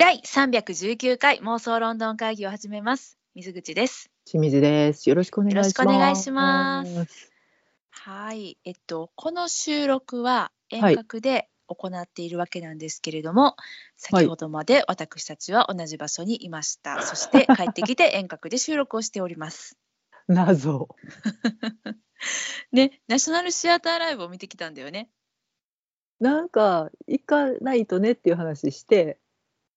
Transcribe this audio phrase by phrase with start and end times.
[0.00, 3.18] 第319回妄想ロンドン会議を始めます。
[3.34, 4.10] 水口です。
[4.24, 5.06] 清水です。
[5.10, 5.66] よろしくお願いします。
[5.66, 7.30] よろしくお願いします
[7.90, 8.56] はい。
[8.64, 13.56] えっと、この収録は遠隔で行っているわけなんですけれども、
[13.98, 16.96] 先ほどまで私たちは同じ場所にいました。
[17.04, 19.76] そして帰ってきて遠隔で収録をしております。
[20.28, 20.88] 謎。
[22.72, 25.10] ね、ナショナルシアターライブを見てきたんだよね。
[26.20, 29.18] なんか行かないとねっていう話して、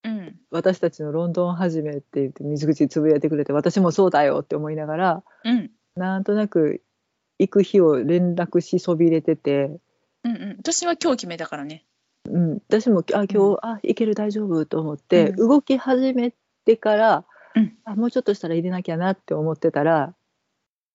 [0.04, 0.36] うん。
[0.52, 5.71] 私たちのロンドン始めって言って水口つぶやいてくれて、私もそうだよって思いながら、うん。
[5.96, 6.82] なんとなく
[7.39, 9.80] 行く日を連絡しそびれてて、
[10.24, 10.56] うんうん。
[10.60, 11.86] 私は今日決めたからね。
[12.30, 16.33] うん、私もあ今日、うんあ行ける大丈夫と思って、うん動き始め
[16.66, 17.25] てから、
[17.56, 20.16] うんあもうちょっとしたら入れなきゃなって思ってたら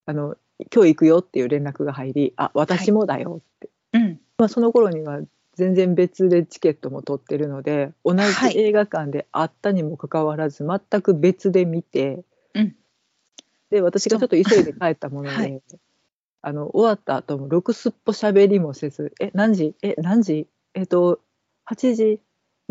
[0.05, 0.35] あの
[0.73, 4.19] 今日行くよっていう連絡が入りあ私もだよって、うん。
[4.37, 5.19] まあ、その頃には
[5.59, 8.53] 全然別でチケットも取ってるので同はい。
[8.53, 12.23] じ映画館であったにもかかわらず、全く別で見て、
[12.55, 12.75] うん。
[13.69, 15.61] で私がちょっと急いで帰ったもので、はい。
[16.41, 19.75] あの終わった後もろくすっぽしゃべりもせず「え何時？
[19.83, 20.47] え何時？
[20.73, 21.19] えっ、と
[21.69, 22.21] 8時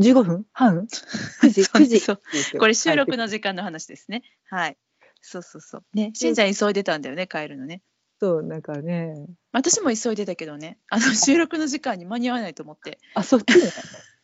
[0.00, 0.46] ？15分？
[0.52, 0.86] 半？
[1.44, 1.64] 9時？
[1.64, 4.22] そう9時」これ収録の時間の話ですね。
[4.48, 4.78] はい。
[5.20, 5.84] そうそうそう。
[5.92, 7.82] ね、しんちゃん急いでたんだよね、帰るのね。
[8.20, 9.14] そうなんかね
[9.52, 12.98] 私も急いでたけどね、あの収録の時間に間に合わないと思って。
[13.14, 13.70] あそっちね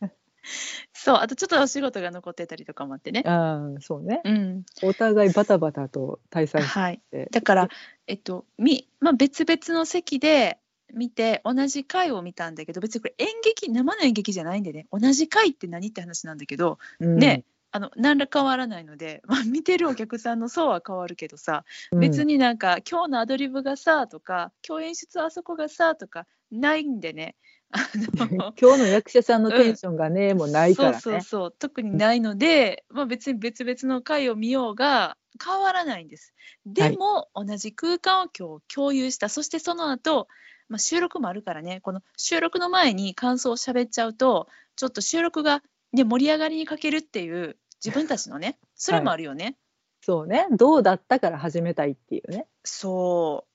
[0.92, 3.22] そう、あとちょっとお仕事が残ってたりとかもあってね。
[3.26, 4.64] あーそうねうん。
[4.82, 7.00] お互いバタバタと対戦しはい。
[7.10, 7.68] てだから、
[8.06, 10.58] えっと、み、まあ、別々の席で
[10.92, 22.00] 見て、同じ回を見たんだけど、別にこれ演劇、生の演劇じゃないんでね、同じ回って何って話なんだけど、うんねあの、何ら変わらないので、 まあ、見てるお客さんの層は変わるけどさ、うん。
[22.00, 27.34] 別になんか今日のアドリブがさとか今日演出あそこがさとかないんでね。
[28.60, 31.00] 今日の役者さんのテンションがね、もうないからね。
[31.00, 31.54] そうそうそう。
[31.58, 36.32] 特にないので、まあ、別に別々の回を見ようが変わらないんです。
[36.64, 39.28] でも、同じ空間を今日共有した。
[39.28, 40.28] そしてその後、
[40.68, 41.80] まあ収録もあるからね。
[41.80, 44.46] この収録の前に感想を喋っちゃうと
[44.76, 45.62] ちょっと収録が、
[45.92, 49.56] ね、盛り上がりに欠けるっていう自分たちのねそれもあるよね、
[50.00, 50.46] そうね。
[50.50, 52.46] どうだったから始めたいっていうね。
[52.64, 53.46] そ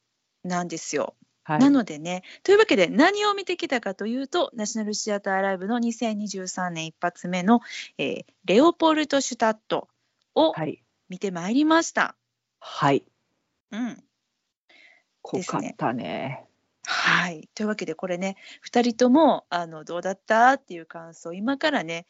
[0.43, 1.59] うなんですよはい。
[1.59, 7.61] なのでね、というわけで何を見てきたかというと、ナショナルシアターライブの2023年一発目の、
[7.97, 9.87] えーレオポルト・シュタット
[10.35, 10.83] をはい。
[11.09, 12.15] 見てまいりました。
[12.59, 13.03] はい。
[13.71, 14.03] うん。
[15.23, 16.45] 濃かったね。
[16.85, 17.49] はい。
[17.55, 20.53] というわけで、これね、2人ともあのどうだった？
[20.53, 22.05] っていう感想を今からね、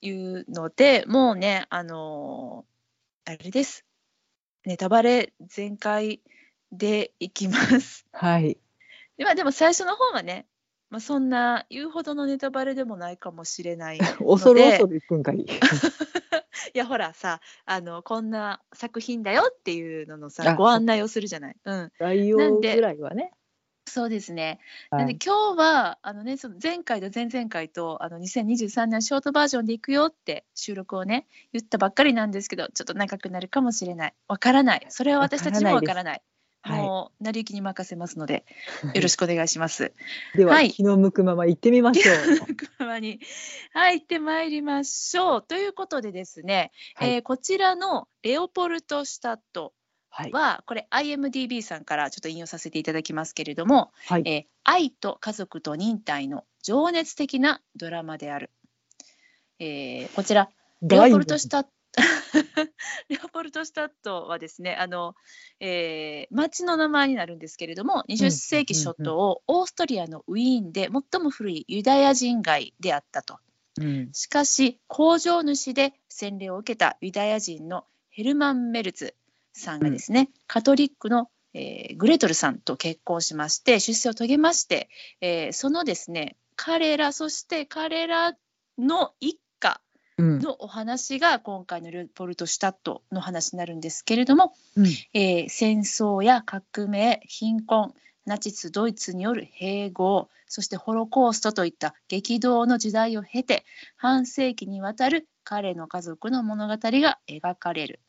[0.00, 2.76] 言うので、もうね、あのー
[3.28, 3.84] あれです。
[4.64, 6.20] ネタバレ全開
[6.70, 8.06] でいきます。
[8.12, 8.56] はい。
[9.18, 10.46] でまあでも最初の方はね、
[10.90, 13.96] まあ、そんな言うほどのネタバレでもないかもしれない。
[13.96, 15.44] い恐る恐る行くんかい。
[16.72, 21.56] やほらさあのこんな作品だよっていうののさあご案内をするじゃない。
[21.64, 23.32] うん、概要ぐらいはね。
[23.96, 24.60] そうですね。
[24.90, 25.18] なんではい。
[25.24, 34.14] 今日はあのねその前回と前々回とあの2023年ショートバージョンで行くよって収録をね言ったばっかりなんですけどちょっと長くなるかもしれない。
[34.28, 34.84] わからない。
[34.90, 36.12] それは私たちもわからない。
[36.12, 36.22] はい
[36.68, 38.44] もう成り行きに任せますので
[38.92, 39.92] よろしくお願いします。
[40.34, 42.54] では、はい気の向くまま行ってみましょう。
[42.56, 43.20] 車に
[43.72, 45.42] 入ってまいりましょう。
[45.42, 49.72] ということでですね、はいえーこちらのレオポルト・シュタット
[50.16, 50.32] はい。
[50.32, 54.22] は、これ IMDB さんからちょっと引用させていただきますけれども、はい。
[54.24, 58.50] えー愛と家族と忍耐の情熱的なドラマである。
[59.58, 60.48] えーこちら
[60.80, 61.68] レオポルト・シュタット
[63.08, 65.14] レオポルト・シュタットはですねあの、
[65.60, 73.38] えー町の名前になるんですけれども20世紀初頭、オーストリアのウィーンで最も古いユダヤ人街であったと。
[73.78, 74.12] うん。
[74.14, 79.14] しかし工場主で洗礼を受けたユダヤ人のヘルマン・メルツ
[79.60, 84.88] さんがですね、カトリックの、えーグレトルさんと結婚しまして出世を遂げまして、
[85.20, 88.34] えーそのですね彼らそして彼ら
[88.78, 89.80] の一家
[90.18, 90.38] うん。
[90.40, 97.94] のお話が今回のレオポルト・シュタットの話になるんですけれども、うんえー戦争や革命貧困
[98.26, 103.64] ナチスドイツによる併合そしてホロコーストといった激動の時代を経て
[103.96, 108.00] 半世紀にわたる彼の家族の物語が描かれる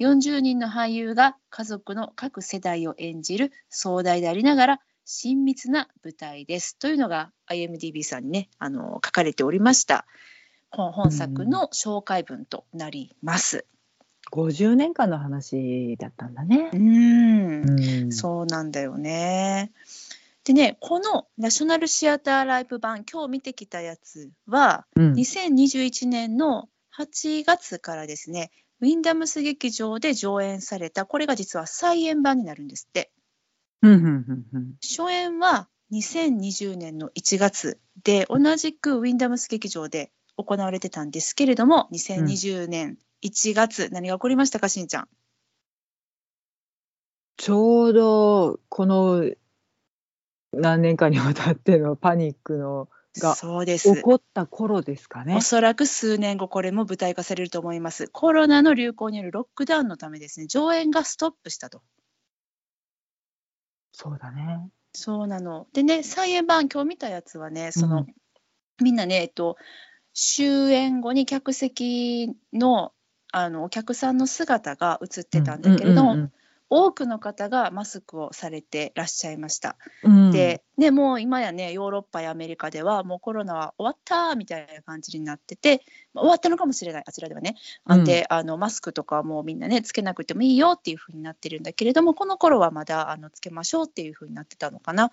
[0.00, 10.06] 40人の俳優が家族の各世代を演じる壮大でありながら親密な舞台ですというのが IMDB さんにねあの書かれておりました
[10.70, 13.66] 本本作の紹介文となります。
[14.32, 16.78] 50年間の話だったんだねう。
[16.78, 17.64] ん
[18.04, 19.70] うんそうなんだよね。
[20.44, 33.12] でね、このナショナルシアターライブ版、今日見てきたやつは、うん2021年の8月からですねウィンダムス劇場で上演されたこれが実は再演版になるんですって。
[33.82, 34.74] うんうんうんうん。
[34.82, 45.08] 初演は2020年の1月で同じくウィンダムス劇場で行われてたんですけれども2020年1月、何が起こりましたかしんちゃん？
[47.36, 49.30] ちょうどこの
[50.52, 52.88] 何年かにわたってのパニックの
[53.20, 55.36] が起こった頃ですかね。
[55.36, 55.40] お。
[55.40, 58.08] そらく数年後これも舞台化されると思います。
[58.08, 60.46] コロナの流行によるロックダウンのためですね。
[60.46, 61.82] 上演がストップしたと。
[63.92, 64.68] そうだね。
[64.92, 65.66] そうなの。
[65.72, 68.06] でね再演版今日見たやつはねその、うん。
[68.82, 69.56] みんなねえっと
[70.12, 72.92] 終演後に客席の
[73.32, 76.32] あのお客さんの姿が映ってたんだけれども、うん
[76.70, 79.76] 多くの方がマスクをされてらっしゃいました。
[80.02, 85.82] うんうん、で、ね、もう今やねヨーロッパやアメリカではもうコロナは終わったみたいな感じになってて、
[86.14, 87.56] まあ終わったのかもしれないあちらではね。
[87.84, 95.12] あうんであのマスクとかはもうみんなねつけなくてもいいよっていう風になってるんだけれどもこの頃はまだあのつけましょうっていう風になってたのかな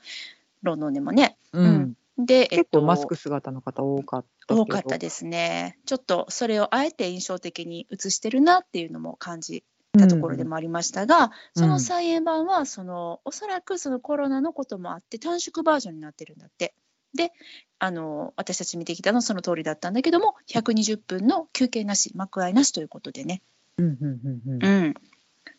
[0.64, 1.38] ロンドンでもね。
[1.54, 4.56] うんで、えっと、結構マスク姿の方多かった。
[4.56, 5.80] 多かったですね。
[5.86, 16.74] ちょっとそれをあえて印象的に映してるなっていうのも感じたところでもありましたが、うんその再演版はそのおそらくそのコロナのこともあって短縮バージョンになってるんだって。
[17.14, 17.34] で
[17.78, 23.42] あの私たち見てきたのその通りだったんだけども120分の休憩なし幕合なしということでね。
[23.78, 24.94] うんうんうんうんうん、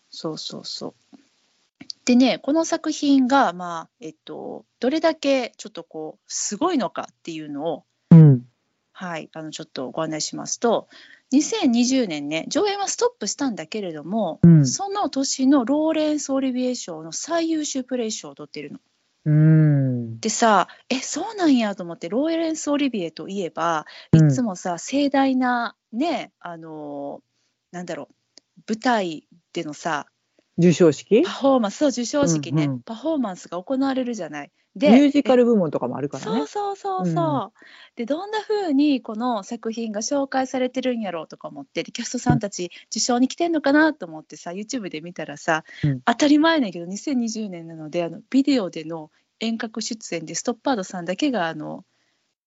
[0.08, 1.16] そうそうそう。
[2.06, 8.46] でねこの作品がまあえっとどれだけちょっとこうすごいのかっていうのをうん
[8.94, 10.86] はい、あのちょっとご案内しますと
[11.32, 14.66] 2020年ね上演はストップしたんだけれども、うん。
[14.66, 18.78] その年のローレンス・オリビエ賞の最優秀プレイ賞を取ってるの。
[19.24, 20.20] うん。
[20.20, 24.30] でさえそうなんやと思ってローレンス・オリビエといえばうん。
[24.30, 27.20] いつもさ、盛大なねあの
[27.70, 28.14] なんだろう
[28.68, 30.06] 舞台でのさ
[30.56, 31.22] 授賞式？
[31.22, 34.50] パフォーマンスそう授賞式ね、うんうんパフォーマンスが行われるじゃない。
[34.74, 36.46] ミュージカル部門とかもあるからねそう。
[36.46, 37.58] そうそうそう。
[37.96, 49.10] でどんな風にこの作品が紹介されてるんやろうとか思ってでキャストさんたち受賞に来てんのかなと思ってさ YouTube で見たらさ、うん当たり前だけど2020年なのであのビデオでの
[49.40, 51.84] 遠隔出演でストッパードさんだけがあの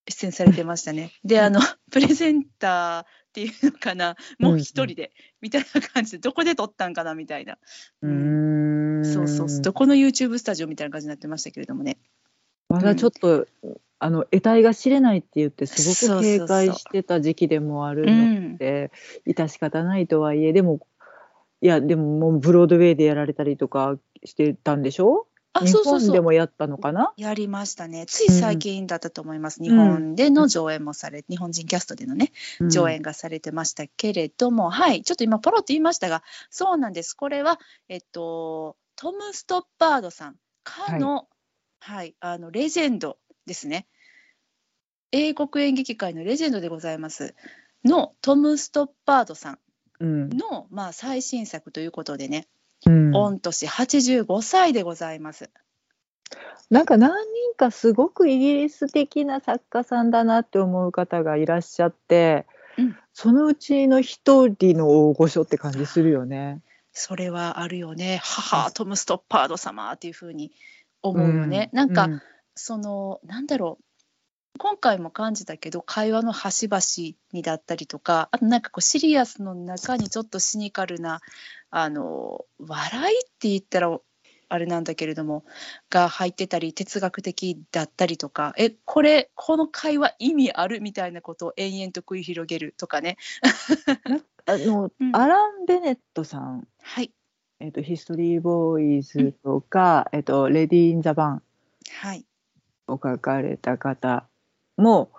[0.08, 1.12] 出演されてましたね。
[1.24, 1.60] であの
[1.92, 3.06] プレゼンター
[3.36, 4.16] っていうのかな？
[4.40, 5.12] もう一人で、
[5.42, 7.58] みたいな感じでどこで撮ったんかなみたいな、
[8.02, 9.04] うーん。
[9.04, 9.62] そうそうそう。
[9.62, 11.98] どこの YouTube スタジオみたいな感じになってましたけれどもね。
[12.70, 13.46] まだちょっと、
[14.00, 18.92] あの得体が知れないって言ってすごく警戒してた時期でもあるうのん、で、
[19.28, 20.80] 致し方ないとはいえでも
[21.62, 25.28] いやでももうブロードウェイでやられたりとかしてたんでしょ？
[25.35, 27.14] あ日本でもやったのかな？
[27.16, 28.06] やりましたね。
[28.08, 29.64] つい最近だったと思います。
[29.64, 32.32] 日本での上演もされ、日本人キャストでのね、
[32.70, 37.14] 上演がされてましたけれども、はい、ちょっと今ポロッと言いましたが、そうなんです。
[37.14, 41.28] これは、えっと、トム・ストッパードさんかの、
[41.80, 43.88] はい、あの、レジェンドですね。
[45.12, 47.34] 英国演劇界のレジェンドでございます。
[47.86, 49.60] のトム・ストッパードさん
[50.00, 50.30] うん。
[50.30, 52.55] の、まあ、最新作ということでね、うん
[52.86, 55.50] 御年85歳でございます。
[56.70, 62.46] なんか何人かすごくイギリス的な作家さんだなって思う方がいらっしゃって、
[62.78, 66.62] うんそのうちの一人の大御所って感じするよね。
[66.92, 68.20] それはあるよね。
[68.22, 70.52] 母トム・ストッパード様っていうふうに
[71.02, 71.70] 思うよね。
[71.72, 72.22] なんか、うん
[72.56, 73.85] そのなんだろう
[74.58, 76.82] 今回も感じたけど会話の端々
[77.34, 81.22] にだったりとかあとなんかこうシリアスの中にちょっとシニカルな
[81.72, 84.00] あの笑いって言ったら
[84.48, 85.44] あれなんだけれども
[85.90, 93.18] が入ってたり哲学的だったりとかえこれこの会話意味あるみたいなことを延々と繰り広げるとかね。
[94.48, 95.16] あの、うん。
[95.16, 97.12] アラン・ベネットさん、はい、
[97.60, 101.44] えっとヒストリー・ボーイズとか、えっとレディー・イン・ザ・バン
[101.90, 102.26] はい、
[102.88, 104.28] を書かれた方
[104.78, 105.12] も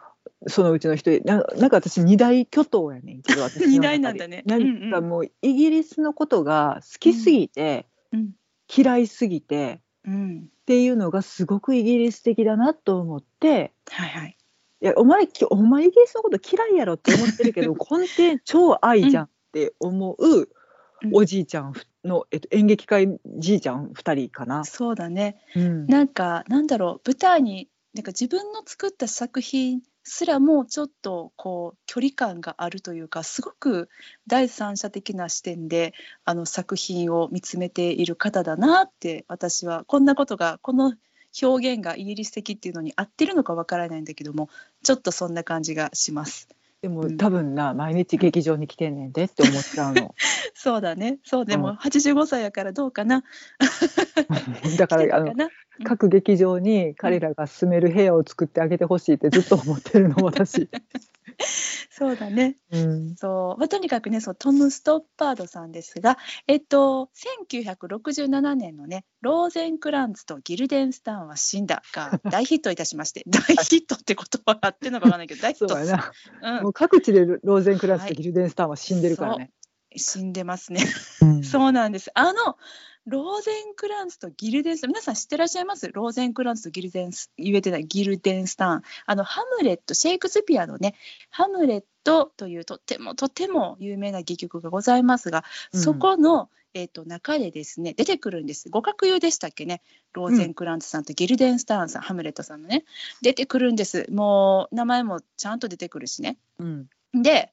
[0.49, 4.43] そのうちの一人ななんか私二大巨頭やねんけど私 二大なんだね。
[4.47, 8.33] なうんかもうイギリスのことが好きすぎて、うん。
[8.75, 13.73] 嫌いすぎてうん、っていうのがすごくイギリス的だなと思って。
[13.89, 14.37] はいはい。
[14.83, 20.49] いやお前きお前イギリスのこと嫌いやろって思ってるけど 根底超愛じゃんって思ううん。
[21.13, 24.65] おじいちゃんの、えっと、演劇界じいちゃん2人かな。
[24.65, 25.41] そうだね。
[25.55, 25.87] うん。
[25.87, 33.89] なんかなんだろう舞台になんか自分の作った作品すらもちょっとこう距離感があるというかすごく
[34.27, 35.95] 第三者的な視点で
[36.27, 40.93] あの作品を見つめている方だなって私はこんなことがこの
[41.43, 44.51] 表現がイギリス的っていうのに合ってるのかわからないんだけども
[44.85, 46.49] ちょっとそんな感じがします。
[46.83, 50.15] でも、うん多分な毎日劇場に来てんねんでって思っちゃうの
[50.55, 51.19] そうだね。
[51.25, 53.25] そうでもうん85歳やからどうかな。
[54.79, 55.49] だからあの たかな。
[55.85, 60.69] 各劇場に彼らが住める部屋を作ってあげてほしいってずっと思ってるの私、
[61.91, 62.57] そうだね。
[62.71, 67.11] うん、そう、まあ、とにかくね、そうトム・ストッパードさんですが、えっと、
[67.49, 76.13] 1967年のね、ローゼンクランツとギルデンスターンは死んだが大ヒットいたしまして、 大ヒットって言葉があってんのかわかんないけど、大ヒットそうやな、
[76.59, 76.63] うん。
[76.65, 79.51] もう各地でローゼンクラスとギルデンスターンは死んでるからね、
[79.95, 80.85] 死んでますね。
[81.23, 81.45] うん。
[81.45, 82.11] そうなんです。
[82.15, 82.57] あの
[83.07, 85.91] ローゼンクランツとギルデンスターン皆さん知ってらっしゃいます？
[85.93, 87.85] ローゼンクランツとギルデンス言えてない。
[87.85, 88.83] ギルデンスターン。
[89.07, 90.95] あのハムレットシェイクスピアのね
[91.31, 95.81] ハムレットというとてもとても有名な戯曲がございますが、うん。
[95.81, 98.69] そこのえー、と中でですね出てくるんです。
[98.71, 99.81] 互角言うでしたっけね？
[100.13, 102.85] ローゼンクランツさんとギルデンスターンさん、ハムレットさんのね。
[103.23, 104.07] 出てくるんです。
[104.11, 106.37] もう名前もちゃんと出てくるしね。
[106.59, 106.89] うん。
[107.15, 107.51] で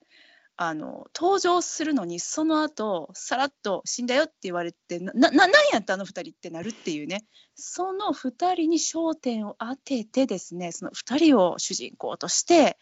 [0.55, 12.77] あの登場するのにその後さらっと「死んだよ」って言われてななななんやったあの2人ってなるっていうねその2人に焦点を当ててですねその2人を主人公として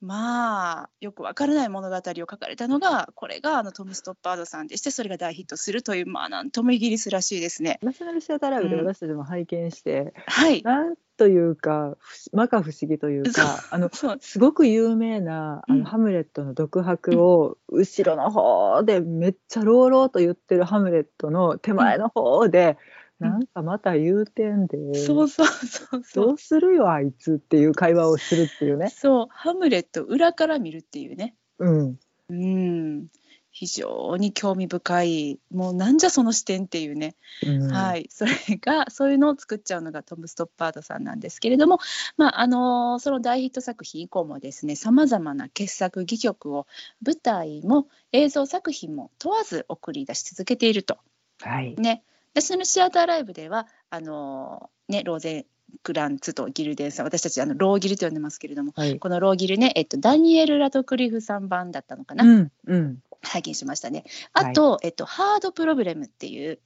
[0.00, 7.78] まあよくわからない物語を書かれたのがこれがあのトム・ストッパードさんでしてそれが大ヒットするというまあなんともイギリスらしいですね。
[7.82, 11.98] ナショナルシアターライブでうん私たちも拝見して、はいなんというか
[12.30, 15.84] 摩訶不思議というかあのすごく有名なあの、うん。
[15.84, 22.78] ハムレットの独白を後ろの方でめっちゃ朗々と言ってるハムレットの手前の方で、
[23.20, 23.28] うん。
[23.28, 26.26] なんかまた言うてんで、そうそうそうそう。
[26.28, 28.88] どうするよあいつっていう会話をするっていうね。
[28.88, 29.26] そう。
[29.28, 31.34] ハムレット裏から見るっていうね。
[31.58, 31.98] うん、
[32.30, 33.06] うん、
[33.52, 37.72] 非常に興味深いもうなんじゃその視点っていうね、うん。
[37.72, 38.06] はい。
[38.10, 41.78] それがそういうのを作っちゃうのがトム・ストッパードさんなんですけれども、
[42.16, 46.66] まああのその大ヒット作品以降もですねさまざまな傑作戯曲を
[47.04, 50.98] 舞台も映像作品も問わず送り出し続けていると。
[51.40, 52.04] はい、ね、
[52.34, 55.46] でそのシアターライブではあのね、ローゼン
[55.82, 58.98] クランツとギルデンさん私たちあのローギルと呼んでますけれどもはい。
[58.98, 64.04] このローギルね、えっと、ダニエル・ラトクリフさん版だったのかな、うんうん拝見しましたね。
[64.32, 66.60] あと、えっと、ハードプロブレムっていう、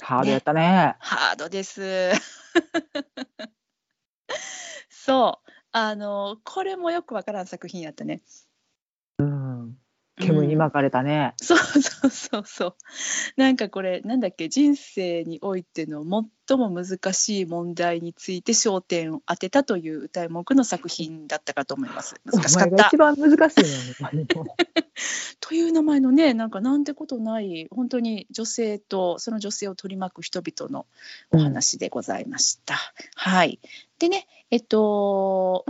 [0.00, 0.96] ハードやったね。
[0.98, 2.12] ハードです。
[4.90, 8.22] そう、あの、これもよくわからん作品やったね。
[10.20, 11.34] うん、煙にうん巻かれたね。
[11.38, 12.74] そうそうそうそう。
[13.36, 16.04] なんかこれ、なんだっけ、人生においての
[16.48, 22.14] 最も難しい問題について焦点を当てたという歌い文句の作品だったかと思います。
[22.32, 22.96] お難しかった一。
[22.96, 23.64] 番難しい
[25.40, 30.86] という名前のねなんかなんてことない本当に女性とその女性を取り巻く人々の
[31.30, 32.76] お話でございました。
[33.14, 33.60] はい、
[33.98, 35.64] でねえっと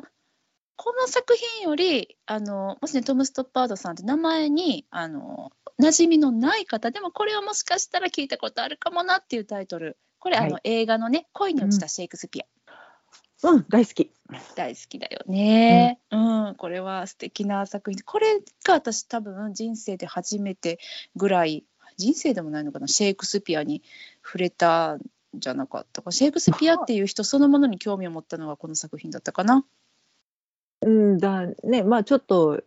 [0.77, 9.97] この作品よりあのもしねトム・ストッパードさんって名前にあの馴染みのない方でもこれはもしかしたら聞いたことあるかもなっていうタイトル。
[10.19, 12.47] これ、あのは映画のね「恋に落ちたシェイクスピア」
[13.49, 14.13] うん、大好き。
[14.55, 16.17] 大好きだよね、う
[16.53, 18.01] んこれは素敵な作品。
[18.05, 20.79] これが私多分人生で初めて
[21.17, 21.65] ぐらい
[21.97, 23.83] 人生でもないのかなシェイクスピアに
[24.25, 25.01] 触れたん
[25.35, 26.13] じゃなかったか。
[26.13, 29.65] シェイクスピアっていう人そのものに興味を持ったのがこの作品だったかな。
[30.83, 31.83] うんだね。
[31.83, 32.63] まあちょっと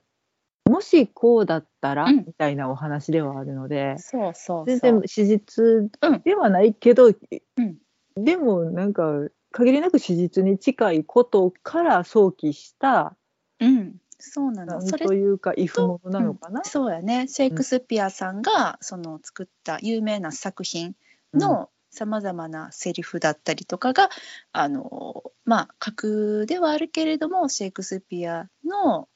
[0.69, 2.17] もしこうだったら、うん。
[2.25, 4.91] みたいなお話ではあるのでそうそう全そう。
[5.01, 7.77] 然史実うんではないけど、うん。
[8.15, 13.15] でもなんか限りなく史実に近いことから想起した
[13.61, 16.63] うん、そうななんのそれというか異譜ものなのかな？
[16.65, 17.27] そうやね。
[17.27, 20.95] シェイクスピアさんがその作った有名な作品
[21.33, 24.09] のさまざまなセリフだったりとかが、
[24.51, 29.07] あのまあ架空ではあるけれどもシェイクスピアの、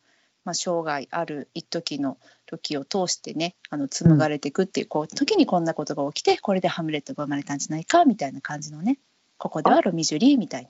[0.46, 9.00] まあ、生涯ある一時の時を通してねあの紡がれていくっていう,、こう時にこんなことが起きてこれでハムレットが生まれたんじゃないかみたいな感じのね
[9.38, 10.70] ここではロミジュリーみたいな。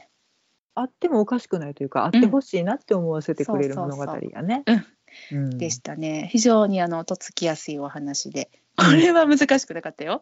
[0.75, 4.63] あってもおかしくないというかあってほしいなって思わせてくれる物語やね。
[5.31, 5.57] うん。
[5.57, 6.29] でしたね。
[6.31, 8.49] 非常にあのとっつきやすいお話で。
[8.77, 10.21] これは難しくなかったよ。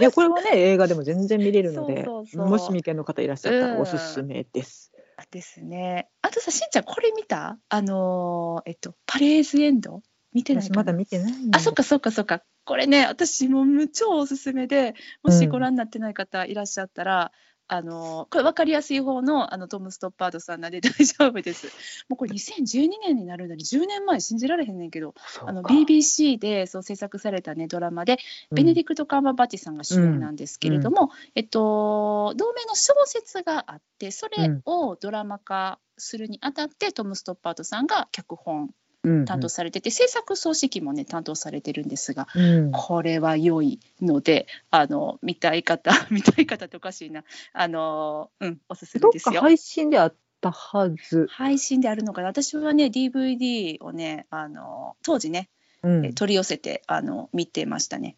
[0.00, 2.48] いやこれはね映画でも全然見れるのでそうそうそう。
[2.48, 3.74] もし未見の方いらっしゃったうん。
[3.76, 4.92] らおすすめです。
[5.30, 6.08] ですね。
[6.22, 7.58] あとさしんちゃんこれ見た？
[7.68, 10.02] あのーえっとパレーズエンド？
[10.32, 11.56] 見てないまだ見てないの。
[11.56, 12.42] あそっかそっかそっか。
[12.64, 17.30] これね私もう超おすすめでもしご覧になってない方いらっしゃったら、
[17.66, 21.68] あのこれ分かりやすい方のあのトム・ストッパードさんなんで大丈夫です。
[22.08, 28.18] もうこれ2012年になるのに10年前信じられへんねんけどあの BBC でそう制作された、ね、ドラマで、
[28.52, 38.74] ベネディクト・カンバーバッチさんが主演なんですけれども、えっと、同名の小説があってそれをドラマ化するにあたって、トム・ストッパードさんが脚本
[39.26, 42.72] 担当されてて、制作総指揮もね担当されてるんですが、うん。
[42.72, 47.24] これは良いのであの見たい方 見たい方っておかしいな。
[47.52, 49.34] あの、うん、おすすめですよ。
[49.34, 51.26] か配信であったはず。
[51.30, 52.28] 配信であるのかな。
[52.28, 55.50] 私はね DVD をねあの当時ね、
[55.82, 56.06] うん。
[56.06, 58.16] え取り寄せてあの見てましたね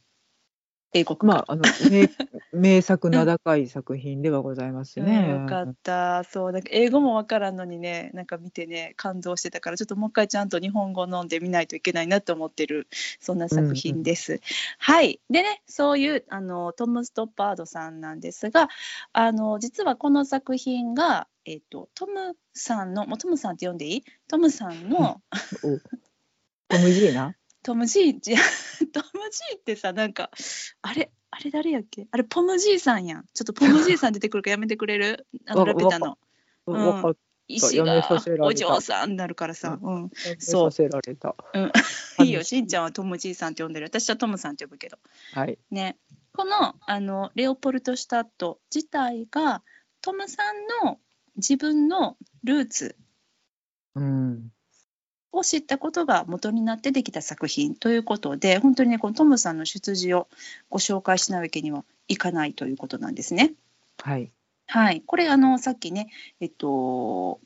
[0.93, 2.09] 英国まあ、あの名
[2.53, 5.07] 名作名高い作品ではございますうん。
[5.07, 5.31] ね。
[5.31, 6.25] よかった。
[6.25, 12.89] そうなんか英語もわからんのにねなんか見てね感動してたからちょっともう一回ちゃんと日本語を飲んでみないといけないなと思ってる
[13.21, 14.41] そんな作品です。
[14.79, 15.21] はい。
[15.29, 18.69] でねそういうあのトム・ストッパードさんなんですが
[19.13, 24.05] あの実はこの作品が、えっとトムさんのもうトムさんって呼んでいい？
[24.29, 25.21] トムさんの、
[25.63, 25.79] お
[26.69, 27.37] トム・ジーナ？
[27.67, 28.39] トム・ジーじゃ
[28.93, 30.31] トム・ジーってさなんか
[30.83, 32.07] あれあれ誰やっけ？
[32.13, 33.25] あれポム・ジーさんやん。
[33.35, 35.27] ちょっとポム・ジーさん出てくるからやめてくれる？
[35.47, 36.17] あのわラピュタの。
[36.69, 37.17] うん。
[37.49, 38.09] 石が
[38.41, 40.17] お嬢さんになるからさ、うん、た。
[40.39, 40.71] そう。
[40.71, 41.35] させられた。
[42.23, 43.87] いいよしんちゃんはトムじいさんって呼んでる。
[43.87, 44.99] 私はトムさんって呼ぶけど。
[45.33, 45.59] はい。
[45.73, 45.99] ね。
[46.35, 49.65] このあのレオポルト・シュタット自体が
[50.03, 51.01] トムさんの
[51.37, 52.97] 自分のルーツ。
[53.97, 54.53] うん。
[55.37, 60.29] を知ったことが元になってできた作品ということで本当にねこのトムさんの出自を
[60.71, 63.55] ご紹介しないわけにはいかないということなんですね。
[64.03, 64.31] はい。
[64.69, 66.09] はい、これあのさっきね、
[66.41, 67.41] えっと、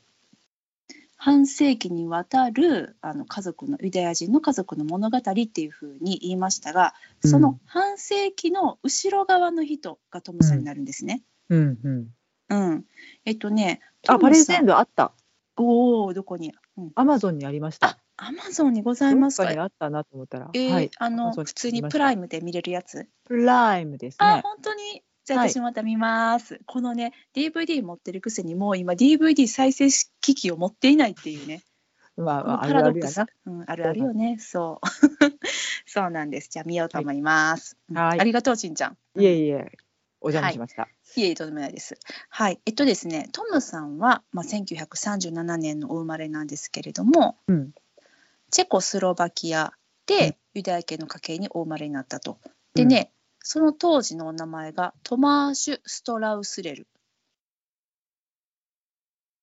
[1.17, 11.21] 半世紀にわたるあの家族のユダヤ人の家族の物語っていうふうに言いましたがその半世紀の後ろ側の人がトムさんになるんですね。
[11.49, 12.07] うんうん。
[12.49, 12.85] うん
[13.25, 15.11] えっとねあ、パレゼンドドあった。
[15.57, 16.55] おおどこに、うん、
[16.95, 17.97] アマゾンにありました。
[18.17, 19.49] アマゾンにございますか？
[19.49, 20.49] あったなと思ったら。
[20.53, 20.91] えーはい。
[20.97, 23.07] あの普通にプライムで見れるやつ？
[23.25, 24.41] プライムですあね。
[24.43, 25.03] 本当に？
[25.25, 25.49] じゃあはい。
[25.49, 29.89] 私また見ます、このね DVD 持ってるくせにもう今 DVD 再生
[30.21, 31.61] 機器を持っていないっていうね。
[32.17, 33.19] まあまあ、あパラドックス。
[33.19, 33.59] るあるやな。
[33.59, 34.37] うん、あるあるよね。
[34.39, 34.87] そう
[35.85, 36.09] そう。
[36.11, 36.49] なんです。
[36.49, 37.97] じゃあ見ようと思います、うん。
[37.97, 38.19] はい。
[38.19, 38.97] ありがとうちんちゃん。
[39.19, 39.71] いえいえ、
[40.21, 40.87] お邪魔しました。
[41.15, 41.97] いえいえとんでもないです。
[42.29, 42.59] はい。
[42.65, 47.71] えっとですねトムさんは、まあ、1937年のお生まれなんですけれどもうん。
[48.51, 49.73] チェコスロバキア
[50.05, 50.35] で、うん。
[50.55, 52.37] ユダヤ系の家系にお生まれになったと。
[52.73, 56.87] でね、その当時のお名前がトマーシュ・ストラウスレル、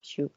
[0.02, 0.30] シュ。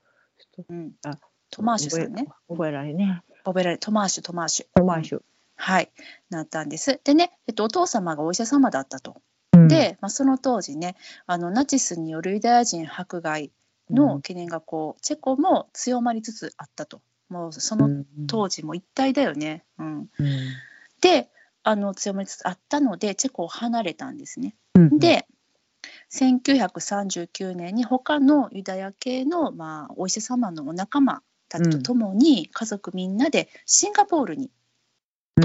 [0.69, 0.93] うん。
[1.05, 1.17] あ、
[1.49, 2.25] トマーシュさんね。
[2.25, 2.53] 覚え。
[2.55, 3.21] 覚えられね。
[3.43, 4.65] 覚えられトマーシュトマーシュ。
[4.75, 5.21] トマーシュ。
[5.55, 5.91] はい。
[6.29, 6.99] なったんです。
[7.03, 9.21] でね、えっと、お父様がお医者様だったと
[9.75, 10.95] うん、で、まあ、その当時ね
[11.27, 13.51] あのナチスによるユダヤ人迫害
[13.89, 17.01] の懸念がこう、チェコも強まりつつあったと。
[17.29, 19.63] もうそのうん当時も一体だよね。
[19.77, 20.07] うん、うん。
[20.99, 21.29] で
[21.63, 24.55] あの強まりつつあったのでチェコを離れたんですね。
[24.75, 25.27] うん、で
[26.11, 34.51] 1939年に他のユダヤ系の、まあ、お医者様のお仲間たちと共に家族みんなでシンガポールに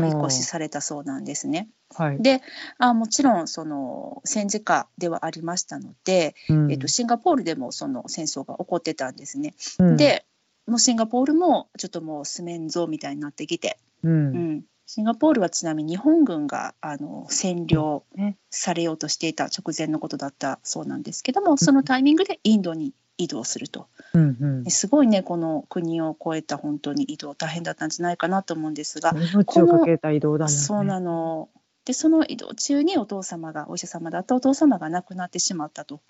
[0.01, 1.69] お引っ越しされたそうなんですね。
[1.95, 2.23] はい。
[2.23, 2.43] で
[2.79, 6.73] あもちろんその戦時下ではありましたので、うん。
[6.73, 9.55] えっと、シンガポールでもその戦争が起こってたんですね。
[9.79, 10.25] うん、で
[10.67, 14.33] もうシンガポールもちょっともうスメンゾみたいになってきて、う、うん。
[14.57, 24.71] ん、シンガポールはちなみに日本軍があの占領ねされようとしていた直前のことだったそうなんですけどもそのタイミングでインドに移動するとうん、うん。
[24.71, 30.53] すごいねこの国を越えた本当に移動大変だったんじゃないかなと思うんですが、命をかけた移動だね。
[30.53, 31.49] そうなの
[31.85, 36.01] でその移動中にお父様がお医者様だったお父様が亡くなってしまったと。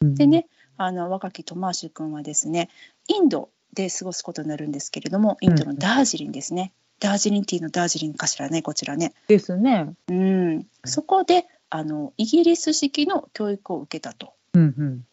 [0.00, 0.46] うんでね、
[0.76, 2.68] あの若きトマーシュ君はですね
[3.08, 9.94] インドで過ごすことになるんですけれどもインドのダージリンですね、ダージリンティーのダージリンかしらねこちらね、ですね。
[10.08, 15.04] うん、そこであのイギリス式の教育を受けたとうん、うん。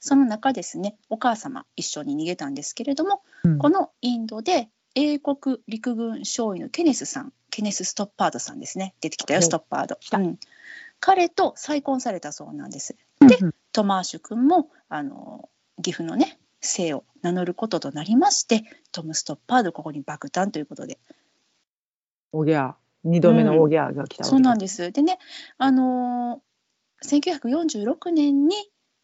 [0.00, 3.58] その中ですねお母様一緒に逃げたんですけれども、うん。
[3.58, 9.42] このインドで英国陸軍少尉のケネスさんケネス・ストッパードさんですね出てきたよお。
[9.42, 10.18] ストッパード、た。
[10.18, 10.38] うん、
[10.98, 12.96] 彼と再婚されたそうなんです。
[13.20, 13.54] でうん。
[13.72, 15.48] トマーシュ君もあの
[15.82, 20.98] 岐阜のね姓を名乗ることとなりましてトム・ストッパードここに爆誕ということで。
[22.32, 22.74] おぎゃ。
[23.04, 24.92] 二度目のおぎゃが来たわけそうなんです。
[24.92, 25.18] でね
[25.58, 26.50] あのー
[27.02, 28.56] 1946年に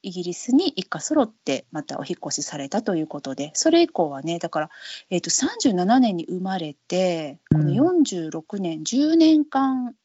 [0.06, 4.70] イギリスに一家揃ってまたお引っ越しされたということでそれ以降はねだから、
[5.10, 9.96] えー、と37年に生まれてこの46年、10年間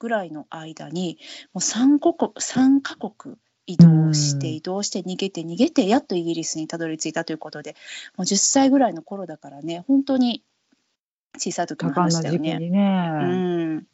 [0.00, 1.18] ぐらいの間に
[1.52, 3.36] もう3国3カ国
[3.68, 4.54] 移動してうん。
[4.54, 7.76] 移動して逃げて逃げてやっとイギリスにたどり着いたということで
[8.16, 10.42] もう10歳ぐらいの頃だからね本当に
[11.36, 12.58] 小さい時の話だよね。
[12.58, 13.10] ね。
[13.22, 13.26] う
[13.76, 13.86] ん、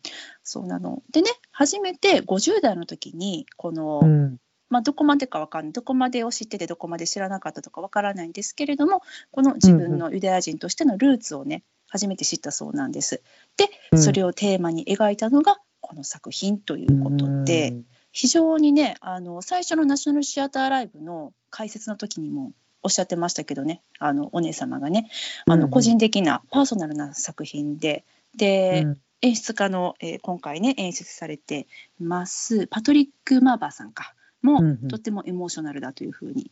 [0.43, 1.03] そうなの。
[1.13, 4.39] でね初めて50代の時にこの、うん
[4.71, 5.73] まあ、どこまでかわかんない。
[5.73, 13.23] どこまでを知っててどこまで知らなかったとかわからないんですけれどもこの自分のユダヤ人としてのルーツをね初めて知ったそうなんです。
[13.57, 14.03] でうん。
[14.03, 17.85] それをテーマに描いたのがこの作品ということで、うん。
[18.13, 25.11] 非常にねあの最初のナショナルシアターライブの解説の時にもおっしゃってましたけどねあのお姉様がね
[25.47, 28.05] あの個人的なパーソナルな作品で
[28.37, 28.99] で、うん。
[29.23, 31.67] 演出家の、えー今回ね演出されて
[31.99, 34.89] ますパトリック・マーバーさんかも、うんうん。
[34.89, 36.51] とってもエモーショナルだというふうに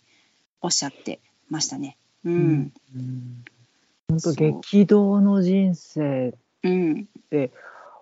[0.61, 1.97] おっしゃってましたね。
[2.25, 2.53] ううん。
[2.61, 2.73] ん
[4.09, 6.35] 本当激動の人生。
[6.63, 7.09] うん。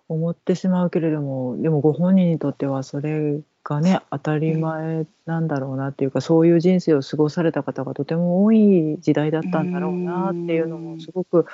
[0.08, 11.46] 思ってしまうけれどもでもご本人にとってはそれがね当たり前なんだろうなっていうか、そういう人生を過ごされた方がとても多い時代だったんだろうなっていうのもすごく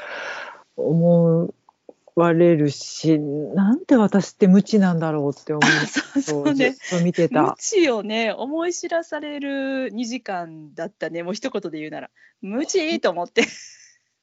[0.76, 1.52] 思
[2.16, 6.74] われるしなんて私って無知なんだろうって思あそううそうね
[7.04, 7.56] 見て無た。
[7.58, 11.22] 知をね思い知らされる2時間だったね。
[11.22, 12.10] もう一言で言うなら。
[12.40, 13.42] 無知と思って。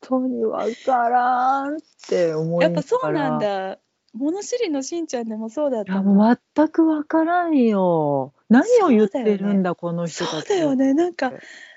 [0.09, 1.79] 本当にわからんっ
[2.09, 3.77] て思いやっぱそうなんだ。
[4.13, 8.33] 物知りのしんちゃんでもそうだったのもう全くわからんよ。
[8.49, 10.47] 何を言ってるんだこの人たち。
[10.47, 10.93] そうだよね。
[10.93, 11.31] なんか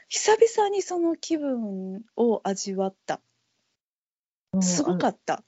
[0.09, 3.21] 久々にその気分を味わった
[4.63, 5.43] すごかった。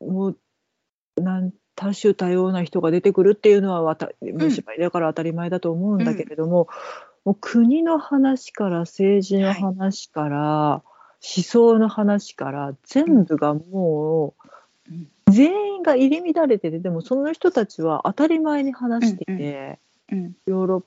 [0.00, 6.68] もうなん多種多様な人が出てくるっていうのはわた芝居だから当たり前だと思うんだけれども、
[7.24, 10.82] もう国の話から政治の話から、
[11.20, 14.34] 思想の話から全部がも
[14.88, 15.08] う、うん。
[15.30, 19.78] 全員が入り乱れててでもその人たちは当たり前に話していて、
[20.10, 20.32] うん。
[20.46, 20.84] ヨーロッ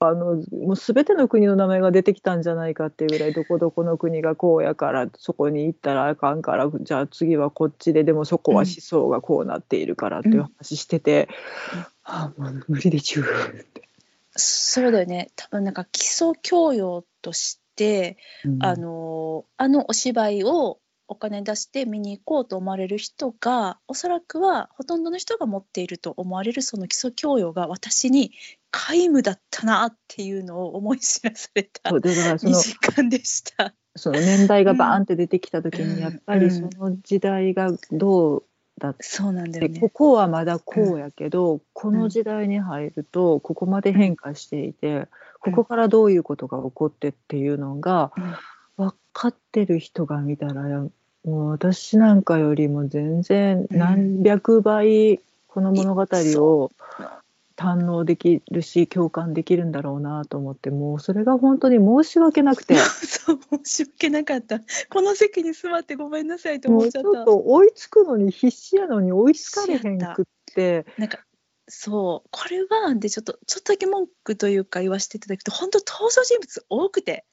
[0.00, 11.28] パのもう全ての国の名前が出てきたんじゃないかっていうぐらいどこどこの国がこうやからそこに行ったらあかんからじゃあ次はこっちででもそこは思想がこうなっているからっていう話してて、
[11.74, 13.24] うんああもう無理でちゅう。
[13.24, 13.88] って。
[14.34, 15.30] そうだよね。
[15.36, 18.16] 多分なんか基礎教養として、
[18.60, 28.32] あのあのお芝居をお金出して見に行こうと思われる人がおそらくはほとんどの人が持っていると思われるその基礎教養が私に
[28.70, 33.74] 皆無だったなっていうのを思い知らされたそうでだからそ2の時間でした。
[33.96, 38.42] その年代がバーンって出てきた時にやっぱりその時代がどう
[38.78, 39.88] だっそうなんだて、こ。
[39.90, 45.08] こはまだこうやけど、この時代に入るとここまで変化していて、
[45.40, 48.12] ここからどういうことが起こってっていうのが
[48.76, 50.90] 分かってる人が見たらも
[51.24, 56.70] う私なんかよりも全然何百倍この物語を
[57.60, 64.60] 堪能できるし共感できるんだろうなと思ってもうそれが本当に申し訳なくて そう申し訳なかった。
[64.88, 67.24] この席に座ってごめんなさいとも思っちゃったうちょっ。
[67.26, 70.86] と追いつくのに必死やのに追いつかれへんくって。
[70.96, 71.18] なんか
[71.68, 77.24] そうこれはでちょっとちょっとだけ文句というか言わせていただくと本当登場人物多くて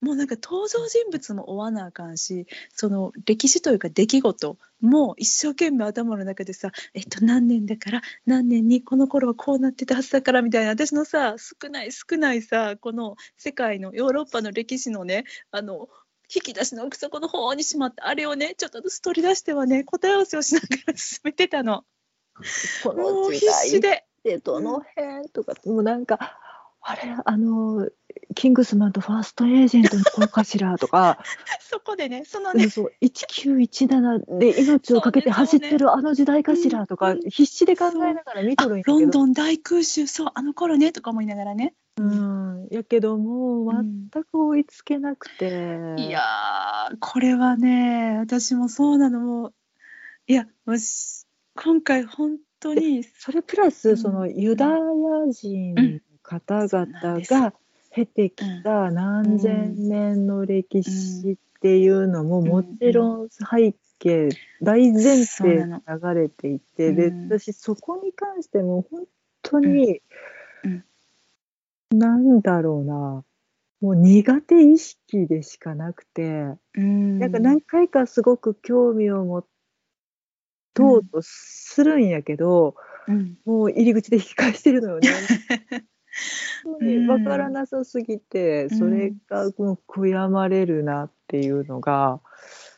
[0.00, 15.88] もうなんか登場人物も追わなあかんしその歴史というか出来事も一生懸命頭の中でさえっと何年だから何年にこの頃はこうなってたはずだからみたいな私のさ少ない少ないさこの世界のヨーロッパの歴史のねあの
[16.32, 21.84] 引き出しの奥底の方にしまってあれをねちょっとずつ取り出してはね答え合わせをしながら進めてたの。
[22.84, 26.38] こもう必死ででどの辺とかもうなんか
[26.80, 27.16] あれ？
[27.24, 27.88] あの
[28.34, 31.18] キングスマンとファーストエージェントの子かしらとか。
[31.60, 39.00] そこでねそのねそう1917で命をかけて走ってるあの時代かしらとか、うん必死で考えながら見とるんやけど。
[39.00, 42.68] ロンドン大空襲そうあの頃ねとか思いながらね、うん。
[42.70, 49.20] やけどもう全く追いつけなくて、いやーこれはね私もそうなの。
[49.20, 49.54] もう
[50.26, 53.70] いやもし今回本当にそれプラうん。
[53.72, 54.76] スそのユダヤ
[55.32, 55.82] 人の
[56.28, 57.54] 方々が
[57.90, 64.28] 経てきた何千年の歴史っていうのももちろん背景
[64.62, 67.28] 大前提で流れていてでうん。
[67.28, 69.04] 私そこに関しても本
[69.42, 70.02] 当に
[70.64, 70.84] うん。
[71.98, 73.24] なんだろうな
[73.80, 76.56] もう苦手意識でしかなくて。
[76.74, 77.18] うん。
[77.18, 79.46] なんか何回かすごく興味を持
[80.74, 82.74] とうとするんやけど、
[83.06, 83.38] うん。
[83.46, 85.08] もう入り口で引き返してるのよね。
[86.80, 88.78] 分からなさすぎて、うん。
[88.78, 92.20] それがもう悔やまれるなっていうのが。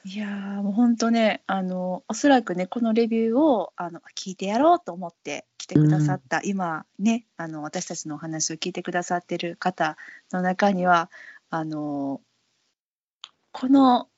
[0.04, 9.98] いやーもう本当ねあのおそらくねこのレビューをあの聞いてやろうと思って来てくださった、今ねあの私たちのお話を聞いてくださってる方
[10.32, 11.10] の中には
[11.50, 12.22] あの
[13.52, 14.08] この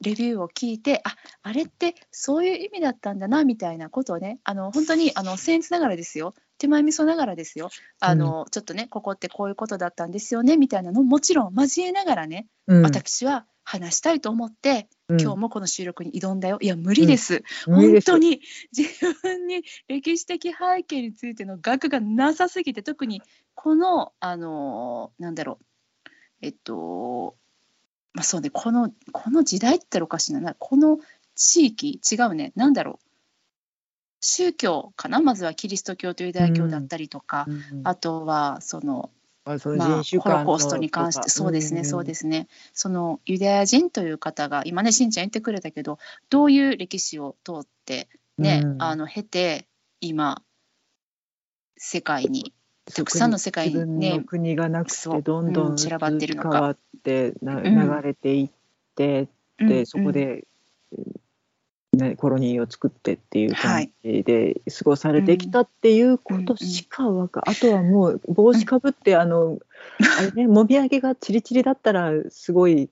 [0.00, 7.70] レビューを聞いてああれってそういう意味だったんだなみたいなことをねあの本当にあの僭越ながらですよ手前味噌ながらですよ。
[8.00, 12.82] あの、ちょっとねここってこういうことだったんですよねみたいなのももちろん交えながらね、うん。
[12.82, 15.20] 私は話したいと思ってうん。
[15.20, 16.58] 今日もこの収録に挑んだよ。
[16.60, 17.42] いや、無理です。
[17.66, 18.10] 無理です。
[18.10, 18.40] 本当に
[18.76, 18.88] 自
[19.22, 23.22] 分に歴史的背景についての学がなさすぎて、特に
[23.54, 25.64] この、あのーなんだろう、
[26.42, 27.36] えっと、
[28.12, 30.98] まあそうね、この、この時代って言ったらおかしいな、この
[31.34, 33.05] 地域、違うね、なんだろう、
[34.28, 39.10] 宗教かな、まずはキリスト教とユダヤ教だったりとか、うんあとはその
[39.44, 48.08] まあホロコーストに関して、そうですね、そうですすね、そのユダヤ人という方が、今ね、しんちゃん言ってくれたけど、どういう歴史を通って、
[48.38, 48.82] ね、うん。
[48.82, 49.68] あの経て、
[50.00, 50.42] 今、
[51.76, 52.52] 世界に、
[52.92, 56.50] たくさんの世界にね国がなくてどんどうんん散らばってるのか。
[56.50, 58.50] 変わって流れていっ
[58.96, 59.28] て、
[59.60, 60.44] うんでそこで、
[61.96, 69.58] ね、コロニーを作ってっていう感じで過ごされてきたっていうことしかわか、あとはもう帽子かぶって、あの
[70.18, 72.90] あれね もみあげがチリチリだったらすごい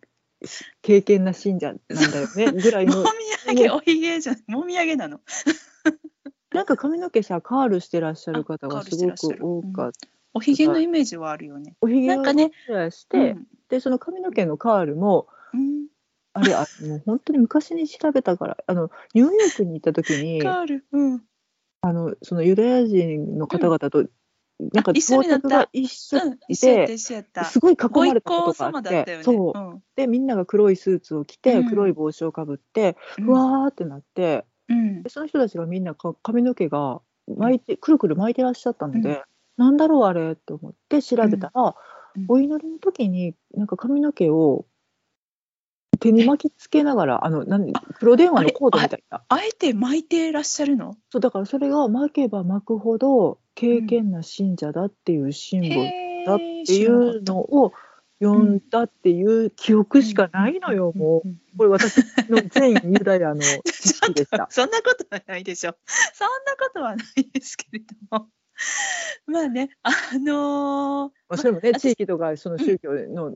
[0.83, 3.09] 経験な信者なんだよねぐらいものみ
[3.49, 5.21] あげ、おひげじゃん、もみあげなの。
[6.53, 10.09] なんか髪の毛さカールしてらっしゃる方がすごく多かった。
[10.35, 11.77] おひげのイメージはあるよね。
[11.81, 13.47] おひげをして、うん。
[13.69, 15.87] でその髪の毛のカールもうん、
[16.35, 21.23] あれあもう本当に昔に調べたからあのニューヨークに行った時にカール、うん、
[22.23, 24.07] そのユダヤ人の方々と、
[24.73, 25.49] なんかあ一緒になった。
[25.49, 27.44] 到着が一緒うん、で、一緒やった、一緒やった。
[27.44, 29.25] すごい囲まれたこ行とがあって様だったよね。
[29.25, 29.59] そう。
[29.59, 29.83] うん。
[29.97, 31.68] でみんなが黒いスーツを着て、うん。
[31.68, 35.03] 黒い帽子をかぶって、うわーってなってうん。
[35.03, 37.01] でその人たちがみんなか髪の毛が
[37.37, 39.23] 巻いてくるくる巻いてらっしゃったので、うん。
[39.57, 40.37] なんだろうあれ？
[40.37, 41.77] と思って調べたら、
[42.16, 42.25] うん。
[42.29, 44.66] お祈りの時になんか髪の毛を
[45.98, 50.96] 手に巻きつけながらあのなん黒電話のコードみたいなあえて巻いてらっしゃるの？
[51.11, 55.90] そうだからそれが巻けば巻くほど敬虔な信者だっていうシンボル
[56.26, 57.72] だっていうのを
[58.22, 61.28] 読んだっていう記憶しかないのよ、もう。
[61.57, 61.98] これ私
[62.30, 64.46] の全ユダヤの知識でした。
[64.50, 65.76] そんなことはないでしょ。
[66.14, 68.28] そんなことはないですけれども。
[69.27, 73.33] まあね、あのーまあ、それもね、まあ地域とかその宗教の、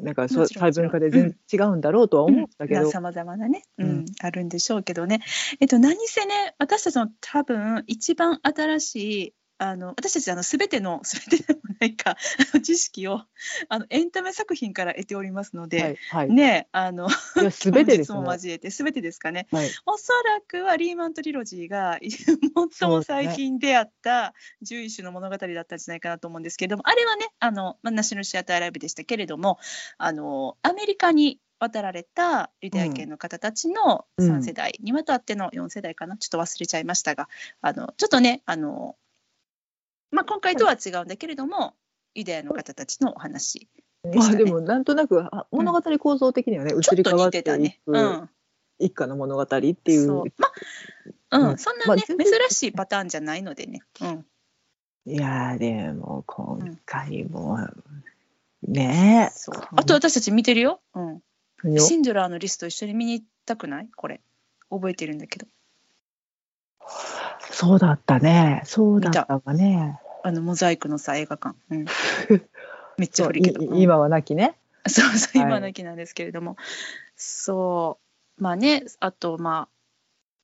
[0.00, 4.04] なんかそう細分化で全然違うんだろうとは思ったけど、さまざまなね、うんうん。
[4.20, 5.20] あるんでしょうけどね。
[5.60, 12.16] えっと、何せね、私たちの多分一番新しい、あの私たちあの全ての 全てでもないか
[12.62, 13.22] 知識を
[13.68, 18.32] あのエンタメ作品から得ておりますので、はいはい、ねあの全 てですもね。
[18.34, 19.48] 交えて全てですかね。
[19.50, 21.98] はい、おそらくはリーマントリロジーが
[22.78, 29.58] 最も最近出会った11種の物語だったんじゃないかなと思うんですけれどもあれはねあの、まあ、ナショナルシアターライブでしたけれども
[29.98, 37.28] あのアメリカに渡られたユダヤ系の方たちのうん3世代にわたっての4世代かな、ちょっと忘れちゃいましたが
[37.60, 38.96] あのちょっとねあの、
[40.10, 41.74] まあ、今回とは違うんだけれども、
[42.14, 43.68] ユダヤの方たちのお話
[44.02, 44.18] でね。
[44.20, 47.80] あでもなんとなくあ物語構造的にはね、移ちょっと似り変わっててたね。
[47.82, 48.30] いくうん
[48.78, 49.68] 一家の物語ってい
[49.98, 50.06] う。
[50.06, 50.48] そうま
[51.30, 53.82] あ、うん、うんそんなね、まあ珍しいパターンじゃないのでね。
[54.00, 54.26] うん、
[55.04, 57.58] いやーでも今回も、
[58.62, 59.54] ねそう。
[59.76, 60.80] あと私たち見てるよ。
[60.94, 61.78] うん。
[61.80, 63.88] シンドラーのリスト一緒に見に行ったくない？
[63.94, 64.20] これ。
[64.70, 65.46] 覚えてるんだけど。
[67.60, 68.62] そうだったね。
[68.66, 69.98] そうだったわね。
[70.22, 71.56] あのモザイクのさ、映画館。
[71.70, 71.86] うん。
[72.98, 73.66] めっちゃ古いけど。
[73.66, 73.78] うん。
[73.78, 74.56] い今はなきね。
[74.86, 75.48] そうそう、はい。
[75.48, 76.56] 今の木なんですけれども。
[77.16, 77.98] そ
[78.38, 78.40] う。
[78.40, 79.68] まあね、あと、ま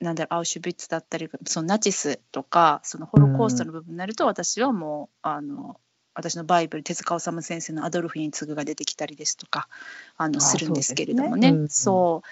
[0.00, 5.78] あ、なんだろう、アウシュビッツだったり、そのナチスとか、そのホロコーストの部分になると、私はもう、あの、
[6.14, 9.68] 私のバイブル手塚治虫先生の「アドルフに次ぐ」が出てきたりですとか
[10.16, 11.48] あのあするんですけれどもね。
[11.48, 11.60] そうですね。
[11.60, 11.68] うん。
[11.68, 12.28] そう。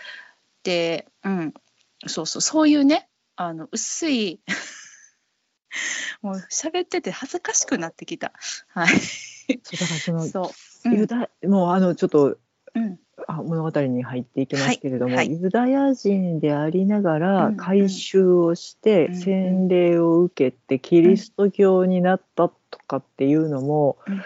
[0.63, 1.55] でうん。
[2.07, 4.41] そうそうそういうねあの薄い
[6.23, 8.33] もう喋ってて恥ずかしくなってきた。
[8.69, 8.89] はい。
[8.99, 10.53] そうだからそのそ
[10.85, 10.99] う、うん。
[10.99, 12.39] ユダもうあのちょっと
[12.75, 15.29] うん、あ物語に入っていきますけれども、はい。
[15.29, 15.41] はい。
[15.43, 17.57] ユダヤ人でありながうんうん。
[17.57, 19.21] ら改宗をしてうんうん。
[19.21, 24.23] 洗礼を受けてキリスト教になったとかっていうのも、うん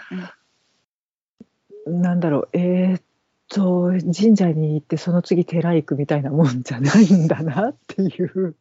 [1.89, 2.01] うん。
[2.01, 3.01] なんだろうえーっ
[3.49, 8.55] と神社に行ってその次寺行くみたいなもんじゃないんだなっていう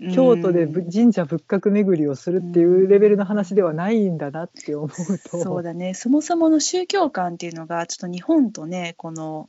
[0.00, 5.42] 京都でぶ神社仏閣巡りをするっていうレベルの話ではないんだなって思うと。
[5.42, 5.94] そうだね。
[5.94, 9.48] そもそもの宗教観っていうのがちょっと日本とねこの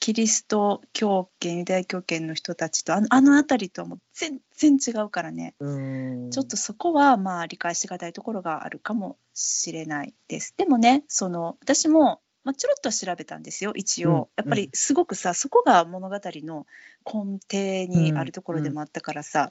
[0.00, 6.30] キリスト教圏ユダヤ教圏の人たちとあのあの辺りとはもう全然違うからね、うん。
[6.30, 10.54] ちょっとそこはまあ理解しがたいところがあるかもしれないです。
[10.56, 16.66] でもねその私も、まあ、ちょろっとは調べたんですよ一応、うんやっぱりすごくさそこが物語の
[17.04, 19.50] 根底にあるところでもあったからさ、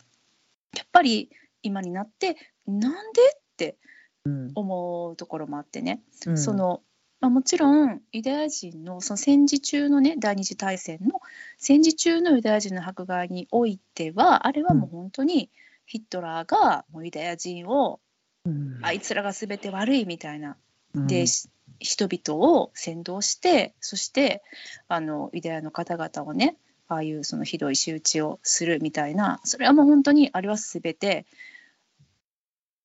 [0.76, 1.30] やっぱり
[1.62, 3.78] 今になってなんでって
[4.26, 4.52] うん。
[4.56, 6.38] 思うところもあってね、うん。
[6.38, 6.82] その
[7.22, 11.20] まあ、もちろんユダヤ人のその戦時中のね第二次大戦の
[11.58, 15.50] 戦時中のユダヤ人の迫害においてはあれはもう本当に
[15.86, 18.00] ヒットラーがもうユダヤ人を
[18.46, 18.80] うん。
[18.82, 20.58] あいつらが全て悪いみたいな
[20.96, 21.08] うん。
[21.08, 21.50] で、し
[21.80, 24.44] 人々を扇動してそして
[24.88, 26.56] あのユダヤの方々をね
[26.88, 31.26] ああいうそのひどい仕打ちをするみたいなそれはもう本当にあれは全て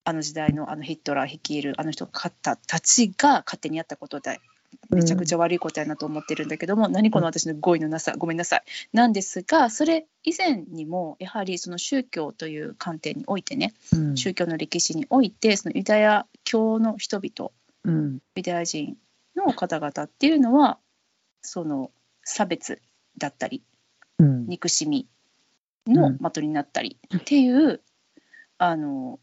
[0.04, 4.40] あの時代のあのヒットラー率いるあの人方たちが勝手にやったことで
[4.90, 8.62] めちゃくちゃ悪いことやなと思ってるんだけども、何この私の語彙のなさごめんなさい。
[8.92, 14.16] なんですがそれ以前にもやはりその宗教という観点においてねうん。
[14.16, 17.50] 宗教の歴史においてそのユダヤ教の人々
[17.84, 18.18] うん。
[18.36, 18.96] ユダヤ人
[19.36, 20.78] の方々っていうのは
[21.42, 21.90] その
[22.22, 22.80] 差別
[23.18, 23.62] だったり
[24.18, 24.46] うん。
[24.46, 25.08] 憎しみ
[25.86, 26.18] のうん。
[26.18, 27.80] 的になったりっていう、
[28.58, 29.18] あの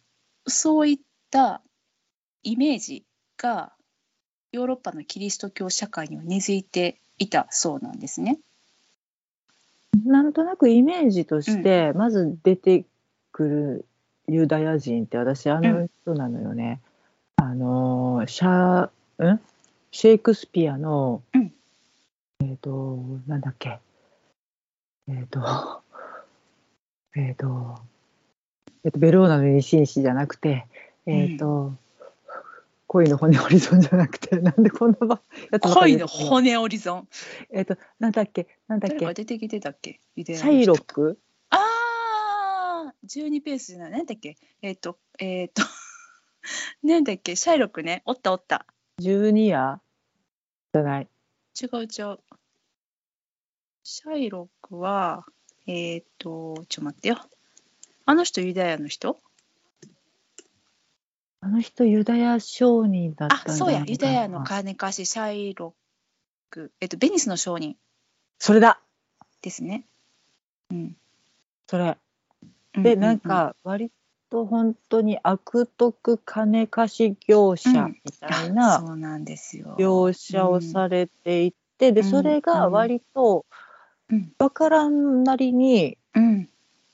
[0.48, 1.62] そういった
[2.44, 3.06] イメージ
[3.38, 3.74] が
[4.52, 8.40] ヨーロッパのキリスト教社会には根付いていたそうなんですね。
[10.06, 12.86] なんとなくイメージとして、まず出て
[13.32, 13.86] くる
[14.28, 16.82] ユダヤ人って私あの人なのよね。
[17.44, 19.40] あのシャん？
[19.90, 21.52] シェイクスピアの、うん。
[22.44, 23.80] えっ、となんだっけ？
[25.08, 25.82] えっ、 と
[27.16, 27.80] えっ、と
[28.84, 30.68] えっ、とベローナの二紳士じゃなくて
[31.08, 31.74] えっ、と、
[32.86, 35.20] 恋の骨ホリゾンじゃなくて なんでこんなば
[35.52, 37.08] やつ恋の骨オリゾン。
[37.52, 38.46] えっ、となんだっけ？
[38.68, 39.12] なんだっけ？
[39.16, 40.00] 出てきてたっけ？
[40.16, 41.18] シャイロック？
[41.50, 41.58] あ
[42.88, 43.92] あ、12ペースじゃない？
[43.94, 44.38] 何だっけ？
[44.62, 45.64] えっ、と、えっ、と、
[46.84, 47.36] なんだっけ？
[47.36, 48.02] シャイロックね。
[48.06, 48.66] おったおった。
[48.98, 49.82] ジュニア
[50.74, 51.08] じゃない。
[51.62, 51.88] 違う違う。
[53.84, 55.26] シャイロックは、
[55.68, 57.18] えっ、と、ちょっと待ってよ。
[58.06, 59.20] あの人ユダヤの人？
[61.44, 63.84] あの人ユダヤ商人だったんあ、そうや。
[63.88, 65.74] ユダヤのか金貸しシャイロッ
[66.52, 66.72] ク。
[66.80, 67.78] えっ、と、ベニスの商人
[68.38, 68.80] それだ
[69.42, 69.86] ですね。
[70.70, 70.98] うん。
[71.68, 71.98] それ。
[72.78, 73.92] うで、なん、か割
[74.32, 78.80] と本当に悪徳金貸し業者うんみたいあな。
[79.78, 83.46] 描写をされていて、でうんそれが割と
[84.10, 86.50] うんわからんなりにうん。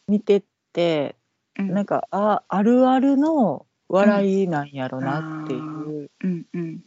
[0.08, 1.16] 見てって、
[1.60, 1.74] うん。
[1.74, 5.62] なんかああるあるの笑いなんやろなっていう。
[5.62, 6.80] うんうんうん。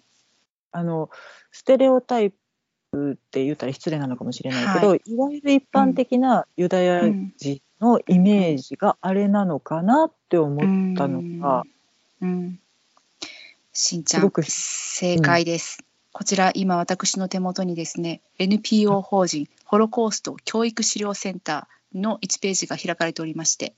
[0.72, 1.10] あの
[1.52, 2.32] ステレオタイ
[2.92, 7.02] プって言ったら失礼なのかもしれないけど、、はいわゆる一般的なユダヤ
[7.36, 11.64] 人のイメージがあれなのかなって思ったのが、
[12.20, 12.60] うん、うん、
[13.72, 23.74] しんちゃんすごく正解です、こちら今私の手元にですね NPO 法人ホロコースト教育資料センターの1ページが開かれておりまして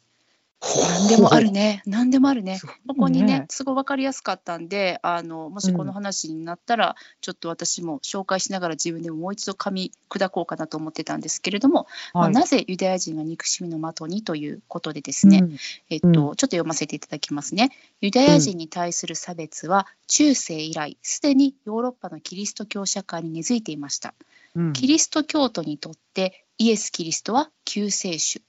[0.62, 1.82] 何でもあるね。
[1.86, 2.60] 何でもあるね。
[2.86, 12.32] ここにねすごい分かりやすかったんであのもしこの話になったら、ちょっと私も紹介しながら自分でももう一度噛み砕こうかなと思ってたんですけれども、まあ、はい。
[12.32, 15.56] なぜユダヤ人が憎しみの的にということでですね、うん。
[15.90, 17.70] えっと、ちょっと読ませていただきますね。
[18.00, 24.14] ユダヤ人に対する差別は中世以来、すでにヨーロッパのキリスト教社会に根付いていました。
[24.54, 24.72] うん。
[24.74, 28.42] キリスト教徒にとってイエス・キリストは救世主。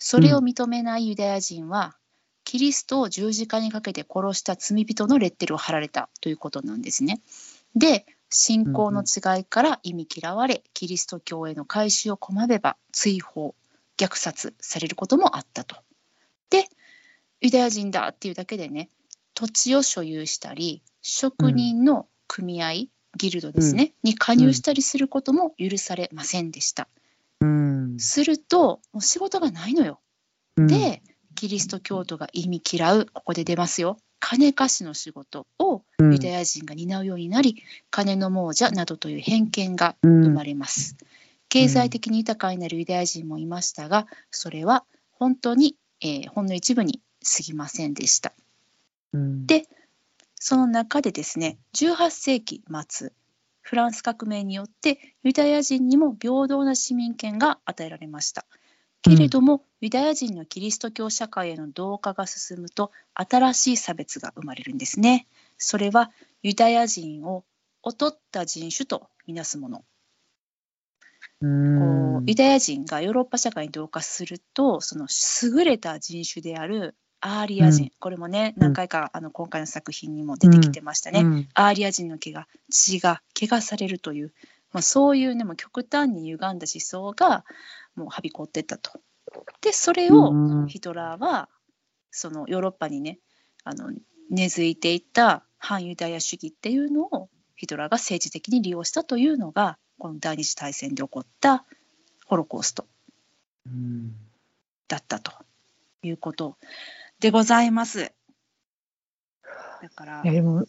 [0.00, 1.94] それを認めないユダヤ人は、
[2.44, 7.20] キリストを十字架にかけて殺した罪人のレッテルを貼られたということなんですね。
[7.76, 13.54] で、信仰の違いから意味嫌われ、キリスト教への改宗を拒めば追放、
[13.98, 15.76] 虐殺されることもあったと。
[16.48, 16.68] で、
[17.42, 18.88] ユダヤ人だっていうだけでね、
[19.34, 22.72] 土地を所有したり、職人の組合、
[23.18, 26.88] ギルドですね、に加入したりすることも許されませんでした。
[28.00, 30.00] うんすると、もう仕事がないのよ。
[30.56, 31.02] うんで、
[31.34, 33.98] キリスト教徒が意味嫌う、ここで出ますよ。
[34.18, 40.96] 金貸しの仕事をうんユダヤ人が担うようになり、金の亡者などという偏見がうん生まれます。
[41.48, 48.32] 経済的に豊かになるユダヤ人もいましたが、それは本当に、えーほんの一部に過ぎませんでした。
[49.12, 49.66] うんで
[50.42, 53.12] その中でですね、18世紀末、
[53.60, 58.46] フランス革命によってユダヤ人にも平等な市民権が与えられました。
[59.02, 65.26] けれども、ユダヤ人のキリスト教社会への同化が進むと、新しい差別が生まれるんですね。
[65.56, 66.10] それは
[66.42, 67.44] ユダヤ人を
[67.84, 69.84] 劣った人種とみなすもの。
[71.42, 75.06] ユダヤ人がヨーロッパ社会に同化するとその
[75.42, 77.90] 優れた人種であるアーリア人、うん。
[77.98, 78.62] これもねうん。
[78.62, 81.48] 何回かあの今回の作品にも出てきてましたね、うん。
[81.54, 84.32] アーリア人の毛が血が汚されるという、
[84.72, 87.44] まあ、そういうねもう極端に歪んだ思想が
[87.94, 89.00] もうはびこってったと。
[89.60, 90.66] でそれをうん。
[90.66, 91.48] ヒトラーは
[92.10, 93.18] そのヨーロッパにね
[93.64, 93.92] あの
[94.30, 101.64] 根付いていった反ユダヤ主義っていうのをヒトラーが政治的に利用したというのがこの第二次大戦で起こった
[102.26, 102.86] ホロコースト
[103.66, 104.14] うん。
[104.88, 105.32] だったと
[106.02, 106.56] いうこと
[107.20, 108.12] でございます。
[109.82, 110.22] だから。
[110.24, 110.64] いや、でも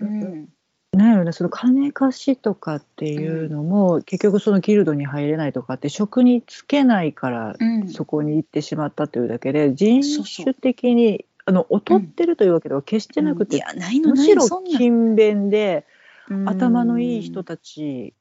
[0.00, 0.48] うん、
[0.92, 15.86] なんやろなその金貸しとかっていうのも、結局そのギルドに入れないとかって職に就けないからうん、そこに行ってしまったというだけでうそう種的にあの劣ってるというわけでは決してなくて、いやないのむしろ勤勉で
[16.44, 18.14] 頭のいい人うんたち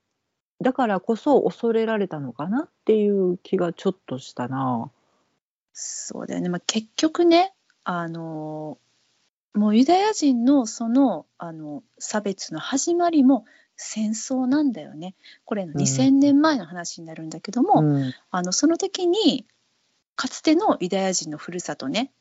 [0.62, 4.92] だからこそ恐れられたのかなっていう気がちょっとしたな。
[5.74, 7.55] そうだよね、まあ、結局ね
[7.86, 8.78] あの
[9.54, 13.46] もうユダヤ人のそのあの差別の始まりも
[13.78, 15.16] 戦争なんだよね。
[15.46, 15.82] これのうん。
[15.82, 18.14] 2000年前の話になるんだけども、うん。
[18.32, 19.46] あのその時に
[20.16, 22.12] かつてのユダヤ人のふるさとね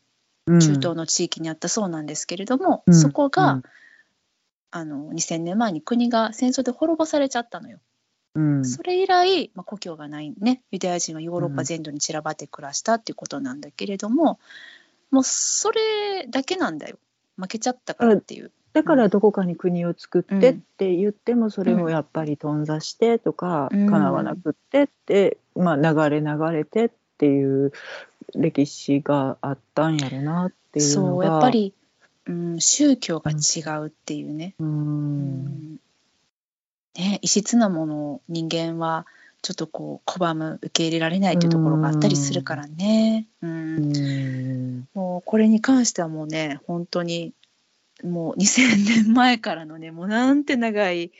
[0.47, 0.61] うん。
[0.61, 2.95] 中東の地域にあったそうなんですけれども、うん。
[2.95, 3.63] そこが、うん。
[4.71, 7.79] あの2000年前に国が戦争で滅ぼされちゃったのよ。
[8.35, 8.65] うん。
[8.65, 14.39] それ以来、まあ、故郷がないねユダヤ人はヨーロッパ全土に散らばって暮らしたっていうことなんだけれども、
[15.15, 16.99] もうそれだけなんだよ。
[17.37, 18.51] 負けちゃったからっていう。
[18.73, 23.87] だからどこかに国を作ってって言ってもそれうんもやっぱり頓挫してとかうん。
[23.89, 27.73] 叶わなくってって、まあ、流れ流れてっていう
[28.35, 31.73] 歴史があったんやろなっていうのそうがやっぱり、
[32.27, 35.45] うん、宗教が違うっていうね,、ううん。
[35.45, 35.81] ん
[36.97, 39.07] ね異質なものを人間は
[39.45, 43.27] ちょっとこう拒む受け入れられないというところがあったりするからね。
[43.43, 43.77] うん。
[43.77, 44.89] うん。
[44.95, 47.35] もうこれに関してはもうね本当に
[48.03, 51.13] もう2000年前からのねもうなんて長い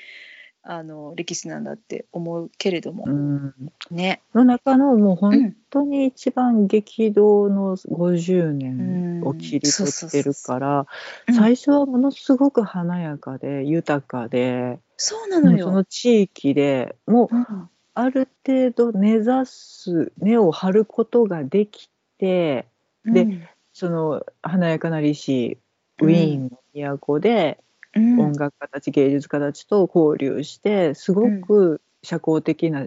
[0.63, 3.55] あの歴史なんだって思うけれども、うん。
[3.91, 9.29] ね、の中のもうう本ん、当に一番激動の50う年ん。
[9.29, 10.87] を切り取ってるから
[11.29, 11.35] うん。
[11.35, 15.67] 最初はものすごく華やかで豊かでそうなのよ。
[15.67, 21.89] その地域でもううんある程度根ざす根を張ることができ
[22.19, 22.67] て
[23.05, 23.49] でうん。
[23.73, 25.59] その華やかな利子
[26.01, 26.59] ウィーンの
[26.99, 27.59] 都で
[27.95, 28.21] うん。
[28.21, 32.87] 音楽家たち芸術家たちと交流してすごく社交的な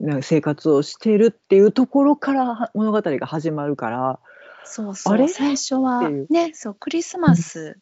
[0.00, 4.18] な生活をしてるっていうところから物語が始まるから
[4.64, 5.14] そうそう。
[5.14, 5.28] あれ？
[5.28, 7.78] 最初はねそうクリスマス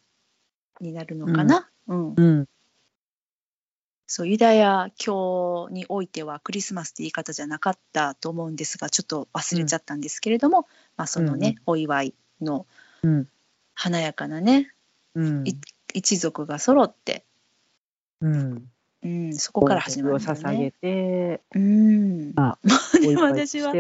[0.81, 2.15] になるのかな、うん。
[2.17, 2.47] うん
[4.13, 12.67] そうユダヤ教においてはクリスマスって言い方じゃなかったと思うんですがちょっと忘れちゃったんですけれども、まあ、そのね、お祝いの
[13.05, 13.29] うん。
[13.73, 14.75] 華やかなね
[15.15, 15.47] うん。
[15.47, 15.55] い
[15.95, 17.25] 一族が揃って、
[18.21, 18.65] うん。
[19.05, 20.73] うん、そこから始まるをんだよ捧げね。
[20.73, 22.59] てうん、あ
[23.01, 23.73] でお祝い私は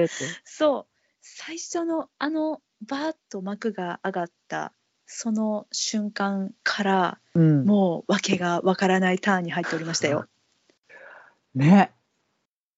[0.44, 4.72] そう最初のあのバーッと幕が上がった
[5.12, 7.64] その瞬間からうん。
[7.64, 10.26] もう訳がわからないターンに入っておりましたよ。
[11.54, 11.90] ね。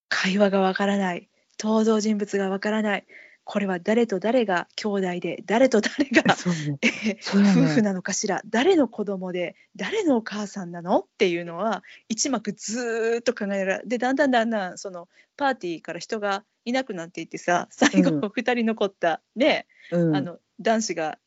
[0.08, 1.28] 会話がわからない。
[1.60, 3.06] 登場人物がわからない。
[3.44, 6.22] これは誰と誰が兄弟で誰と誰が、
[6.80, 7.18] ね。
[7.22, 8.40] 夫婦なのかしら。
[8.46, 11.00] 誰の子供で誰のお母さんなの？
[11.00, 15.06] っていうのは一幕ずーっと考えながらでだんだんだんだんその
[15.36, 18.20] パーティーから人がいなくなっていってさ最後うん。
[18.20, 20.16] 2人残った、ねうん。
[20.16, 21.18] あの男子が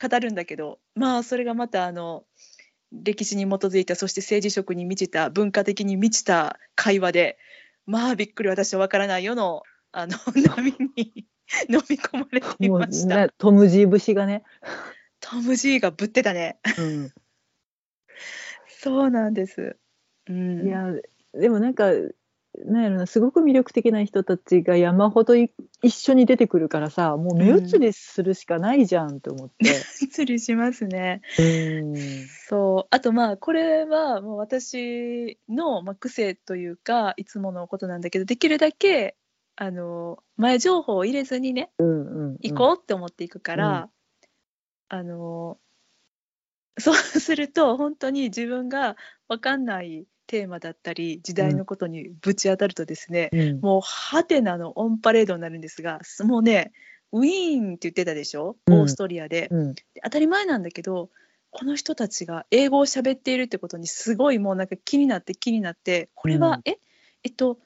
[0.00, 2.24] 語るんだけどまあそれがまたあの
[2.92, 7.38] 歴史に基づいたそして政治色に満ちた文化的に満ちた会話で
[7.86, 10.16] まあびっくり私は分からないよのあの
[10.56, 11.26] 波に
[11.68, 13.26] 飲み込まれていました。
[13.26, 14.44] ねトム・ジー節がね、
[15.18, 16.58] トム・ジーがぶってたね。
[16.78, 17.12] うん、
[18.68, 19.76] そうなんです。
[20.28, 20.86] うん、いや
[21.34, 21.90] でもなんか
[22.58, 29.64] なんやろなすごく魅力的な人たちが山ほどい一緒に出てくるからさもう目移りするしかないじゃんと思って。
[29.94, 31.22] 失礼しますね。
[31.38, 31.96] うん
[32.48, 39.16] そうあとまあこれはもう私の、まあ、癖というかいつものことなんだけどできるだけ
[39.54, 43.90] あの前情報を入れずにねうんうん行こうって思っていくから、
[44.88, 45.58] あの
[46.78, 48.96] そうすると本当に自分が
[49.28, 53.60] 分かんないテーマだったり時代のことにぶち当たるとですね、うん。
[53.60, 56.70] もうハテナのオンパレードになるんですがもうね
[57.10, 58.56] ウィーンって言ってたでしょ？
[58.66, 58.74] うん。
[58.82, 59.48] オーストリアで。
[59.50, 59.74] うん。
[59.74, 61.10] で当たり前なんだけど
[61.50, 66.60] この人たちが英語を喋っているってことにすごいもうなんか気になって気になってこれは、うん。
[66.64, 66.78] え？
[67.24, 67.58] えっと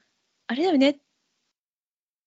[0.46, 1.00] あれだよね？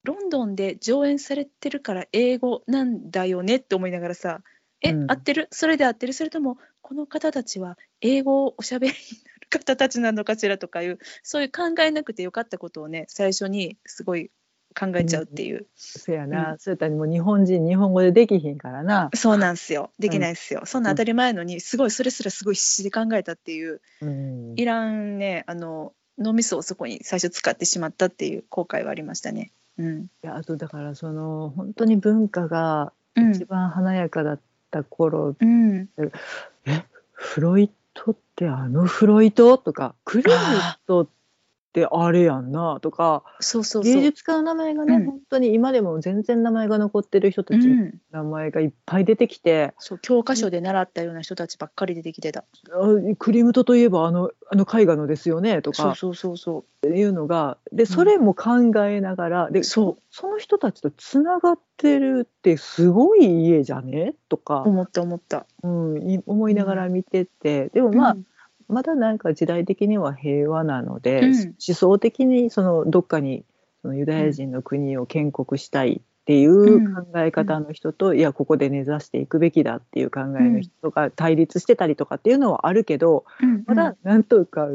[0.04, 3.56] ロンドンで上演されてるから英語なんだよね？
[3.56, 4.42] って思いながらさ
[4.82, 5.12] え、うん。
[5.12, 5.48] 合ってる？
[5.52, 6.14] それで合ってる？
[6.14, 14.32] それともこの方たちは英語をおしゃべりになる方たちなのかしらとかいうそういう考えなくてよかったことをね最初にすごい
[14.78, 19.90] 考えちゃうっていう、そやな、うそうやったらもう日本人日本語でできひんからな、そうなんですよ。
[19.98, 29.52] できないですよ、そんな当たり前のにすごいそれすらすごい必死で考えたっていううん、いらんねあの脳みそをそこに最初使ってしまったっていう後悔はありましたね。
[29.78, 30.02] うん。
[30.04, 33.32] いやあとだからその本当に文化がうん。
[33.32, 34.40] 一番華やかだっ
[34.70, 35.90] た頃、うん、
[37.12, 39.58] フロイトってあのフロイト？
[39.58, 41.10] とかクレジットっ
[41.78, 43.24] てあれやんなとか。
[43.40, 43.84] そうそう。
[43.84, 45.06] 芸術家の名前がね、うん。
[45.06, 52.40] 本当に今でも全然名前が残ってる人たちのうん、名前がいっぱい出てきて、そう教科書で習ったような人たちばっかり出てきてた。
[52.40, 52.46] あ
[53.20, 55.84] クリムトといえばあのあの絵画のですよねとか。
[55.84, 57.60] そうそうそうそっていうのが。
[57.72, 60.02] でそれも考えながら、でそう。
[60.10, 64.16] その人たちとつながってるってすごい家じゃね？
[64.30, 64.64] とか。
[64.66, 65.46] う、思った思った。
[65.62, 68.26] うん、い思いながら見てて、でもまあ、うん
[68.68, 73.46] まだなんか時代的には平和なので、うん思想的にそのどっかに
[73.82, 84.68] そのユダヤ人の国を建国したいっていう考え方の人と、いやここで根ざしていくべきだっていう考えの人が対立してたりとかっていうのはあるけど、うんまだなんとか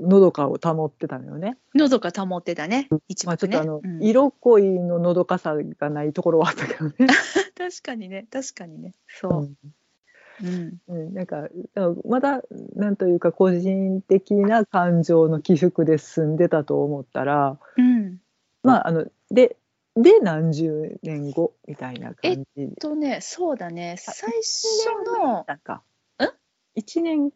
[0.00, 1.56] のどかを保ってたのよね。
[1.74, 2.88] のどか保ってたね。
[3.08, 3.48] 一まあ、ちょ。
[3.48, 6.94] っとあの、うん色濃いののどかさがないところはあったけどね。
[7.58, 8.94] 確かにね確かにね。
[9.08, 9.32] そう。
[9.40, 9.54] うん。
[10.42, 11.26] うん、なん。
[11.26, 12.42] かだからまだ
[12.74, 18.18] なんというか個人的な感情の起伏で進んでたと思ったらうん。
[18.62, 19.56] まああので
[19.96, 23.96] で何十年後みたいな感じとねそうだね。
[23.98, 24.66] 最初
[25.20, 25.82] のなんか。
[26.20, 26.24] ん
[26.74, 27.30] 一年？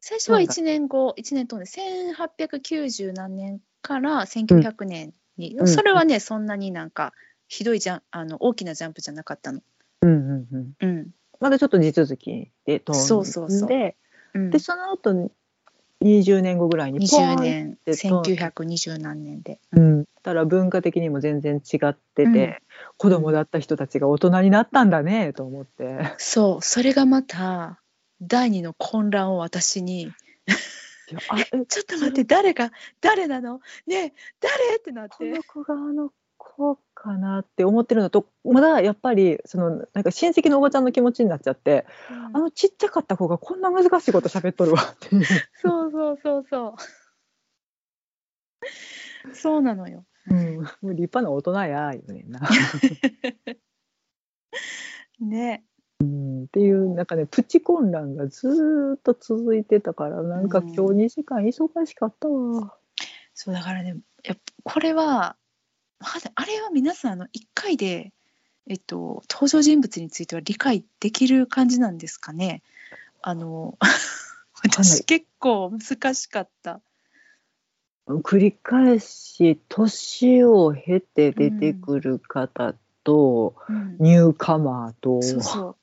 [0.00, 1.14] 最初は1年後。
[1.18, 5.68] 1年とね1890何年から1900年に、うん。
[5.68, 7.14] それはねそんなになんか
[7.48, 9.60] ひどいジャンあの大きなジャンプじゃなかったの。
[10.02, 10.72] うんうんうん。
[10.80, 11.10] うん。
[11.40, 13.94] まだちょっと地続きで飛んでそうそうそう。
[14.34, 15.30] うん、でその後
[16.02, 18.36] 20年後ぐらいにポーン20年って飛んで。
[18.36, 19.58] 1920何年で。
[19.72, 22.56] うん、たら文化的にも全然違ってて、うん。
[22.96, 26.14] 子供だった人たちが大人になったんだねと思って。
[26.18, 26.62] そう。
[26.62, 27.80] それがまた
[28.22, 30.12] 第二の混乱を私に。
[31.68, 32.70] ちょっと待って誰が
[33.00, 33.60] 誰なの？
[33.86, 34.76] ねえ誰？
[34.76, 35.14] ってなって。
[35.18, 42.36] この子があの子かなって思ってるのとまだやっぱりそのなんか親戚のおばちゃんの気持ちになっちゃって、うん。
[42.36, 45.24] あのちっちゃかった子がこんな難しいこと喋っとるわっていう、
[45.62, 46.74] そうそうそうそう。
[49.34, 50.04] そうなのよ。
[50.28, 52.40] うん、もう立派な大人や言うねんな。
[55.20, 55.64] ね。
[56.00, 56.44] うん。
[56.44, 60.74] っていうなんかねプチ混乱がずーっと続いてたからなんかうん。
[60.74, 62.76] 今日2時間忙しかったわ。
[63.32, 64.42] そうだからねやっぱ
[64.74, 65.38] これは
[66.00, 68.12] あれは皆さんあの1回で、
[68.66, 72.62] えっと、登場人物については理解できる感じなんですかね？
[73.22, 73.76] あの
[74.62, 76.80] 私結構難しかった。
[78.06, 82.74] 繰り返し年を経て出てくる方
[83.04, 83.96] と、うん。
[84.00, 85.22] ニューカマーと。
[85.22, 85.76] そうそう。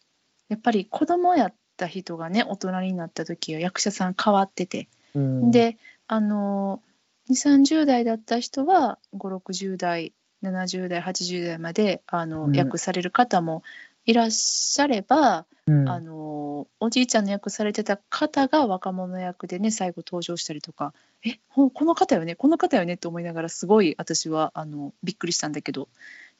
[0.50, 5.52] やっぱり子供やった人がね大人になった時は役者さん変わってて、うん。
[5.52, 6.82] であの
[7.30, 10.14] 2 3 0代だった人は560代
[10.44, 12.56] 70代80代まであの、うん。
[12.56, 13.64] 役される方も
[14.06, 15.90] いらっしゃれば、うん。
[15.90, 20.94] あのおじいちゃんの役されてた方が若者役でね最後登場したりとか。
[21.26, 25.90] えほこの方よねこの方よねって思いながらすごい私はあのびっくりしたんだけど、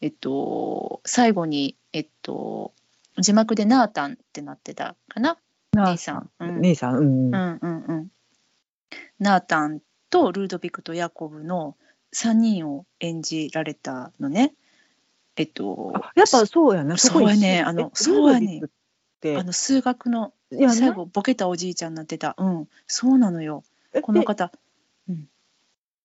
[0.02, 2.74] えっと、最後に、えっと、
[3.18, 5.38] 字幕で「ナータン」ってなってたかな？
[5.74, 6.30] な姉さん。
[6.40, 6.62] うん。
[6.62, 7.36] 姉さん、うん。
[7.36, 8.08] うんうんうん、
[9.20, 9.82] ナータン
[10.26, 11.76] とルードビクとヤコブの
[12.14, 14.54] 3人を演じられたのね。
[15.36, 16.98] えっと、あやっぱそうやな。
[16.98, 18.62] そうやねあのそうやね
[19.38, 22.36] あの数学の最後ボケたおじいちゃんになってた。
[22.38, 23.64] うん、そうなのよ。
[24.02, 24.52] この方。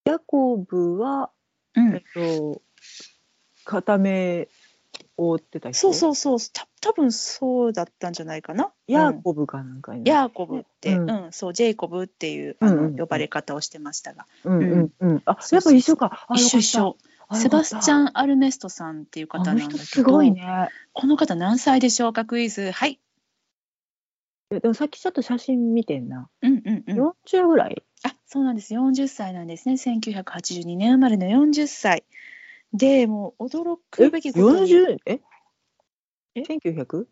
[0.04, 1.30] ヤコブは、
[1.74, 2.60] うんえっ、と、
[3.64, 4.48] 片目
[5.16, 5.78] を覆ってた人？
[5.78, 6.38] そうそうそう。
[6.52, 8.64] た多分そうだったんじゃないかな。
[8.64, 15.22] うんヤコブかなんかになヤーコブって、ううんん、そう、ジェイコブっていうあの、うんうん呼ばれ方をしてましたが、うんうんうん。
[15.26, 16.26] あ、やっぱ一緒か。
[16.28, 16.62] あ一緒一。
[16.64, 16.96] 緒。
[17.34, 20.68] セバスチャンン・アルメストさんっていうあ方なんだけど、すごいね。
[20.92, 22.72] この方何歳でしょうかクイズ。
[22.72, 23.00] はい。
[24.50, 26.28] でもさっきちょっと写真見てんな。
[26.42, 27.08] うんうんうん。
[27.30, 27.82] 40ぐらい？
[28.04, 28.74] あ、そうなんです。
[28.74, 29.76] 40歳なんですね。
[29.76, 32.04] 1982年生まれの40歳。
[32.74, 34.96] で、もう驚くべきことに ?40?
[35.06, 35.20] え？
[36.34, 37.06] え ?1900?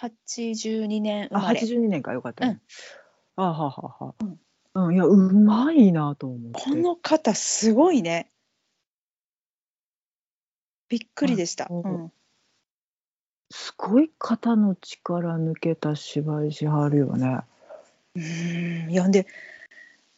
[0.00, 1.60] 82年生あ、まれ。
[1.60, 2.12] 82年か。
[2.12, 2.52] よかったね。
[2.52, 2.60] うん
[3.34, 4.14] あははは。
[4.74, 8.30] うん、いやうまいなと思ってこの方すごいね。
[10.88, 11.66] びっくりでした。
[11.70, 12.12] ううん
[13.50, 17.40] すごい肩の力抜けた芝居しはるよね。
[18.14, 19.26] うーんいやで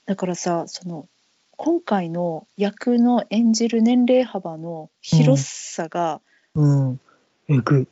[0.07, 1.09] だからさその
[1.57, 6.21] 今回の役の演じる年齢幅の広さが、
[6.55, 7.01] うん、
[7.49, 7.89] えぐい。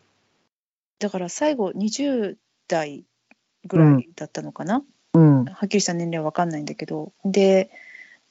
[1.03, 2.37] だから最後20
[2.69, 3.05] 代
[3.67, 4.85] ぐらいだったのかな、
[5.15, 7.13] うん、はっきりした年齢は分かんないんだけど。
[7.25, 7.71] で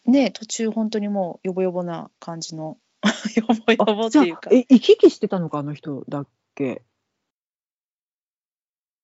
[0.05, 2.77] ね途中本当にもうヨボヨボな感じの
[3.35, 4.49] ヨボヨボっていうか。
[4.53, 6.81] あえ行き来してたのかあの人だっけ？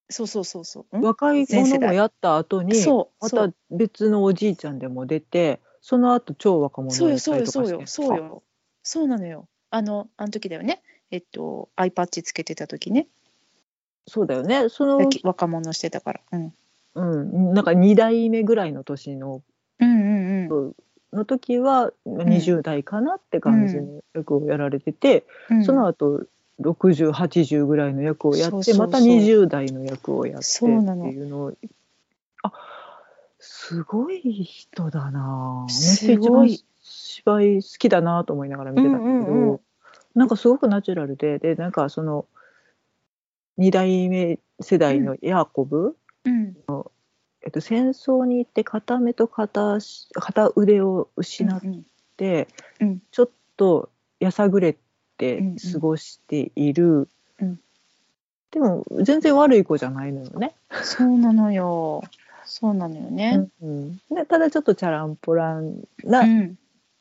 [0.09, 0.97] そうそうそうそう。
[0.97, 1.01] ん？
[1.01, 3.51] 若い全世代者もやった後にまそうそう。
[3.51, 8.01] た別のおじいちゃんでも出てその後超若者そうよやったそうりとかして。
[8.01, 8.43] よそうよそうよ。
[8.81, 9.49] そうなのよ。
[9.71, 10.81] あのあの時だよね。
[11.11, 13.09] えっとアイパッチつけてた時ね
[14.07, 14.69] そうだよね。
[14.69, 16.19] その、若者してたから。
[16.31, 16.53] うん。
[16.95, 19.43] うん、なんか2代目ぐらいの年の
[19.79, 20.03] うんう
[20.47, 20.75] んうん。
[21.13, 25.65] の時は20代かなって感じの役をやられてて、うん。
[25.65, 26.23] その後
[26.61, 31.53] 6080ぐらいの役をやってまた20代の役をやってっていうのを
[32.43, 32.51] あ
[33.39, 35.65] すごい人だな。
[35.67, 39.59] めっちゃ芝居好きだなと思いながら見てたんだけど、うんうんうん。
[40.15, 42.25] なんかすごくナチュラルででなんかその
[43.57, 45.95] 2代目世代のヤーコブ、
[46.25, 46.55] うん。
[47.43, 51.83] えっと、戦争に行って片目と片足片腕を失っうん。
[52.17, 52.47] て、
[52.79, 53.01] うん。
[53.11, 53.89] ちょっと
[54.19, 54.75] やさぐれ
[55.17, 55.55] てうんうん。
[55.73, 57.07] 過ごしている、
[57.39, 57.59] うん。
[58.51, 60.55] でも全然悪い子じゃないのよね。
[60.83, 62.03] そうなのよ。
[62.45, 63.49] そうなのよね。
[63.61, 66.55] うんでただちょっとチャランポランうなん。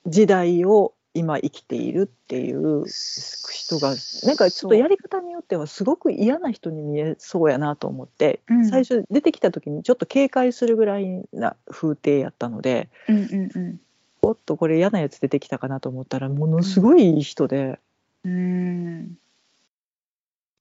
[0.07, 3.95] 時代を今生きているっていう人が
[4.25, 13.81] なんかちょっとやり方によってはすごく嫌な人に見えそうやなと思って、うん最初出てきた時にちょっと警戒するぐらいな風景やったのでうんうんうん
[14.23, 17.79] おっとこれ嫌なやつ出てきたかなと思ったらものすごいいい人で。
[18.25, 19.17] うん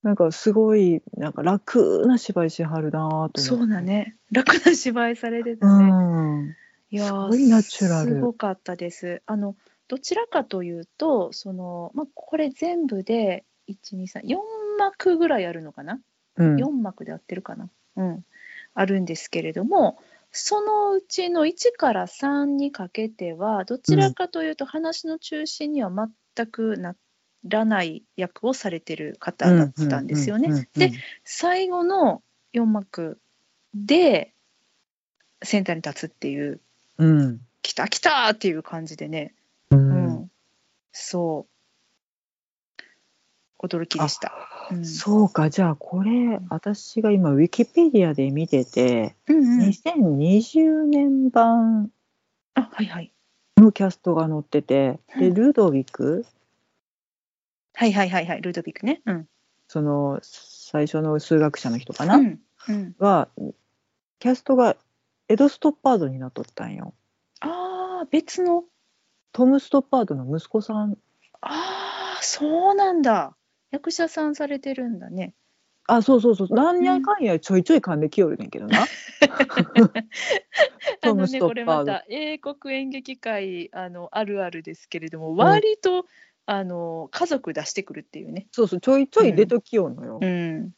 [0.02, 3.40] なんかすごいなんか楽な芝居しはるなと思って。
[3.40, 6.56] そうだね楽な芝居されてたうね、ん。
[6.90, 9.22] いやーすごいナチュラルすごかったです。
[9.26, 9.56] あの
[9.88, 14.38] どちらかというとその、まあ、これ全部で1234
[14.78, 16.00] 幕ぐらいあるのかな、
[16.36, 16.56] うん。
[16.56, 18.24] 4幕で合ってるかな、うん、
[18.74, 19.98] あるんですけれども
[20.32, 25.90] そのうちの1から3にかけてはどちらかというと話の中心には
[26.34, 26.94] 全くな
[27.48, 30.68] らない役をされてる方だったんですよね。
[30.74, 30.92] で
[31.24, 32.22] 最後の
[32.54, 33.18] 4幕
[33.74, 34.32] で
[35.42, 36.60] センターに立つっていう。
[36.98, 37.40] うん。
[37.62, 39.34] 来た来たっていう感じでね、
[40.98, 41.46] そ
[43.60, 43.66] う。
[43.66, 44.32] 驚きでした。
[44.70, 44.84] うん。
[44.84, 45.50] そうか。
[45.50, 51.90] じゃあこれ私が今ウィキペディアで見てて、うんうん、2020年版
[52.54, 53.12] あはいはい。
[53.58, 55.34] のキャストが載っててでうん。
[55.34, 56.24] ルドビク？
[57.74, 58.40] はいはいはいはい。
[58.40, 59.02] ルドビックね。
[59.04, 59.28] うん。
[59.68, 62.40] その最初の数学者の人かな、うん。
[62.68, 63.28] うん、は
[64.18, 64.76] キャストが
[65.28, 66.94] エド・ストッパードになっとったんよ。
[67.40, 68.64] ああ別の
[69.32, 70.98] トム・ストッパードの息子さん
[71.40, 73.36] ああそうなんだ
[73.70, 75.34] 役者さんされてるんだね。
[75.88, 78.80] あそうそうそう何やかんやちょいちょい噛んできよるねんけどな。
[78.82, 78.86] あ
[81.00, 81.92] トム・のねこれストッパード。
[81.92, 86.06] また英国演劇界あのあるあるですけれども割と、
[86.46, 88.46] あの家族出してくるっていうね。
[88.52, 90.18] そうそうちょいちょい出ときよんのよ。
[90.20, 90.72] うん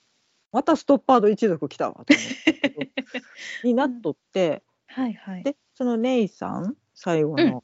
[0.50, 2.92] またストッパード一族来たわと思って
[3.64, 7.62] になっとって、はいはいでそのネイさん最後の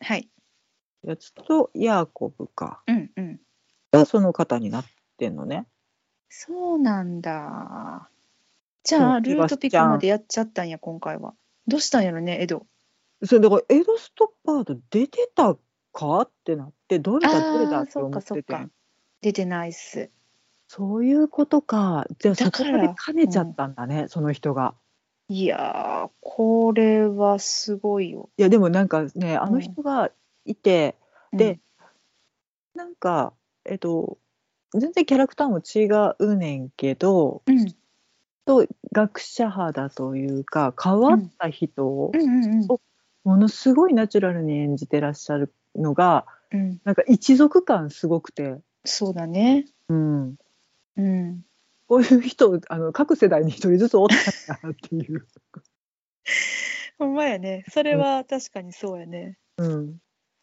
[0.00, 0.28] はい
[1.02, 3.40] やつとヤーコブかうんうん
[3.92, 4.84] がその方になっ
[5.18, 5.66] てんのね。
[6.28, 8.08] そうなんだ。
[8.84, 11.34] じそうゃあルートピックまでやっちゃったんや今回は。
[11.66, 12.66] どうしたんやろねエド。
[13.24, 15.56] それだからエド・ストッパード出てた
[15.92, 18.70] かってなってどれだどれだって思っててかそっか。
[19.20, 20.10] 出てないっす。
[20.68, 24.74] そういうことかじゃあそこだかで兼ねちゃったんだね、その人が。
[25.30, 28.28] いやーこれはすごいよ。
[28.36, 30.10] いやでもなんかねあの人が
[30.44, 30.96] いて、
[31.32, 31.60] で
[32.74, 33.32] なんか
[33.64, 34.18] えっと
[34.72, 35.86] 全然キャラクターも違
[36.18, 37.74] うねんけどうん、うん
[38.46, 42.66] と学者派だというか変わった人をうんうんうん。
[43.22, 49.66] ものすごいナチュラルに演じてらっしゃるのがうん、なんか一族感すごくて、そうだね。
[49.88, 50.34] うん、
[50.96, 51.44] うん、
[51.90, 54.18] こういう人あの各世代に一人ずつおったん
[54.56, 55.26] だなっていう。
[57.00, 57.64] ほんまやね。
[57.68, 59.38] それは確かにそうやね。
[59.56, 59.96] うん、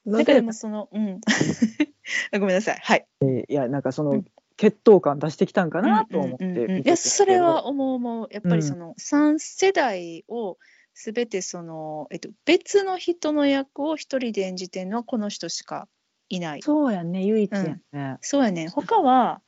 [0.05, 1.21] なんかでもそのうん
[2.33, 2.79] あごめんなさい。
[2.83, 3.07] はい。
[3.47, 4.25] いやなんかその、うん
[4.59, 10.57] 血統感出してきたんかなと思ってうんいやそれは思う思うやっぱりその3世代を
[10.95, 15.87] 全てその、えっと、別の人の役を一人で演じてるのはこの人しか
[16.29, 16.63] いない。
[16.63, 19.43] そうやね唯一やね、そうやね他は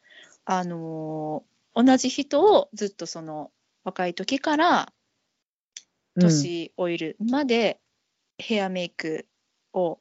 [0.46, 1.49] あのー
[1.82, 3.52] 同じ人をずっとその
[3.84, 4.92] 若い時から
[6.16, 6.24] うん。
[6.24, 7.80] 年老いるまで
[8.38, 9.28] ヘアメイク
[9.74, 10.00] を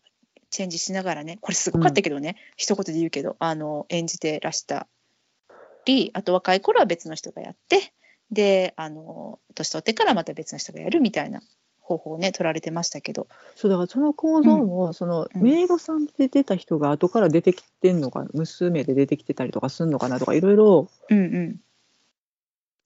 [0.50, 4.88] チェンジしながらねこれすごかったけどね、一言で言うけどあの演じてらした
[5.84, 7.92] りあと若い頃は別の人がやって
[8.30, 11.40] であの年取ってからまた別の人がやるみたいな
[11.80, 13.28] 方法をね取られてましたけど。
[13.54, 15.42] そうだからその構造も、そのうん。
[15.42, 21.60] メイドさんで出た人が後から出てきてんのか娘で出てきてたりとかすんのかなとかいろいろうん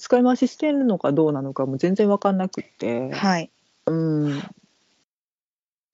[0.03, 3.07] 使い回ししてるのかどうなのかも全然分かんなくて。
[3.07, 3.53] ん、はい。
[3.87, 3.93] う
[4.29, 4.43] ん、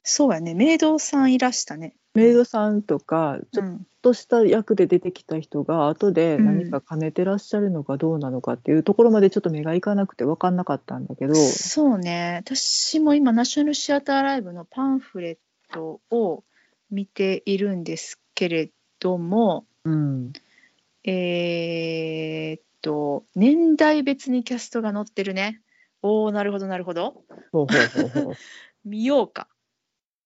[0.03, 0.55] そうやね。
[0.55, 1.95] メイドさんいらしたね。
[2.15, 3.87] メイドさんとかちょっうん。
[4.01, 12.41] とした役で出てきた人が後で何か兼ねてらっしゃるのかどうなのかっていうところまでちょっと目がいかなくて分かんなかったんだけど、そうね。
[12.47, 16.45] 私も今ナショナルシアターライブのパンフレットを
[16.91, 20.33] 見ているんですけれどもうん、
[21.05, 25.61] えーっと年代別にキャストが載ってるね。
[26.03, 27.22] おおなるほどなるほど。
[27.53, 28.35] ほうほうほうほう。
[28.85, 29.49] 見ようか。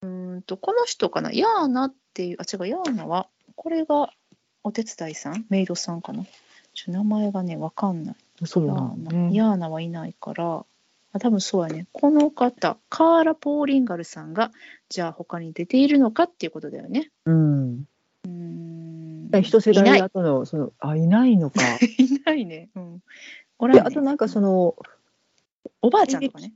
[0.02, 1.32] うーんとこの人かな？
[1.32, 4.12] ヤーナっていうあ違うヤーナはこれが
[4.64, 5.46] お手伝いさん？
[5.48, 6.24] メイドさんかな？
[6.74, 8.16] ちょ名前がねわかんない。
[8.46, 9.34] そうヤーナ、なんだね。
[9.34, 10.64] ヤーナはいないから、
[11.12, 11.86] あ多分そうやね。
[11.92, 14.50] この方、カーラ・ポーリンガルさんが、
[14.88, 17.10] じゃあ他に出ているのかっていうことだよね。
[17.26, 17.84] うん。
[19.40, 21.60] 一世代後のそのあいないのか。
[21.98, 22.68] いないね。
[22.74, 23.02] うん。
[23.58, 24.76] おらんあとなんかその
[25.80, 26.52] おばあちゃんとかね。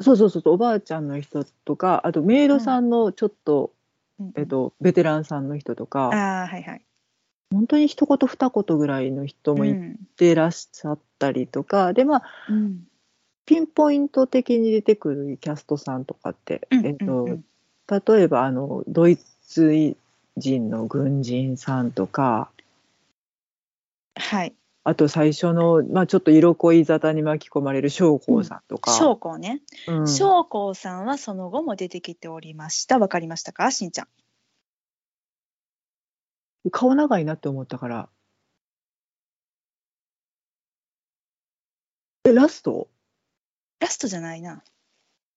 [0.00, 3.72] そうそうそうおばあちゃんの人とかあとメイドさんのちょっと、
[4.18, 6.84] うんえっと、ベテランさんの人とか、ああ、はいはい。
[7.52, 9.98] 本当に一言二言ぐらいの人もいうん。
[10.16, 12.86] てらっしゃったりとか、でまあうん。
[13.46, 17.44] ピンポイント的に出てくるキャストさんとかって、うんえっとうんうん
[17.86, 19.74] 例えばあのドイツ
[20.36, 22.50] 人の軍人さんとか
[24.16, 24.54] はい。
[24.86, 29.62] あと最初の、まあ、ちょっと色恋沙汰に巻き込まれる将校さんとか、将校ね。
[29.88, 32.98] うん将校さんはその後も出てきておりました。
[32.98, 33.70] わかりましたか？
[33.70, 34.08] しんちゃん。
[36.70, 38.08] 顔長いなって思ったから
[42.24, 42.88] えラスト？
[43.80, 44.62] ラストじゃないな。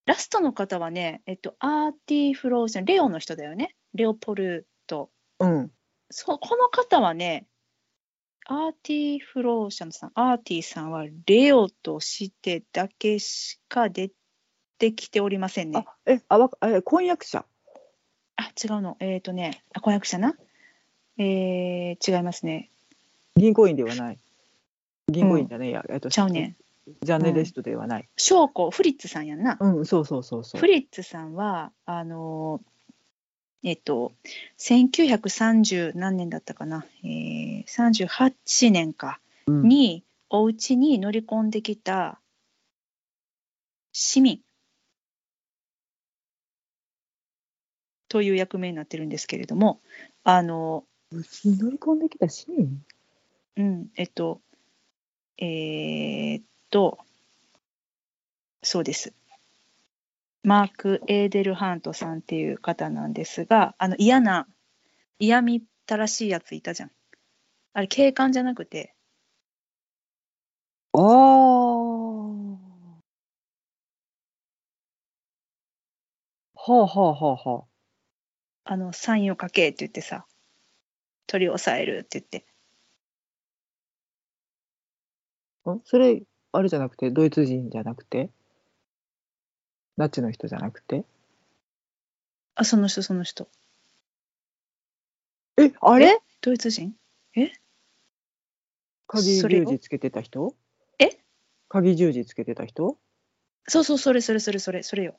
[0.06, 3.76] ラストの方はね、えっと、アーティ・フローシャン、レオの人だよね。
[3.94, 5.10] レオポルト。
[5.40, 5.72] うん
[6.10, 7.46] そうこの方はね、
[8.46, 14.10] アーティ・フローシャンさん、アーティさんはレオとしてだけしか出
[14.80, 15.96] てきておりませんねあ。
[16.06, 17.46] えあわえ婚約者？
[18.38, 18.96] あ、違うの。
[19.02, 20.34] えっ、とね、あ、婚約者な？
[21.18, 22.70] えー、違いますね。
[23.36, 24.20] 銀行員ではない
[25.10, 26.56] 銀行員じゃねえや、えっとちゃうねん。
[27.02, 29.58] ジャーネリストではない、将校、フリッツさんやんな。
[29.60, 32.77] うん、そうそうそうそうフリッツさんは、あのー
[33.64, 34.14] えっと、
[34.60, 39.20] 1930何年だったかな、えー、38年か。
[39.48, 39.68] うん。
[39.68, 42.20] に、お家に乗り込んできた
[43.92, 44.42] 市民。
[48.10, 49.82] という役名になってるんですけれども、
[50.24, 52.86] あの、うちに乗り込んできたシーン
[53.58, 54.40] うん、えっと、
[55.40, 57.00] えーっと、
[58.62, 59.14] そうです。
[60.48, 64.48] マーク・エーデルハントさんっていう方なんですが、あの嫌な、
[65.20, 66.92] 嫌みったらしいやついたじゃん。
[67.74, 68.96] あれ、警官じゃなくて、
[70.94, 72.60] ああは
[76.56, 77.66] あはあはあは
[78.64, 80.26] あの、サインを書けって言ってさ、
[81.26, 82.46] 取り押さえるって言って。
[85.66, 86.24] あんそれ
[86.54, 88.32] あれじゃなくてドイツ人じゃなくて？
[89.98, 91.06] ナチの人じゃなくて？
[92.56, 93.48] あ、その人、その人。
[95.60, 96.20] えあれ？
[96.42, 96.96] ドイツ人？
[99.08, 99.66] 鍵それを？
[99.66, 100.56] 十字つけてた人？
[101.00, 101.10] え？
[101.70, 102.98] 鍵十字つけてた人？
[103.68, 105.16] そうそう、それそれそれそれ、それよ。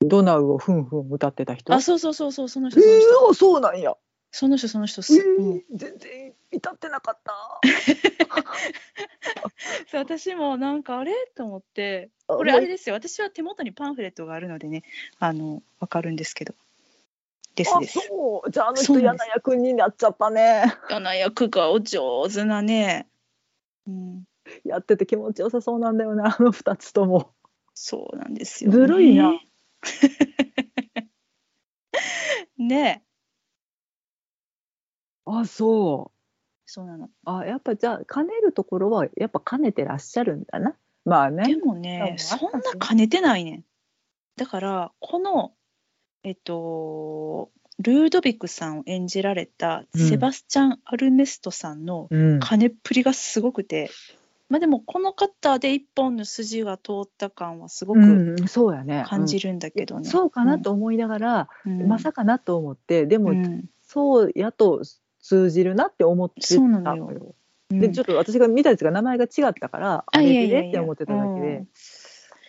[0.00, 1.72] ドナウをふんふん歌ってた人？
[1.74, 3.28] あ、そうそうそうそう、そのえ人、その人。
[3.30, 3.94] ー、そうなんや、
[4.30, 5.56] その人、その人、えすうん。
[5.58, 7.60] ー、全然至ってなかった。
[9.90, 12.94] そう私もなんかあれと思ってここれあれですよ。
[12.94, 14.82] 私は手元にパンフレットがあるのでね
[15.18, 16.54] あの分かるんですけど。
[17.54, 18.00] ですあです。
[18.00, 18.50] そう。
[18.50, 20.64] じゃああの人嫌な役になっちゃったね。
[20.90, 23.08] 七役がお上手なね。
[23.86, 24.24] うん。
[24.64, 27.32] やってて気持ちよさそうなんだよなあの二つとも。
[27.74, 29.32] そうなんですよ、ね、ずるいな。
[32.58, 33.02] ね。
[35.26, 36.15] あそう
[36.66, 37.08] そうなの。
[37.24, 40.74] あやっぱじゃあ兼ねるところはやっぱ兼ねてらっしゃるんだな。
[41.04, 41.44] まあね。
[41.44, 43.50] でもね、そんな兼ねてないね。
[43.52, 43.64] ん。
[44.36, 45.52] だから、この、
[46.24, 50.08] えっと、ルードビックさんを演じられたうん。
[50.08, 52.40] セバスチャン・アルメストさんのうん。
[52.40, 53.90] 兼ねっぷりがすごくて、
[54.48, 59.04] まあでもこの方で一本の筋が通った感はすごくうん、そうやね。
[59.06, 60.00] 感じるんだけどね。
[60.00, 60.04] うん。
[60.04, 63.06] そうかなと思いながら、うん、まさかなと思って。
[63.06, 63.64] でも、うん。
[63.82, 64.82] そうやと
[65.26, 67.34] 通じるなって思ってたそうなののよ。
[67.68, 71.68] でちょっと私が見たやつが名前が違ったからあれでって思ってただけで、うん。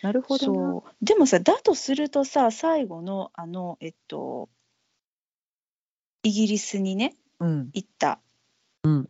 [0.02, 4.48] なるほどでもさだとするとさ最後のあのえっと
[6.22, 7.70] イギリスにねうん。
[7.72, 8.20] 行った、
[8.84, 9.08] うん。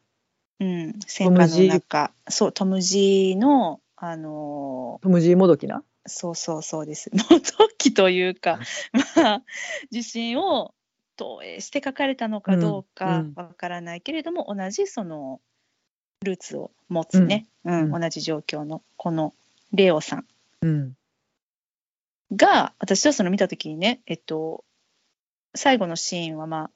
[0.61, 2.13] うん、戦火の中。
[2.29, 5.83] そうトム・ジーのあのトムジーもどきな？
[6.07, 7.11] そうそうそうです。
[7.15, 8.59] もう時というか
[9.15, 9.43] まあ
[9.91, 10.73] 自信を
[11.19, 13.27] 投影して書かれたのかどうかうん。
[13.27, 15.41] うんわからないけれども、同じその
[16.25, 17.93] ルーツを持つね、うん。
[17.93, 19.35] うん同じ状況のこの
[19.73, 20.27] レオさん。
[20.63, 20.95] うん。
[22.35, 24.65] が私はその見た時にねえっと
[25.55, 26.71] 最後のシーンはまあ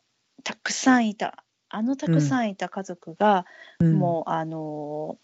[0.45, 1.45] たくさんいた。
[1.75, 3.47] あのたくさんいた家族が、
[3.81, 5.17] うん、もうあの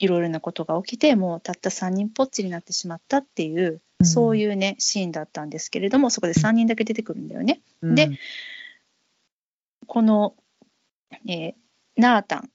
[0.00, 4.06] いろいろなことが起きてもうたった3人ぽっちになってしまったっていう、うん。
[4.06, 7.60] そういうねシーンだったんですけれどもそこで3人だけ出てくるんだよね。
[7.82, 7.94] うん。
[7.94, 8.10] で
[9.92, 10.34] この、
[11.28, 11.52] えー
[11.96, 12.50] ナータン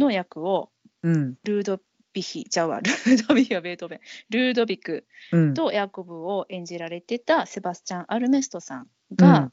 [0.00, 0.70] の役を
[1.02, 1.34] うん。
[1.44, 1.78] ルード
[2.14, 4.00] ビヒちゃうわルードビヒはベートーベン。
[4.30, 5.52] ルードビクうん。
[5.52, 9.52] とヤコブを演じられてたセバスチャン・アルメストさんが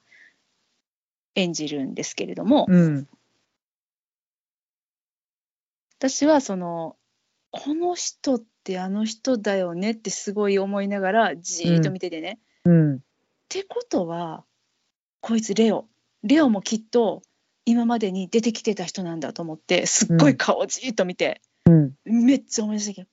[1.36, 3.10] 演じるんですけれども、うん。
[5.98, 6.96] 私はその
[7.50, 12.40] この人ってあの人だよねってすごい思いながらじーっと見ててね。
[12.64, 12.96] うん。
[12.96, 13.00] っ
[13.50, 14.46] てことは
[15.20, 15.90] こいつレオ
[16.24, 17.22] レオもきっと
[17.66, 21.94] 今までに出てきてた人なんだと思ってすっごい顔をじーっと見て、うん。
[22.06, 23.08] めっちゃ思い出したけど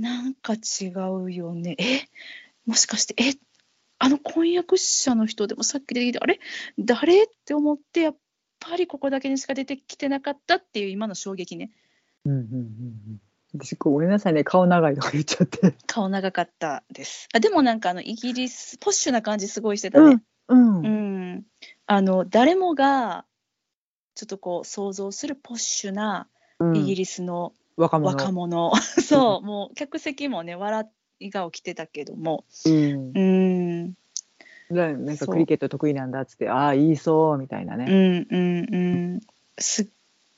[0.00, 0.92] なんか違
[1.24, 1.76] うよね。
[1.78, 2.08] え？
[2.66, 3.34] もしかしてえ？
[3.98, 6.40] あの婚約者の人でもさっき出てきたあれ？
[6.78, 7.24] 誰？
[7.24, 8.16] って思ってやっ
[8.58, 11.70] ぱりここだけにしか出てきてなかったっていう今の衝撃ね。
[12.24, 13.20] うんうんうんうん
[13.54, 15.74] 私ごめんなさいね顔長いとか言っちゃって。
[15.86, 17.28] 顔長かったです。
[17.34, 20.78] あでもなんかあのイギリスポッシュな感じすごいしてたね、うん。
[20.78, 21.44] うん、
[21.86, 23.24] あの誰もが
[24.14, 26.28] ちょっとこう想像するポッシュな
[26.58, 26.76] うん。
[26.76, 28.16] イギリスの若者。
[28.16, 30.86] 若者、 そうもう客席もね笑
[31.18, 32.44] いが起きてたけども。
[32.66, 33.12] うん。
[33.14, 33.94] うん。
[34.70, 37.84] ななんかクリケット得意なんだっつってああ言いそうみたいなうね。
[37.84, 38.78] んうんう
[39.16, 39.20] ん。
[39.58, 39.86] すっ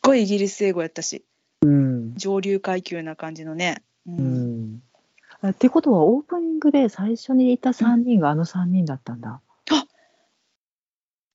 [0.03, 1.25] ごいイギリス英語やったし。
[1.63, 2.15] うん。
[2.17, 4.75] 上流階級な感じのね、ううん。
[4.77, 4.83] ん
[5.41, 9.41] あってことはオープニングで最初にいた3人があの3人だったんだ。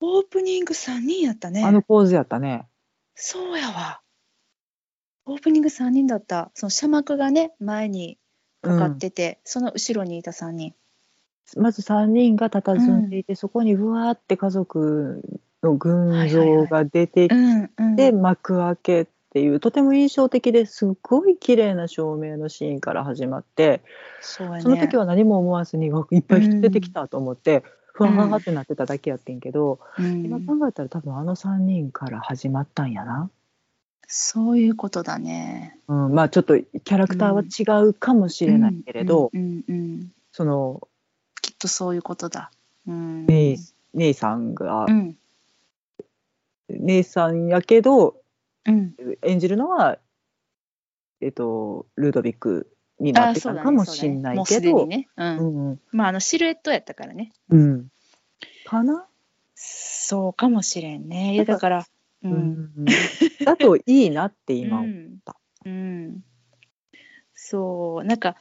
[0.01, 1.63] オープニング3人やったね。
[1.63, 2.67] あのポーズやったね。
[3.15, 4.01] そうやわ。
[5.25, 6.51] オープニング3人だった。
[6.53, 8.17] その車幕がね前に
[8.61, 10.73] かかってて、その後ろにいた3人。
[11.57, 15.21] まず3人が佇んでいて、そこにぶわーって家族
[15.63, 17.95] の群像が出てきうんうん。
[17.95, 23.83] て幕開けっていうとても印象的ですっごい綺麗な照明のシーンから始まって
[24.21, 27.63] その時は何も思わずにわいっぱい人出てきたと思って、
[28.07, 30.25] ふわーってなってただけやってんけど、うん。
[30.25, 33.29] 今考えたら多分あの3人から始まったんやな。
[34.07, 35.77] そういうことだね。
[35.87, 39.31] うん、まあちょっとキャラクターは違うかもしれないけれど、
[40.31, 40.87] その
[41.41, 42.51] きっとそういうことだ。
[42.87, 43.25] うん。
[43.27, 43.57] 姉
[43.93, 45.15] 姉さんが、うん。
[46.69, 48.19] 姉さんやけど
[48.65, 48.95] うん。
[49.23, 49.97] 演じるのは、
[51.21, 55.69] えっと、ルードビックになってたかもしれないもうけど、うんうん。
[55.69, 55.79] うん。
[55.91, 57.31] まああのシルエットやったからね。
[57.49, 57.87] うん、
[58.65, 59.07] かな、
[59.55, 61.33] そうかもしれんね。
[61.33, 61.85] いやだから
[62.23, 62.33] ううん。
[62.33, 62.85] ん
[63.45, 65.19] だといいなって今思っうん。
[65.23, 65.35] た。
[65.65, 66.23] うん、
[67.33, 68.03] そう。
[68.03, 68.35] なんか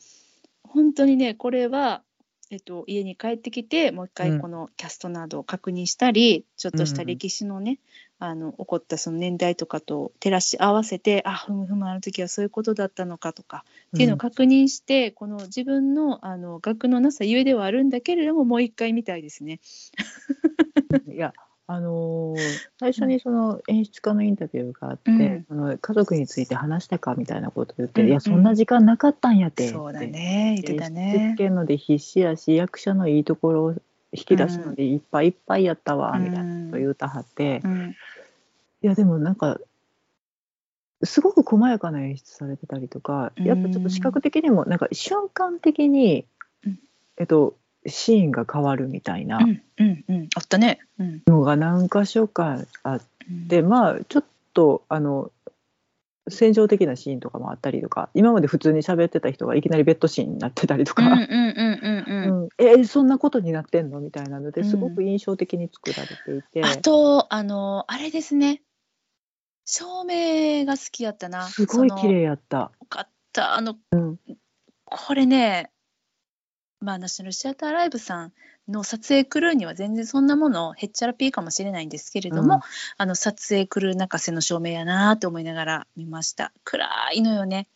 [0.63, 2.03] 本当にねこれは、
[2.51, 4.31] えっと、家に帰ってきてもう一うん。
[4.33, 7.07] 回このキャストなどを確認したり、ちょっとしたうん。
[7.09, 7.79] 歴史のね、
[8.21, 13.65] あの起こったその年代とかと照らし合わせてあふむふむあの時はそういうことだったのかとか
[13.95, 19.61] っていうのを確認して、この自分のあの学のなさゆえではあるんだけれどももう一回見たいですね。
[21.07, 21.33] いや
[21.71, 22.39] あのー
[22.81, 25.45] 最初にその演出家のインタビューがあって、うん。
[25.49, 28.09] その家族について話したかみたいなことを言って、うん。
[28.09, 30.59] いやそんな時間なかったんやって、そうだね。
[30.63, 31.37] 言ってたね。
[31.39, 33.75] ので必死やし役者のいいところを
[34.13, 36.25] 引き出すのでいっぱいいっぱいやったわ、うん。
[36.25, 37.97] みたいなこと言うたはって、うん。
[38.83, 39.59] いやでもなんか
[41.03, 46.27] すごく細やかな演出されてたりとかやっぱちょっと視覚的にもなんか瞬間的に、
[46.65, 46.79] うん。
[47.19, 47.57] えっと
[47.87, 50.81] シーンが変わるみたいなあったね。
[50.99, 51.23] うん。
[51.27, 53.49] のが何箇所かあっうん。
[53.49, 55.31] て、まあちょっとあの
[56.31, 62.43] 戦場的なシーンとかもあったりとか今まで普通に喋ってた人がいきなりベッドシーンになってたりとか、うんうんうんうんうん。
[62.43, 68.63] うんえそんなことになってんのみたいなのですごく印象的に作られていて、あと、あの、あれですね。
[69.65, 71.43] 照明が好きやったな。
[71.45, 72.57] すごい綺麗やった。
[72.59, 73.55] よかった。
[73.55, 74.19] あの、うん
[74.91, 75.71] これね、
[76.81, 78.33] まあ、ナショナルシアターライブさん
[78.69, 82.61] の撮影クルーには全然そんなものへっちゃらピーかもしれないんですけれども、うん。
[82.99, 86.53] あの撮影クルー泣かせの照明やなと思いながら見ました。
[86.65, 87.67] 暗いのよね。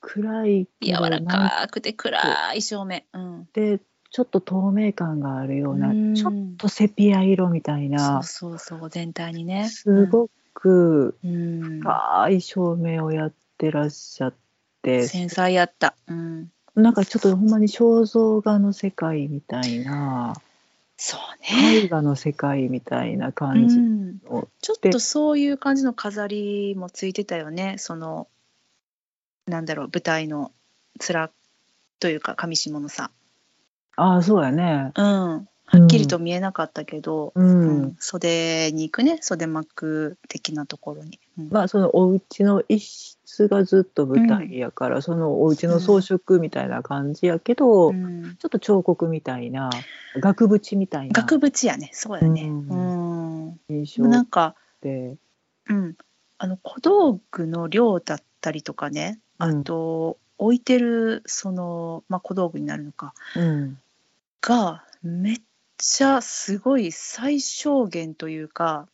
[0.00, 3.02] 暗いけ柔らかくて暗い照明。
[3.12, 3.48] うん。
[3.52, 3.80] で
[4.12, 6.14] ちょっと透明感があるようなうん。
[6.14, 9.68] ちょっとセピア色みたいそうなそうそう全体にね。
[9.68, 14.34] すごくうん、深い照明をやってらっしゃっ
[14.82, 15.94] て、繊細やった。
[16.08, 20.34] うんなんかちょっとほんまに肖像画の世界みたいな
[21.02, 21.20] そう
[21.56, 21.78] ね。
[21.82, 24.18] 絵画の世界みたいなう感じん。
[24.18, 27.76] の、ちょっとそういう感じの飾りもついてたよね。
[27.78, 28.28] その
[29.46, 30.52] なんだろう舞台の
[30.98, 31.30] 面
[32.00, 33.10] というか上下のさ。
[33.96, 34.92] ああそうやね。
[34.94, 37.96] うんはっきりと見えなかったけど、うん、うん。
[38.00, 41.48] 袖に行くね袖幕的なところに、うん。
[41.50, 42.80] まあそのお家の一
[43.24, 48.36] 室がずっと舞台やから、そのお家の装飾みたいな感じやけど、うん。
[48.40, 49.70] ちょっと彫刻みたいな
[50.16, 51.12] 額縁みたいな。
[51.12, 51.90] 額縁やね。
[51.92, 52.42] そうやね。
[52.42, 53.46] うん。
[53.46, 55.14] うん、印でもな象んか、で、
[55.68, 55.96] うん、
[56.38, 59.62] あの小道具の量だったりとかねあうん。
[59.62, 63.14] と、置いてるその、まあ、小道具になるのか。
[63.36, 63.78] うん。
[64.40, 65.40] がめっ
[65.80, 68.86] ちゃすごい最小限というか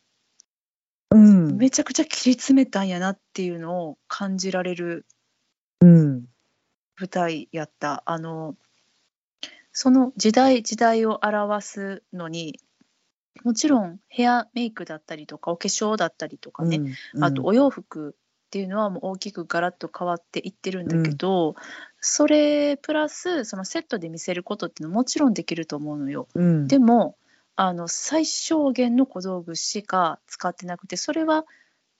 [1.11, 1.57] うん。
[1.57, 5.05] めちゃくちゃ切り詰めたんやなっていうのを感じられる
[5.81, 6.25] うん。
[6.99, 8.03] 舞台やった。
[8.05, 8.55] あの
[9.71, 12.59] その時代時代を表すのに
[13.43, 16.81] もちろんヘアメイクだったりとかお化粧だったりとかね、
[17.13, 17.23] うん。
[17.23, 18.15] あとお洋服
[18.47, 21.55] っていうのはもう大きくガラッと変わっていってるんだけど、
[22.07, 26.27] それプラスそのセットで見せることっていうのはもちろんできると思うのよ。
[26.35, 27.17] うん、でも
[27.57, 31.45] あの最小限の小道具しか使ってなくてそれは、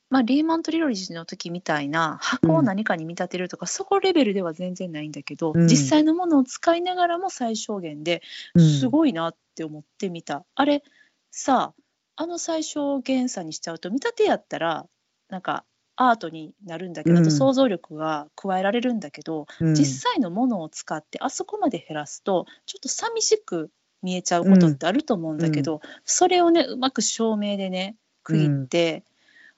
[0.10, 8.22] まあ、リーマントリロジーの時みたいな箱を何かに見立てるとか、そこレベルでは全然ないんだけど、うん実際のものを使いながらも最小限で
[8.56, 10.46] すい、ごいなって思ってみた。
[10.56, 10.84] あれ
[11.32, 11.74] さ
[12.16, 14.88] あの最小限さにしちゃうと見立てやったら
[15.30, 15.66] なんか
[15.98, 17.22] アートになるんだけど、うん。
[17.24, 19.74] あと想像力が加えられるんだけど、うん。
[19.74, 23.72] 実際のものを使ってあそこまで減らすとちょっと寂しく
[24.02, 29.04] 見えちゃうことってあると思うんだけど、それをねうまく照明でね区切って、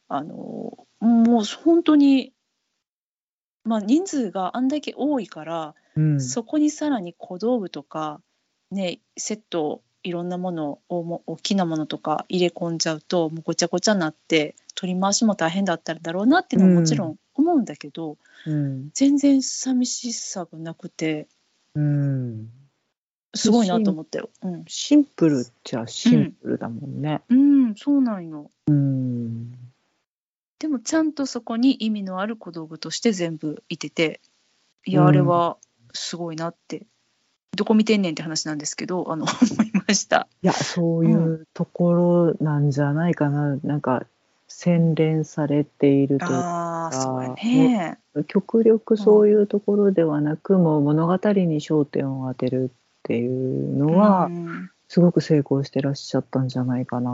[0.08, 2.34] あのもう本当に、
[3.66, 6.22] まあ、人数があんだけ多いから、うん。
[6.22, 8.22] そこにさらに小道具とか、
[8.72, 18.92] ね、セットいろんなものをも大きなものとか入れ込んじゃうともうごちゃごちゃになって取り回しも大変だったんだろうなっていうのももちろん思うんだけど、うん。
[18.94, 21.28] 全然寂しさがなくて
[21.76, 22.50] うん、
[23.36, 24.30] すごいなと思ったよ。
[24.42, 27.22] うん、シンプルっちゃシンプルだもんね。
[27.28, 28.50] うん、そうなんよ。
[28.68, 29.52] うん。
[30.60, 34.22] でもちゃんとそこに意味のある小道具として全部いてて
[34.86, 35.08] いやうん。
[35.10, 35.58] あれは
[35.92, 36.86] すごいなって、
[37.54, 39.26] どこ見てんねんって話なんですけどあの
[39.60, 40.30] 思いました。
[40.42, 44.06] いやそういうところなんじゃないかな、なんか
[44.50, 47.98] 洗練されているというああそうね。
[48.28, 57.12] 極力そういうところではなく、もう物語に焦点を当てるっていうのは、うんすごく成功してらっしゃったんじゃないかな。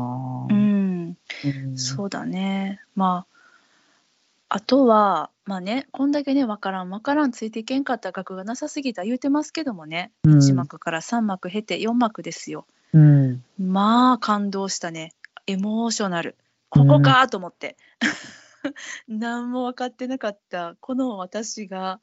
[0.49, 2.79] うんうんそうだね。
[2.95, 12.65] まあ、あとは、まあね、こんだけね、わからん、わからん、ついていけんかった額がなさすぎた言うてますけどもね、うん1幕から3幕経て4幕ですよ。
[12.93, 15.11] うんまあ、感動したね。
[15.45, 16.37] エモーショナル。
[16.75, 17.77] ここかと思って。
[19.07, 22.01] 何も分かってなかった、この私が、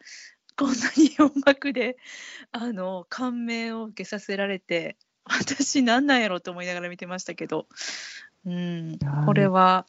[0.56, 1.96] こんなに4幕で、
[2.52, 7.66] あの、感銘を受けさせられて、私なんなんやろうと思いながら見てましたけど、
[8.46, 8.92] うん。
[9.00, 9.86] や、これは、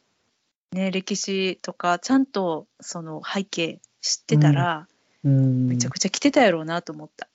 [0.72, 4.86] ね、歴史とか、ちゃんとその背景知ってたら、
[5.24, 5.68] うん。
[5.68, 7.28] めちゃくちゃ来てたやろうなと思った。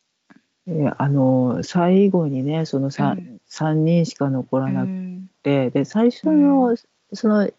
[0.97, 3.41] あの最後にねその 3,、うん。
[3.47, 5.29] 三人しか残らうなくん。
[5.41, 6.75] て、で最初の、う
[7.13, 7.49] その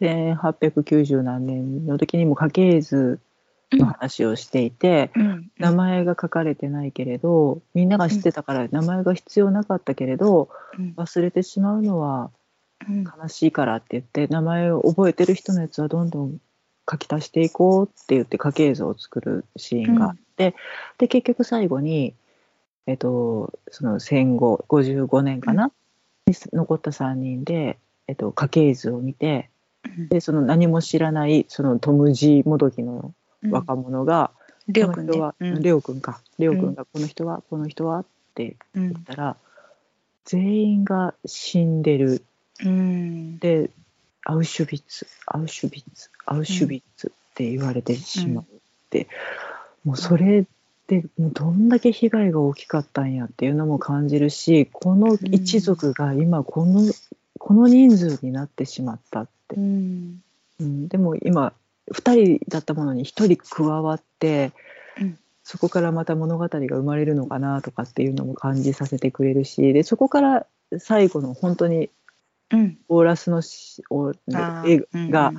[0.00, 3.20] 1890何年の時にも家系図
[3.72, 5.50] の話をしていて、うん。
[5.58, 10.94] 名前が書かれてないけれどみんなが知ってたから名前が必要なかったけれどうん。
[10.96, 12.30] 忘れてしまうのは
[12.88, 13.04] うん。
[13.04, 16.38] 悲しいからって言って名前を覚えてる人のやつはどんどん
[16.90, 20.54] 書き足していこうって言って家系図を作るシーンがあって、
[20.98, 22.14] で結局最後に、
[22.86, 25.72] えっと、その戦後55年かな、
[26.26, 27.78] に残った3人で、
[28.08, 29.50] えっと、家系図を見て
[30.08, 33.50] でその何も知らないそのトムジもどきのうん。
[33.50, 34.30] 若者が、
[34.68, 35.62] レオ君は、うん。
[35.62, 36.20] レオ君か。
[36.38, 38.04] レオ君がこの人は、この人はっ
[38.34, 38.92] てうん。
[38.92, 39.36] 言ったら
[40.24, 42.24] 全員が死んでる。
[42.64, 43.38] うん。
[43.38, 43.70] で
[44.24, 48.58] アウシュビッツアウシュビッツアウシュビッツって言われてしまうっ
[48.90, 49.08] て、
[49.84, 50.46] もうそれ
[50.88, 56.80] でもうどんだけ被害が大きかったんやっていうのも感じるしこの一族が今この,、
[57.46, 59.54] この人数になってしまったって。
[59.54, 60.20] う、ん。
[60.58, 61.52] うん、でも今
[61.92, 64.50] 2人だったものに1人加わって、
[65.00, 65.18] うん。
[65.44, 70.46] そこからまた物語が生まれるのかなとかっていうのも感じさせてくれるしでそこから
[70.78, 71.88] 最後の本当に
[72.50, 72.78] うん。
[72.88, 75.32] オーラスのしうんが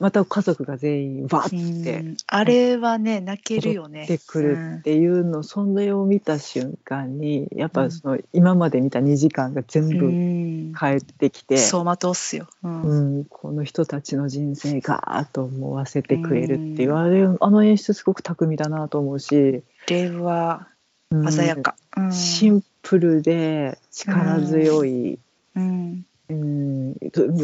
[0.00, 1.82] また家族が全員わっうん。
[1.82, 4.06] てあれはね泣けるよね。
[4.06, 7.72] 出てくるっていうの、それを見た瞬間にやっうん。
[7.72, 10.38] ぱその今まで見た2時間が全う部ん。
[10.78, 12.82] 帰ってきて、走馬灯っすよ、うん。
[12.82, 20.68] うん、この人たちの人生がーっと思わせてくれるっていう、あれあの演出すごく巧みだなと思うし、あれは
[21.10, 21.32] うん。
[21.32, 22.12] 鮮やか、うん。
[22.12, 25.18] シンプルで力強い、
[25.56, 26.94] うんうん、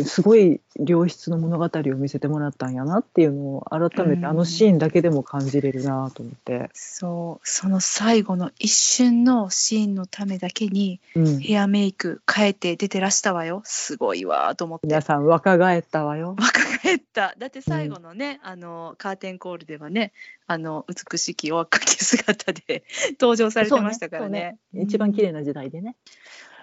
[0.05, 4.21] すごい良質の物語を見せてもらったんやなっていうのを改めうん。
[4.21, 13.63] てあのシーンだけでも感じれるなと思って、そうその最後の一瞬のシーンのためだけにうん、ヘアメイク変えて出てらしたわよ。
[13.65, 14.87] すごいわと思って。
[14.87, 16.37] 皆さん若返ったわよ。
[16.39, 17.35] 若返った。
[17.39, 20.13] だって最後のね、あのカーテンコールではね
[20.47, 22.85] あの美しきお若き姿で
[23.21, 24.59] 登場されてましたからね。
[24.75, 25.97] そう一番綺麗な時代でね。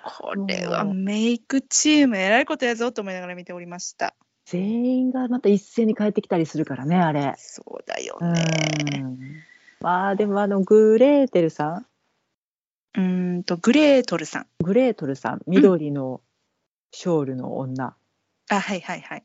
[0.03, 4.15] これはメイクチームえらいことやぞと思いながら見ておりました。
[4.45, 7.35] 全員がまた一斉に帰ってきたりするからねあれ。
[7.37, 9.17] そうだようねん。
[9.79, 11.85] まあでもあのグレーテルさん？
[12.95, 14.47] うーんとグレートルさん。
[14.63, 15.41] グレートルさん？
[15.47, 16.21] 緑の
[16.91, 17.95] ショールの女、
[18.49, 19.23] あはいはいはい。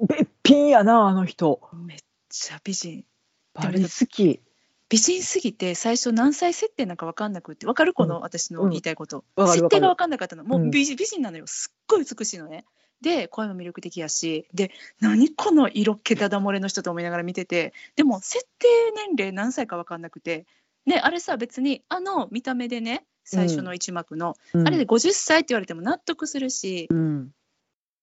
[0.00, 1.60] べっぴんやなあの人。
[1.84, 1.98] めっ
[2.28, 3.04] ちゃ美人。
[3.52, 4.40] バリ好き
[4.88, 9.58] 美人すぎて最初何歳設定なんか分かんなくって分かるこの私の言いたいこと、わかるわかる。
[9.60, 10.44] 設定が分かんなかったの。
[10.44, 10.70] もううん。
[10.70, 11.46] 美人美人なのよ。
[11.46, 12.64] すっごい美しいのね。
[13.00, 14.46] で声も魅力的やし。
[14.54, 14.70] で
[15.00, 17.72] 何この色気だだ漏れの人と思いながら見てて。
[17.96, 20.46] でも設定年齢何歳か分かんなくて。
[20.86, 24.68] ねあれさ別にあの見た目でね最初の一幕の、うん。
[24.68, 27.30] あれで50歳って言われても納得するし、うん、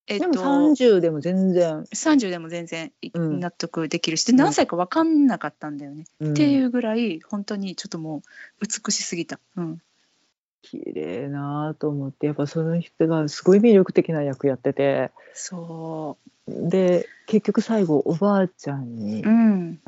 [0.08, 8.22] えっとでも30でも全然、30でも全然納得できるし、で何歳か分かんなかったんだよね、うんっていうぐらい本当にちょっとも
[8.62, 9.40] う美しすぎた。
[9.56, 9.82] うん
[10.64, 19.28] 綺麗なと思ってやっぱその人がすごい魅力的な役やっててそで結局最後おばあちゃんにう。
[19.28, 19.80] うん。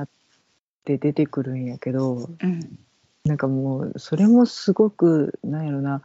[0.83, 2.79] で出てくるんやけどうん。
[3.23, 6.01] なんかもうそれもすごくなんやろな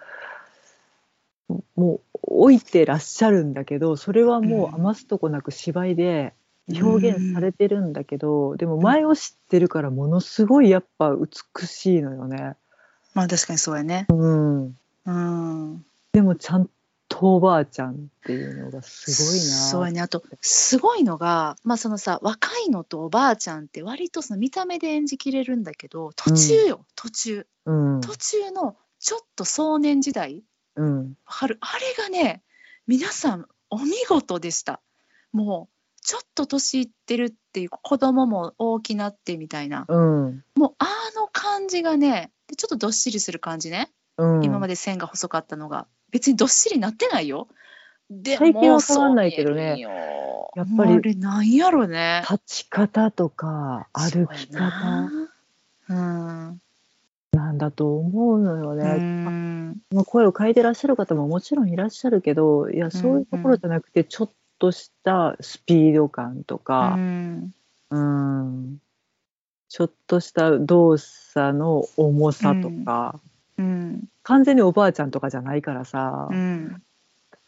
[1.77, 6.35] もう置いてらっしゃるんだけどそれはもう余すとこなく芝居で
[6.69, 12.55] 表現されてるんだけど、でも前を知ってるからものすごいやっぱ美しいのよね。
[13.15, 14.07] まあ確かにそうやね。
[14.09, 15.85] うん、うん。
[16.13, 16.71] でもちゃん
[17.09, 19.41] とおばあちゃんっていうのがすごいな。
[19.41, 20.01] そうやね。
[20.01, 27.47] あと、すごいのが、まあそのさ、若いのとおばあちゃんって割とその見た目で演じきれるんだけど、途中よ、途中。
[27.67, 30.43] うん途中のちょっと壮年時代、
[30.77, 32.43] うんわかるあれがね、
[32.87, 34.81] 皆さんお見事でした。
[35.33, 39.85] もう、ちょっと年いってるっていう子供も大きなってみたいな。
[39.89, 43.91] うんもうあの感じがね、でちょっとどっしりする感じね。
[44.17, 47.49] うん、今まで線が細かったのが別にどっしりなってないよ。
[48.11, 49.79] で最近は変わんないけどね
[50.57, 52.25] やっぱりあれなんやろね。
[52.29, 55.11] 立ち方とか歩き方な
[55.89, 56.61] うん。
[57.33, 58.85] なんだと思うのようね。
[58.85, 59.83] ん。
[59.93, 67.53] まあ、声を変えてらっしゃる方ももちろんいらっしゃるけどいやそういうところじゃなくてちょっとしたスピード感とうか、ん。
[67.91, 68.79] うん
[69.69, 73.21] ちょっとした動作の重さとか、
[73.57, 74.05] うん。
[74.25, 76.83] 完全におばあちゃんとかじゃないからさ、うん。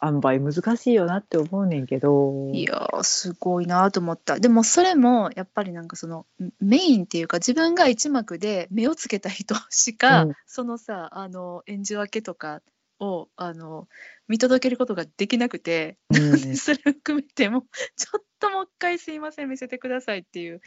[0.03, 2.51] 塩梅難しいよなって思うねんけど。
[2.53, 4.39] いやーすごいなと思った。
[4.39, 6.25] でもそれもやっぱりなんかその
[6.59, 10.33] メインっていうか自分が一幕で目をつけた人しか、うん。
[10.45, 12.61] そのさあの演じ分けとか
[12.99, 13.87] をあの
[14.27, 16.37] 見届けることができなくて、うん。
[16.57, 17.65] それを含めても
[17.95, 20.61] ちょっともう一回すいません見せてくださいっていう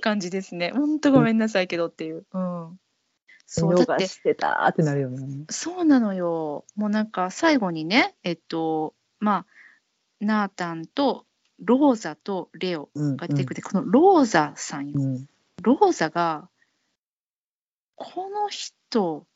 [0.00, 0.72] 感じですね。
[0.74, 2.80] ほんとごめんなさいけどっていう、うん、
[3.52, 5.44] そうだってしてたってなるよね。
[5.50, 6.64] そうなのよ。
[6.76, 9.46] もうなんか最後にね、えっと、まあ、
[10.20, 11.26] ナータンと
[11.58, 15.00] ローザとレオうんが出てくる、このローザさんよ。
[15.00, 15.26] うん
[15.62, 16.48] ローザが、
[17.96, 19.26] この人、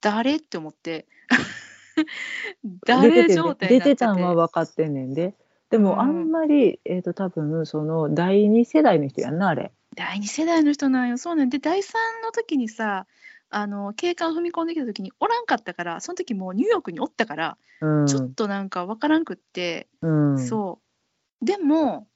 [0.00, 1.06] 誰って思って、
[2.84, 5.36] 誰状態出てたんは分かってんねんで
[5.70, 9.72] でうんもあんまり、えー、と多分その第二世代の人やんなあれ。
[9.94, 11.92] 第2世代の人なんよそうなんで第3
[12.24, 13.06] の時にさ
[13.54, 18.06] あの警官踏み込んできた時におらんかったからその時もうニューヨークにおったから、うん。
[18.06, 20.80] ちょっとなんかわからんくって、うん、そ
[21.42, 21.44] う。
[21.44, 22.06] でも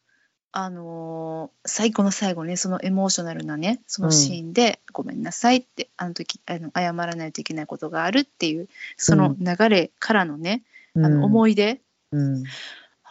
[0.53, 10.63] あのー最後の最後ねそのエモーショナルなねそのシーンで「ごめんなさい」ってあの時あの謝らないといけないことがあるっていうその流れからのね、
[10.95, 11.83] あの思い、い出、
[12.13, 12.45] うん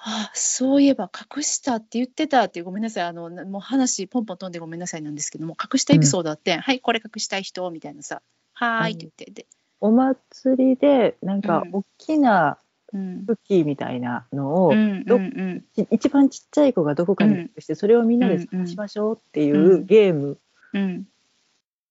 [0.07, 3.03] あそういえば隠したって言ってたっていうごめんなさい。
[3.05, 8.21] あのなもう話ポンポン飛んでごめんなさいなんですけども隠したエピソードあって、はいこれ隠したい人みたいなさ
[8.53, 9.31] はーいって言って。
[9.31, 9.45] で、
[9.81, 11.71] お祭りでなんかうん。
[11.71, 12.59] 大きな
[12.93, 13.25] うん。
[13.25, 19.85] クッキーみたいなのを、うんうん一番ちっちゃい子がどこかに隠して、それをみんなで探しましょうっていううん。
[19.87, 20.37] ゲーム。
[20.73, 21.07] うん。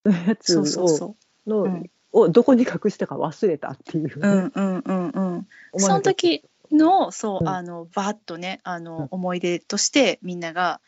[0.04, 1.16] のやつを
[1.46, 1.90] のうん。
[2.12, 5.46] をどこに隠したか忘れたっていう、うんうんうんうん。
[5.78, 7.48] その時のそう、うん。
[7.48, 9.08] あのバーッとねあの、うん。
[9.10, 10.80] 思い出としてみんなが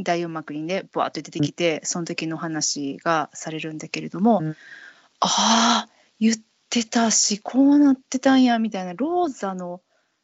[0.00, 4.50] 第4幕にねバーッと出てきて、その時の話がされるんだけれども、うん。
[5.20, 5.88] ああ
[6.18, 6.36] 言っ
[6.68, 9.80] てたしこうなってたんやみたいなローザの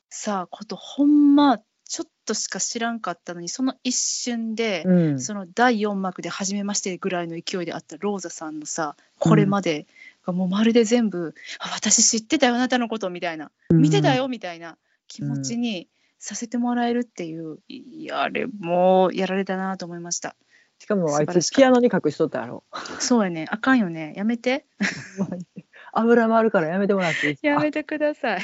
[0.08, 5.20] さことほんまちょっとしか知らんかったのにその一瞬で、うん。
[5.20, 9.86] その第4幕で初めましてぐらいの勢いであったローザさんのさこれまで
[10.32, 13.50] がもうまるで全部、あ私知ってたよあなたのことみたいな。
[13.70, 14.78] 見てたよみたいな
[15.08, 15.88] 気持ちに
[16.18, 20.36] させてもらえるっていう、いやあれもうやられたなと思いました。
[20.78, 22.64] しかもあいつピアノに隠しとったやろ。
[22.98, 23.46] そうやね。
[23.50, 24.14] あかんよね。
[24.16, 24.64] やめて。
[25.92, 27.48] 油もあるからやめてもらっていいですか？
[27.48, 28.40] やめてください。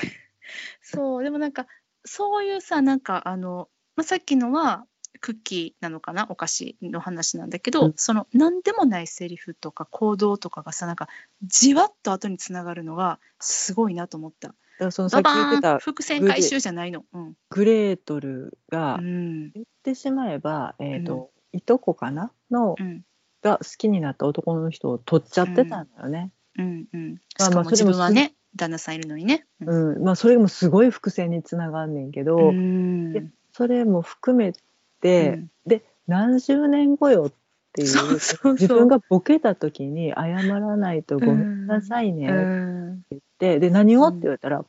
[0.83, 1.25] そう。
[1.25, 1.67] でもなんか
[2.05, 4.87] そういうさなんかあの、まあ、さっきのは
[5.19, 11.09] クッキーなのかなお菓子の話なんだけど、うんその何でもないセリフとか行動とかがさなんか
[11.43, 14.49] じわっと後につながるのがすごいなと思った。
[14.49, 17.05] だからそのさっき言ってた伏線回収じゃないの。
[17.13, 17.35] うん。
[17.51, 19.51] グレートルがうん。
[19.53, 22.31] 言ってしまえば、えーといとこかな？
[22.51, 23.03] のうん。
[23.43, 26.31] が好きになった男の人を取っちゃってたんだよね。
[26.59, 26.87] うん。
[26.93, 27.15] うん。
[27.39, 29.47] まあまあ自分はね、旦那さんいるのにね。
[29.61, 33.13] うんまあ、それもすごい伏線につながんねんけど、うん。
[33.13, 34.61] でそれも含めて、
[35.03, 37.33] うんで何十年後よっ
[37.73, 43.03] ていう自分がボケた時に謝らないとごめんなさいねっうん。
[43.03, 44.65] て言って、で何をうんって言われたら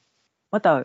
[0.51, 0.83] また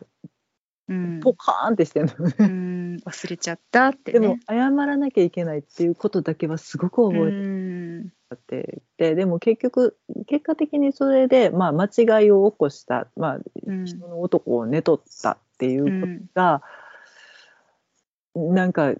[0.89, 1.20] うん。
[1.20, 2.35] ポカーンってしてんのよね。
[2.39, 4.28] うん忘れちゃったってでね。
[4.28, 8.12] も謝らなきゃいけないっていうことだけはすごく覚えてうん
[8.48, 9.97] てて、でも結局
[10.27, 16.62] 結果的にそれで、まあ、間違いを起こした、まあ、うん人の男を寝取ったっていうことが、
[18.35, 18.94] なんか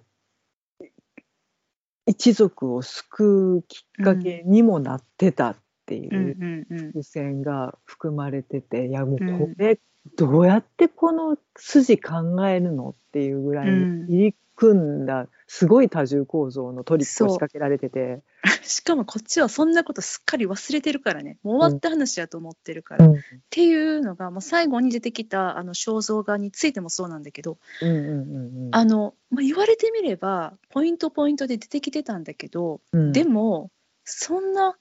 [2.07, 5.57] 一族を救うきっかけにもなってたっ
[5.87, 9.79] ていう伏線が含まれてて、いやもうこれ
[10.17, 14.07] どうやってこの筋考えるのっていうぐらいうん。
[14.09, 18.23] 入り組んだすごい多重構造のトリックを仕掛けられてて。
[18.63, 21.39] しかもこっちはそんなことすっかり忘れてるからね。
[21.43, 23.21] もう終わった話やと思ってるから、っうん。
[23.51, 27.59] ていうのが、まあ、最後に出てきたあの肖像画についてもそうなんだけど。
[27.81, 33.13] うんうんうんあの、まあ、言われてみればポイントポイントで出てきてたんだけど、うん。
[33.13, 33.71] でも
[34.05, 34.79] そんな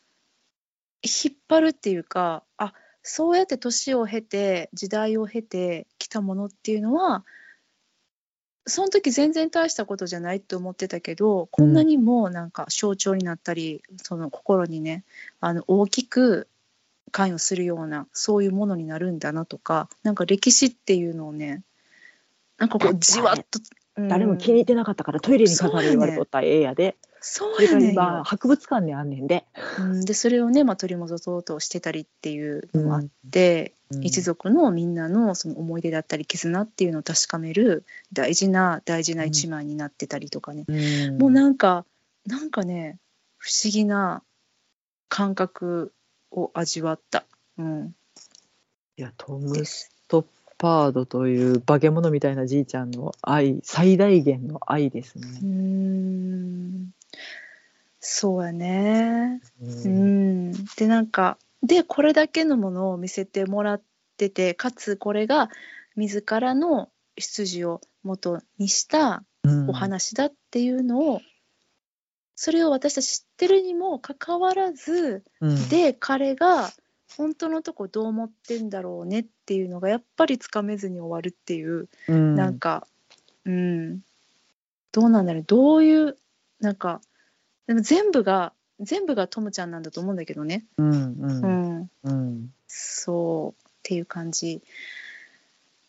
[1.03, 7.25] 引っ張るっていうかあそうやって年を経て時代を経てきたものっていうのは
[8.67, 15.03] その時全然大したことじゃないって思ってたけどこんなにもなんか象徴になったり、その心にね
[15.39, 16.47] あの大きく
[17.11, 21.63] 関与するようなそういうものになるんだなとかなんか歴史っていうのをね
[22.57, 26.95] なんかこうじわっと、うん誰も気に入ってなかったからトイレに飾る言われとったらええやで。
[27.23, 27.91] そそうやねんよ。
[27.91, 29.45] 今博物館にあんねんで。
[29.79, 34.03] うん、でそれをね、まあ、取り戻そうとしてたりっていうのもあって、うん。
[34.03, 41.17] 一族のみんなのその思い出だったり絆っていうのを確かめる大事な大事な一枚になってたりとかね、うん。
[41.17, 41.85] もうなんか
[42.25, 42.97] なんかね
[43.37, 44.23] 不思議な
[45.09, 45.93] 感覚
[46.31, 47.25] を味わった、
[47.57, 47.95] うん、
[48.97, 49.91] いやトム・ス。
[50.07, 50.25] トッ
[50.61, 55.27] パードという化け物みたいなじいちゃんの愛最大限の愛ですね。
[55.41, 55.45] う。
[55.47, 56.91] ん。
[57.99, 59.41] そうやね。
[59.59, 60.51] ううん。
[60.51, 63.81] ん、でなんかでこれだけのものを見せてもらっ
[64.17, 65.49] ててかつこれが
[65.95, 69.69] 自らの出自を元にしたうん。
[69.71, 71.21] お話だっていうのを、
[72.35, 75.69] それを私たち知ってるにもかかわらずうん。
[75.69, 76.69] で彼が
[77.17, 82.35] 本当のとこどう思ってんだろうねっていうのがやっぱりつかめずに終わるっていう、うん。
[82.35, 82.87] なんか
[83.45, 84.01] うん。
[84.91, 85.43] どうなんだろう。
[85.43, 86.17] どういう
[86.59, 87.01] なんか
[87.67, 90.65] でも全部が全部がトムちゃんなんだと思うんだけどね。
[90.77, 91.79] うんううん。
[91.79, 92.53] ん、うん。
[92.67, 94.61] そうっていう感じ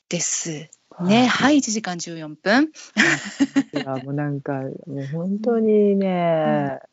[0.09, 0.71] です。
[1.01, 2.71] ね、はい、1時間14分。
[3.73, 4.53] いやもうなんか
[4.87, 6.79] もう本当にね、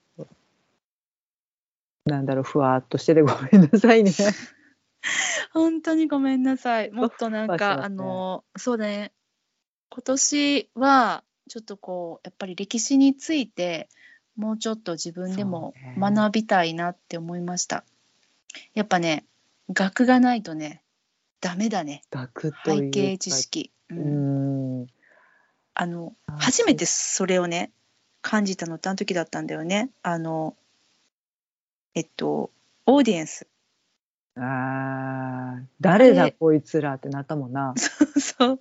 [2.10, 4.11] なんだろうふわっとしててごめんなさいね。
[5.53, 6.91] 本当にごめんなさい。
[6.91, 9.14] もっとなんか、ねあの、そうだね。
[9.90, 13.90] 今年は、ちょっとこう、やっぱり歴史について、
[14.36, 17.84] もうちょっと自分でも学びたいなって思いました。
[18.73, 19.26] やっぱね、
[19.72, 20.84] 学がないとね、
[21.41, 22.03] ダメだね。
[22.11, 23.72] 学というか背景知識。
[23.90, 24.88] ううんん
[25.73, 27.72] あの、あ初めてそれをね、
[28.22, 29.90] 感じたのってあの時だったんだよね。
[30.03, 30.56] あの、
[31.95, 32.52] えっと、
[32.86, 33.48] オーディエンス。
[34.36, 37.74] あー誰だでこいつらってなったもんな。
[38.20, 38.60] そう、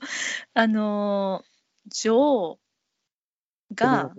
[0.54, 1.48] あのー
[1.90, 2.58] 女王
[3.74, 4.12] が、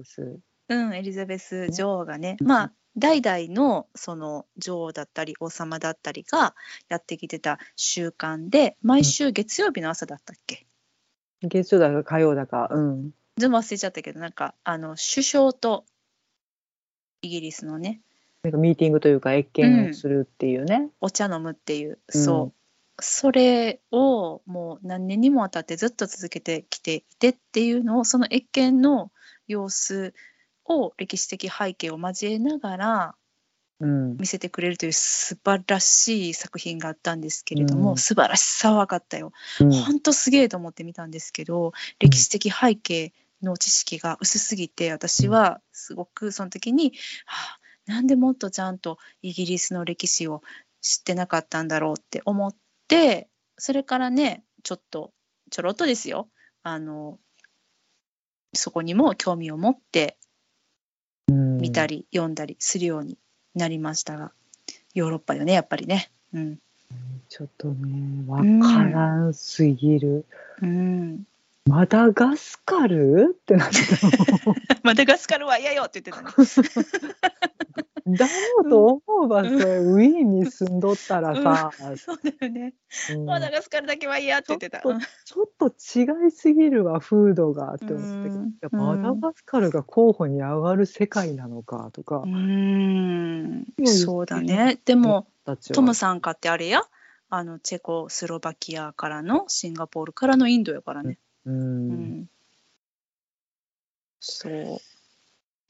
[0.69, 6.55] うん、エリザベス女王がね、まあ、代々のその女王だったり王様だったりが
[6.87, 10.65] やってきてた習慣で、毎週月曜日の朝だったっけ？
[11.43, 13.11] 月曜だか火曜だか、うん。
[13.37, 15.85] 全部忘れちゃったけど、なんか、あの、首相と
[17.21, 18.01] イギリスのね、
[18.43, 20.89] なんかミーティングというか、謁見をするっていうね。
[21.01, 22.53] お茶飲むっていう、うんそう。
[23.01, 29.09] それをもう何年にもわたってずっと続けてきていてっていうのをその謁見の
[29.47, 30.13] 様子
[30.65, 33.15] を歴史的背景を交えながら
[33.79, 34.17] うん。
[34.17, 39.31] 見せてくれるという素晴らしい作品があったんですけれども、うん素晴らしさは分かったよ。
[39.61, 46.93] うん本当すげえと思って見たんですけど歴史的背景の知識が薄すぎて私はすごくその時に、
[47.25, 47.58] はあ、
[47.89, 50.43] なんでもっとちゃんとイギリスの歴史を
[50.79, 52.55] 知ってなかったんだろうって思っ
[52.87, 55.11] てそれからねちょっと
[55.49, 56.29] ちょろっとですよ。
[56.61, 57.17] あの
[58.53, 60.17] そこにも興味を持って
[61.31, 63.17] 見たり読んだりするように
[63.55, 64.33] なりましたが、
[64.93, 66.11] ヨーロッパよねやっぱりね。
[66.31, 66.59] うん。
[67.27, 70.25] ちょっとね、わからんすぎる。
[70.61, 71.23] うん、
[71.69, 73.37] マダガスカル？
[73.39, 74.07] ってなってた。
[74.81, 76.33] マダガスカルは嫌よって言ってたね。
[78.17, 82.73] だろうと思うわ、それ、ウィーンに住んどったらさ、そうだよね。
[83.11, 83.25] うん。
[83.25, 84.79] マダガスカルだけは嫌って言ってた。
[84.79, 88.29] ちょっと違いすぎるわ、風土がって思って、
[88.71, 88.79] うん。
[88.79, 92.23] マダガスカルが候補に上がる世界なのかとか。
[92.25, 93.67] う、ん。
[93.77, 94.79] うんそうだね。
[94.85, 95.27] でも、
[95.71, 96.81] トムさんかってあれや、
[97.29, 101.19] あのチェコスロバキアからのシンガポールからのインドやからね。
[101.45, 101.91] ううん
[102.21, 102.29] ん。
[104.19, 104.49] そ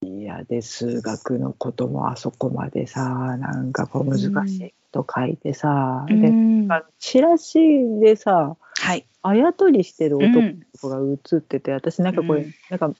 [0.01, 0.05] う。
[0.05, 3.03] いやで数学のこともあそこまでさ
[3.37, 7.59] なんかこう難しいと書いてさ、うでんあのチラシ
[8.01, 9.05] でさはい。
[9.21, 12.93] あやとりしてる男のうん子が映ってて、私なんかこれ、うんなんか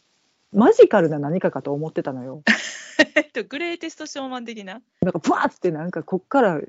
[0.52, 2.44] マジカルな何かかと思ってたのよ。
[3.16, 4.82] えっと、グレーテストショーマン的な？
[5.02, 6.60] なんかブワーってなんかこっから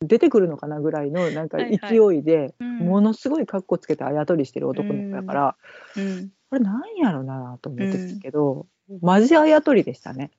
[0.00, 5.56] 出てくるのかなぐらいのなんかはい勢いでうんものすごい格好つけてあやとりしてる男の子だから、
[5.96, 6.30] うん。
[6.50, 8.66] これなんやろなと思ってたけど、
[9.00, 10.30] マジあやとりでしたね。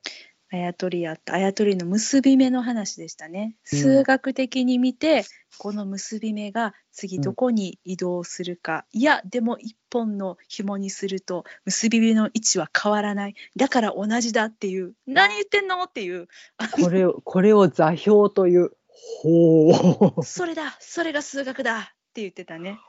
[0.54, 1.36] あやとりやった。
[1.36, 3.56] あやとりの結び目の話でしたね。
[3.72, 5.24] うん数学的に見て、
[5.58, 8.86] この結び目が次どこに移動するか。
[8.92, 13.36] いや、でも一本の紐にすると結び目の位置は変わらない。
[13.56, 14.94] だから同じだっていう。
[15.08, 16.28] 何言ってんのっていう。
[16.84, 18.72] これをこれを座標という。
[19.22, 20.24] ほう。
[20.24, 22.80] それだそれが数学だって言ってたね。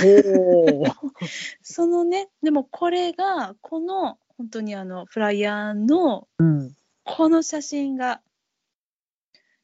[0.00, 0.84] ほう。
[1.62, 6.76] そのね、でもこれが、この本当にあのフライヤーのうん。
[7.04, 8.20] この写真が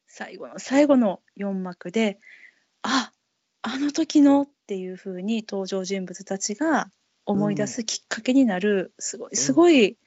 [0.07, 2.19] 最後の最後の4幕で
[2.81, 3.11] あ
[3.61, 6.91] あの時のっていう風に登場人物たちが
[7.25, 9.97] 思い出すきっかけになる、すごいすごい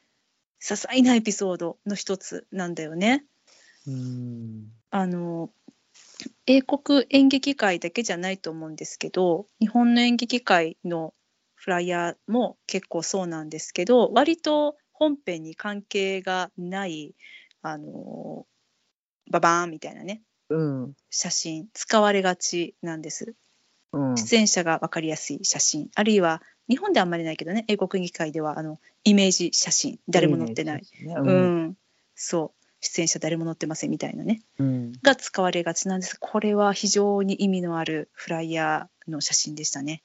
[0.61, 3.25] 些細なエピソードの一つなんだよね。
[3.87, 4.73] うん。
[4.91, 5.51] あの
[6.47, 11.15] 英国演劇界だけじゃないと思うんですけど日本の演劇界の
[11.55, 17.15] フライヤーも結構そうなんですけど割と本編に関係がない
[17.63, 18.47] あの
[19.31, 20.95] ババーンみたいなねうん。
[21.11, 23.35] 写真使われがちなんです
[23.93, 24.15] うん。
[24.17, 31.15] 出演者が分かりやすい写真あるいは日本ではあんまりないけどね英国演劇界ではあのイメージ写真誰も載ってない、ね。
[31.17, 31.45] ううん。
[31.69, 31.77] ん、
[32.15, 34.93] そう出演者誰も載ってませんみたいなねうん。
[35.03, 40.03] が使われがちなんですこれは非常に意味のあるフライヤーの写真でしたね。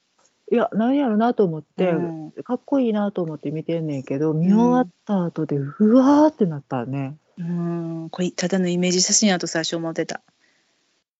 [0.49, 7.17] いや、なんやろなと思って、うんかっこいいなと思って見てんねんけど、見終わった後で、うわーってなったね。
[7.37, 10.21] うんこれただのイメージ写真やと最初思ってた。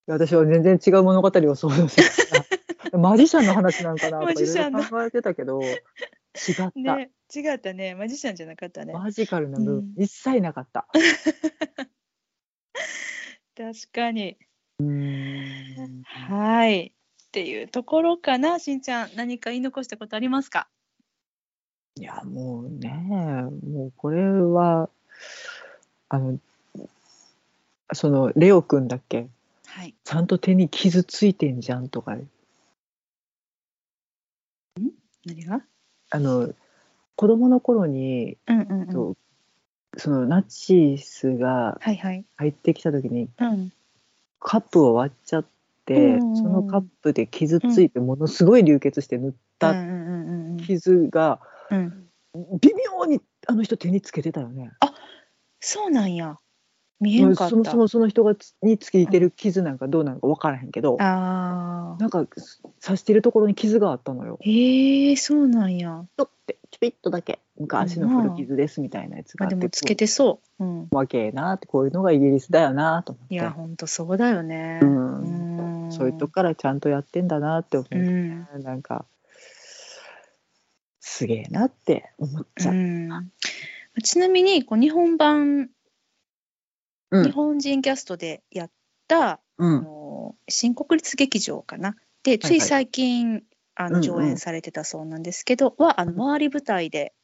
[0.06, 2.02] 私は全然違う物語を想像して
[2.90, 2.96] た。
[2.96, 5.60] マジシャンの話なんかなとかマいろいろ考えてたけど、
[6.48, 6.96] 違った。
[6.96, 8.92] ね違ったねマジシャンじゃなかったね。
[8.94, 10.86] マジカルな部分、うん一切なかった。
[13.56, 14.36] 確かに。
[16.04, 16.86] はい。
[17.28, 20.68] っていうところかなしんちゃん何か言い残したことありますか？
[21.96, 24.88] いやもうねもうこれは
[26.08, 26.38] あの
[27.92, 29.28] そのレオくんだっけ？
[29.66, 32.16] はいちゃんと手に傷ついてんじゃんとか
[35.26, 35.62] 何が？
[36.10, 36.52] あの
[37.16, 38.86] 子供の頃に、うんうんうん。
[38.88, 39.16] と
[39.96, 42.24] そのナチスがはいはい。
[42.36, 43.72] 入ってきた時にうん。
[44.40, 45.44] カップを割っちゃっ
[45.84, 51.40] て、うんそのカップで傷ついてものすごい流血して塗ったうんうんうんうん傷が
[51.70, 52.04] うん。
[52.60, 54.70] 微妙にあの人手につけてたよね。
[55.60, 56.36] そうなんや
[57.00, 57.50] 見えんかった。
[57.50, 62.26] そもそもその人がつにつけてる傷なんかどうなのか分からへんけど、ああなんか
[62.84, 64.38] 刺してるところに傷があったのよ。
[64.40, 66.04] へえそうなんや。
[66.16, 73.34] ちょってちょびっとだけ昔の古傷ですみたいなやつがあって、あでもつけてそう、うん、わけえなってこういうのがイギリスだよなと思って。
[73.34, 74.80] いやほんとそうだよね。
[74.82, 75.84] うん。
[75.84, 75.92] うん。
[75.92, 78.46] そういうとこからちゃんとやってんだなって思って、うん。
[78.62, 79.04] なんか
[81.00, 82.74] すげえなって思っちゃう。
[82.74, 83.30] うん。
[84.02, 85.70] ちなみにこう日本版、
[87.10, 87.24] うん。
[87.24, 88.70] 日本人キャストでやっ
[89.06, 89.82] た、あうん。
[89.82, 91.96] の新国立劇場かな。
[92.22, 92.56] でつはい。
[92.56, 93.42] い最近、
[93.74, 94.00] あうんうん。
[94.00, 97.14] の上演されてたそうなんですけど、はあの周り舞台で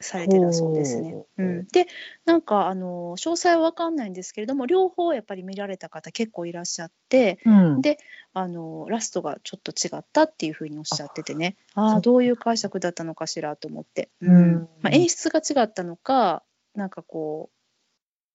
[0.00, 1.12] されてたそうですね。
[1.12, 1.86] ほううん、で
[2.24, 7.80] なんかあの詳細は分かんないんですけれども両方やっぱり見られた方結構いらっしゃってうん。
[7.80, 7.98] で
[8.34, 11.56] あのラストがちょっと違ったっていうふうにおっしゃっててね。
[11.74, 14.68] ああどういう解釈だったのかしらと思って、うん。
[14.82, 16.42] まあ、演出が違ったのか
[16.74, 17.50] なんかこ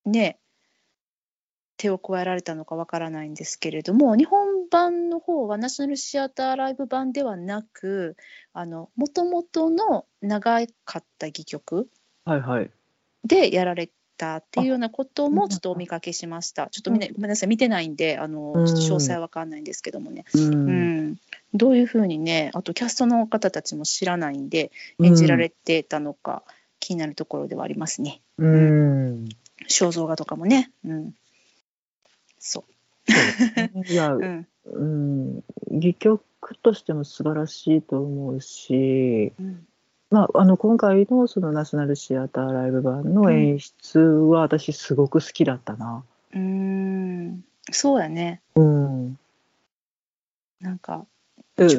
[0.05, 0.39] うね
[1.81, 8.15] 手を加えられたのかわからないんですけれども日本版の方はナショナルシアターライブ版ではなく
[8.53, 11.89] もともとの長かった戯曲。
[13.25, 16.67] でやられたっていうようなことうんもちょっとお見かけしました。
[16.67, 21.17] ちょっとみんなごめんなさい見てないんであのうんちょっと詳細わかんないんですけどもね、ううんん
[21.55, 24.71] どういうふうにねあとキャストの方たちも知らないんで
[25.01, 26.43] 演じられてたのか
[26.79, 28.21] 気になるところではありますね。
[28.37, 29.29] うん。
[29.67, 30.71] 肖像画とかもね。
[30.85, 31.13] うん、
[32.41, 32.65] そ
[33.89, 34.47] いや、う、 うん。
[34.65, 36.23] うん、戯曲
[36.61, 39.65] としても素晴らしいと思うし、うん。
[40.09, 46.03] まあ、あの今回のそのナショナルシアターライブ版の演出は私すごく好きだったな。
[46.33, 47.45] うーん。
[47.71, 48.41] そうやね。
[48.55, 49.19] うん、
[50.59, 51.05] なんか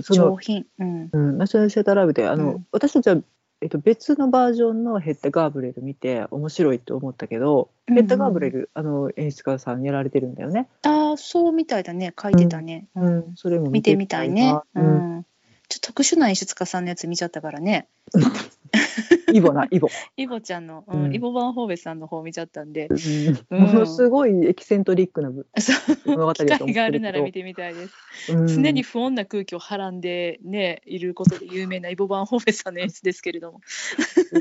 [0.02, 0.66] その、品。
[0.78, 1.10] うん。
[1.12, 2.66] うん、ナショナルシアターライブであの、うん。
[2.70, 3.16] 私たちは、
[3.60, 10.68] えっと、別のバージョンのヘッダ・ガーブレル見て面白いと思ったけど、うんヘッダ・ガーブレルあの演出家さんやられてるんだよね。
[10.82, 12.88] ああそうみたいだね書いてたね。
[12.94, 14.54] うん、それも見てみたいね。
[14.74, 15.26] ううんん、
[15.72, 17.88] ちょっと特殊な演出家さんのやつ見ちゃったからね。
[19.32, 19.88] イボなイボ、
[20.18, 21.14] イボちゃんの、うんうん。
[21.14, 22.88] イボ・バンホーベさんの方見ちゃったんで、
[23.50, 23.60] うん。
[23.60, 28.34] ものすごいエキセントリックな物語機だと思があるなら見てみたいです。
[28.34, 28.46] うん。
[28.48, 33.60] 常に不穏な空気をはらんでねいることで有名なイボ・バンホーベさんの演出ですけれども。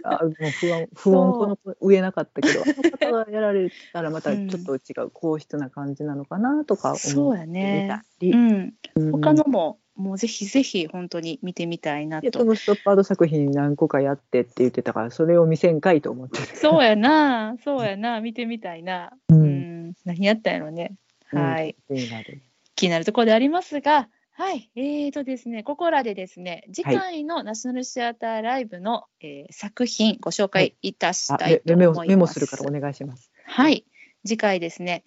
[0.03, 8.03] あもう不安不穏この子植えなかったけどあの方がやられたらまたちょっと違う硬質な感じなのかなとかそうや思ってみねた。
[8.19, 9.11] り、うん、うん。
[9.11, 12.25] 他のも、もうぜひぜひ本当に見てみたいなと。
[12.25, 16.45] でトム・ストッパード作品何個かやってって言ってたからそれを見せんかいと思ってる。
[16.57, 19.13] そうやな、そうやな、見てみたいな。
[19.29, 20.95] ううんん、何やったんやろね。
[21.27, 21.75] はい。
[21.87, 22.41] 気になる
[22.75, 32.09] 気になるところでありますが、はい、えーとですね、ここらでですね、次回のナショナルシアターライブの、えー作品ご紹介いたしあたいとメメモ思います。
[32.09, 33.31] メモするからお願いします。
[33.45, 33.85] はい、
[34.25, 35.03] 次回ですね、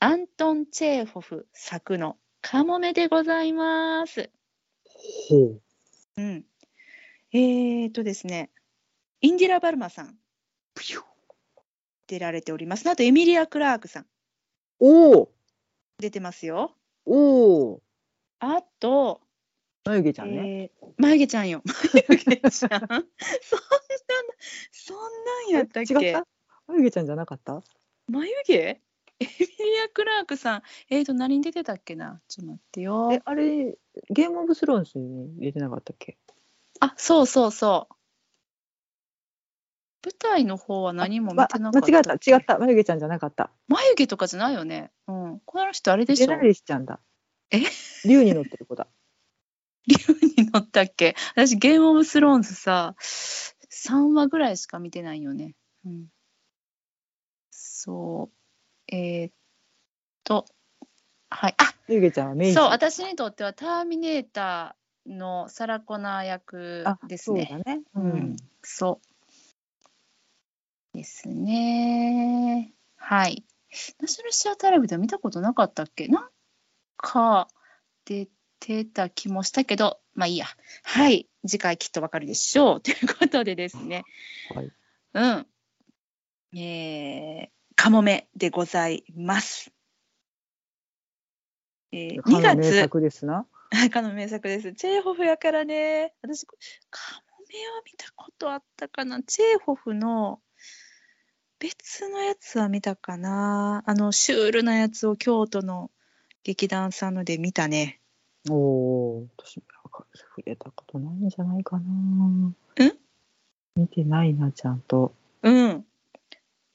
[0.00, 2.16] アントン・チェーホフ作の
[2.50, 4.30] カモメでございます。
[5.28, 5.60] ほう。
[6.16, 6.44] うん。
[7.32, 8.50] えーとですね、
[9.20, 10.16] インディラ・バルマさん
[12.06, 12.88] 出られております。
[12.88, 14.06] あとエミリア・クラークさん
[14.80, 15.32] おお
[15.98, 16.72] 出てますよ。
[17.04, 17.82] おお
[18.40, 19.20] あと、
[19.84, 20.70] 眉毛ちゃんね。
[20.82, 21.62] えー、眉毛ちゃんよ。
[21.66, 22.80] 眉毛ちゃん。
[22.80, 23.04] そんな、
[24.72, 26.14] そんなんやったっけ？
[26.66, 27.62] 眉毛ちゃんじゃなかった？
[28.06, 28.80] 眉毛？
[29.20, 29.46] エミリ
[29.84, 30.62] ア・クラークさん。
[30.90, 32.20] えーと、何に出てたっけな？
[32.28, 33.20] ちょっと待ってよえ。
[33.24, 33.76] あれ
[34.10, 36.16] ゲームオブスローンズに入れてなかったっけ？
[36.80, 37.94] あ、そうそうそう。
[40.04, 43.50] 舞台の方は何も見てなかったま間違った違った眉毛ちゃんじゃなかった。
[43.66, 44.92] 眉毛とかじゃないよね。
[45.08, 45.40] うん。
[45.44, 46.28] この人あれでしょ？
[46.28, 47.00] デナリスちゃんだ。
[47.50, 47.62] え？
[48.04, 48.86] 竜に乗ってる子だ。
[49.88, 49.96] 竜
[50.36, 51.16] に乗ったっけ？
[51.34, 55.56] 私ゲームオブスローンズさ3話ぐらいしか見てないよね。
[55.84, 56.06] うん、
[57.50, 58.37] そう
[58.92, 59.32] えーっ
[60.24, 60.44] と
[61.30, 62.54] はいあ眉毛ちゃんはメイン。
[62.54, 67.46] そう私にとっては「ターミネーター」のサラ・コナー役あですね。
[67.50, 67.82] そうだね。
[67.94, 68.36] ううんん。
[68.62, 69.00] そ
[70.94, 72.72] うですね。
[72.96, 73.44] はい。
[74.00, 76.08] ナショナルシアターライブでは見たことなかったっけ？
[76.08, 76.30] なん
[76.96, 77.48] か
[78.04, 78.28] 出
[78.60, 80.46] てた気もしたけど、まあいいや。
[80.82, 81.28] はい。
[81.46, 82.80] 次回きっとわかるでしょう。
[82.80, 84.04] ということでですね。
[84.54, 84.72] はい。
[85.14, 85.46] うん。
[86.58, 87.48] えー、
[87.80, 89.70] カモメでございます。
[91.92, 93.46] えー、2かの名月、作ですな。
[93.92, 94.72] かの名作です。
[94.74, 96.12] チェーホフやからね。
[96.20, 96.54] 私、カ
[97.30, 99.22] モメは見たことあったかな。
[99.22, 100.42] チェーホフの
[101.60, 103.84] 別のやつは見たかな。
[103.86, 105.92] あの、シュールなやつを京都の
[106.42, 108.00] 劇団さんので見たね。
[108.50, 111.84] おお、私触れたことないんじゃないかな。
[111.84, 112.56] ん？
[113.76, 115.14] 見てないな、ちゃんと。
[115.42, 115.86] うん。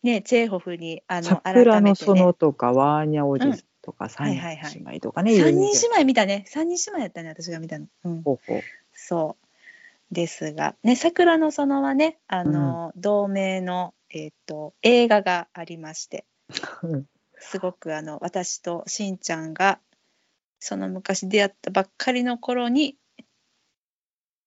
[0.03, 6.43] ね、チェーホフに、あの、桜の園とか、ワーニャおじとか、三人姉妹とかね、三人姉妹見たね。
[6.47, 7.87] 三人姉妹やったね、私が見たの。
[8.03, 8.21] うん。
[8.21, 8.61] ほうほう
[8.93, 10.13] そう。
[10.13, 16.25] ですが、ね、桜の園はね、あの、同名の、えっ、と、映画がありまして、
[16.83, 17.05] うん。
[17.39, 19.79] すごくあの、私としんちゃんが、
[20.59, 22.97] その昔出会ったばっかりの頃に、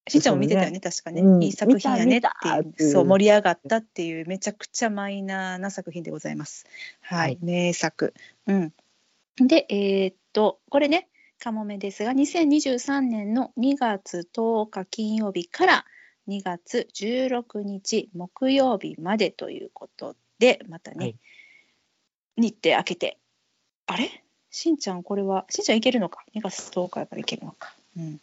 [0.08, 6.66] しんちゃんも見てたよね、確かね、うんいい作品やねっていうそう、盛り上がったっていう、めちゃくちゃマイナーな作品でございます。
[7.00, 8.14] はい、はい名作。
[8.46, 8.72] うん。
[9.36, 11.08] で、えーっと、これね、
[11.38, 15.84] カモメですが、2023年の2月10日金曜日から
[16.28, 21.16] 2月16日木曜日までということで、またね、はい
[22.38, 23.18] 日程開けて、
[23.86, 24.22] あれ？
[24.50, 27.74] しんちゃん、これは、しんちゃんいけるのか ?2 月10日やからいけるのか。
[27.96, 28.20] うん。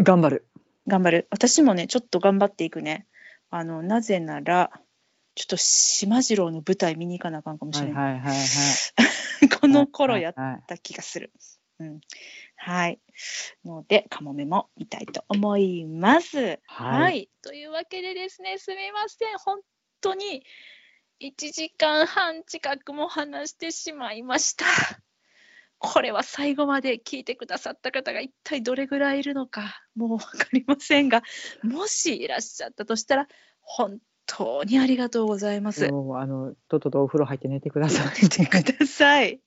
[0.00, 0.46] 頑張る。
[0.86, 1.28] 頑張る。
[1.30, 3.06] 私もね、ちょっと頑張っていくね。
[3.50, 4.70] あの、なぜなら、
[5.34, 8.16] ちょっと島次郎の舞台見に行かなあかんかもしはれない。
[8.16, 9.48] いはいはいはい。
[9.60, 11.32] この頃やっはいはいた気がする。
[11.80, 12.00] うん。
[12.56, 13.00] はい。
[13.64, 16.38] ので、カモメも見たいと思います。
[16.38, 17.30] はいはい。
[17.42, 19.38] というわけでですね、すみません。
[19.38, 19.60] 本
[20.00, 20.44] 当に
[21.20, 24.64] 1時間半近くも話してしまいました。
[25.92, 31.22] これは最後まで聞いてくださった方が一体どれぐらいいるのか、もう分かりませんが、
[31.62, 33.28] もしいらっしゃったとしたら、
[33.60, 35.88] 本当にありがとうございます。
[35.90, 38.22] もうあのとっととお風呂入って寝てください。
[38.22, 39.40] 見てください。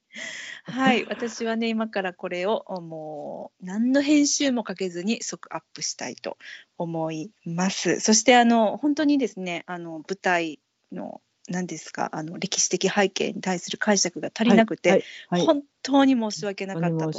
[0.63, 6.37] はい、私はね、今からこれをもう何の編集もかけずに即アップしたいと
[6.77, 7.99] 思います。
[7.99, 10.59] そしてあの本当にですね、あの舞台
[10.91, 17.11] の何ですか、あの歴史的背景に対する解釈が足りなくて、はいはい、本当に申し訳なか本ったと。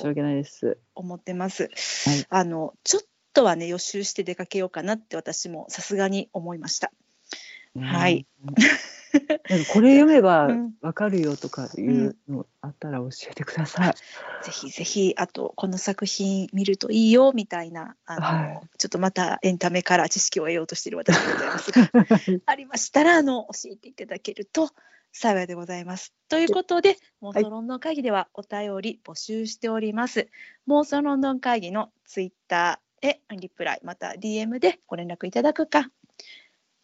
[0.94, 1.70] 思ってます。
[2.04, 3.02] はいあのちょっ
[3.32, 6.92] とはね予習して出かけようかなって私もさすがに思いました。
[7.80, 8.54] はいうん。
[9.48, 13.94] なんかこれ読めばうんわかるよとかいうのあったら教えてください。
[14.44, 24.70] ぜひぜひあとこの作品見るといいよみたいなあの、はいちょっとまたエンタメから知識を得ようとしている私でございますが ありましたらあの教えていただけると
[25.12, 26.12] 幸いでございます。
[26.28, 30.28] ということで妄想ロンドン会議ではお便り募集しております。
[30.68, 35.90] 妄想ロンドン会議のツイッターへリプライまた DM でご連絡いただくか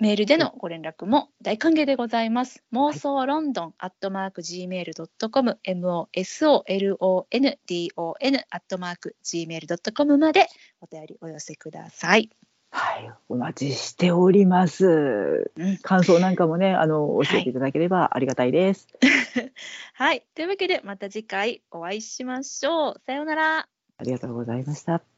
[0.00, 2.64] メールでのご連絡も大歓迎でございます。
[2.72, 6.08] 妄想ロンドンアットマーク gmail.com、mosolondon
[8.50, 10.48] アットマーク gmail.com まで
[10.80, 12.28] お便りお寄せください。
[12.70, 15.52] はい、お待ちしております。
[15.56, 18.88] うん感想なんかもね、 あの教えていただければありがたいです。
[19.94, 20.26] はい。
[20.34, 23.00] というわけでまた次回お会いしましょう。
[23.06, 23.68] さようなら。
[23.96, 25.13] ありがとうございました。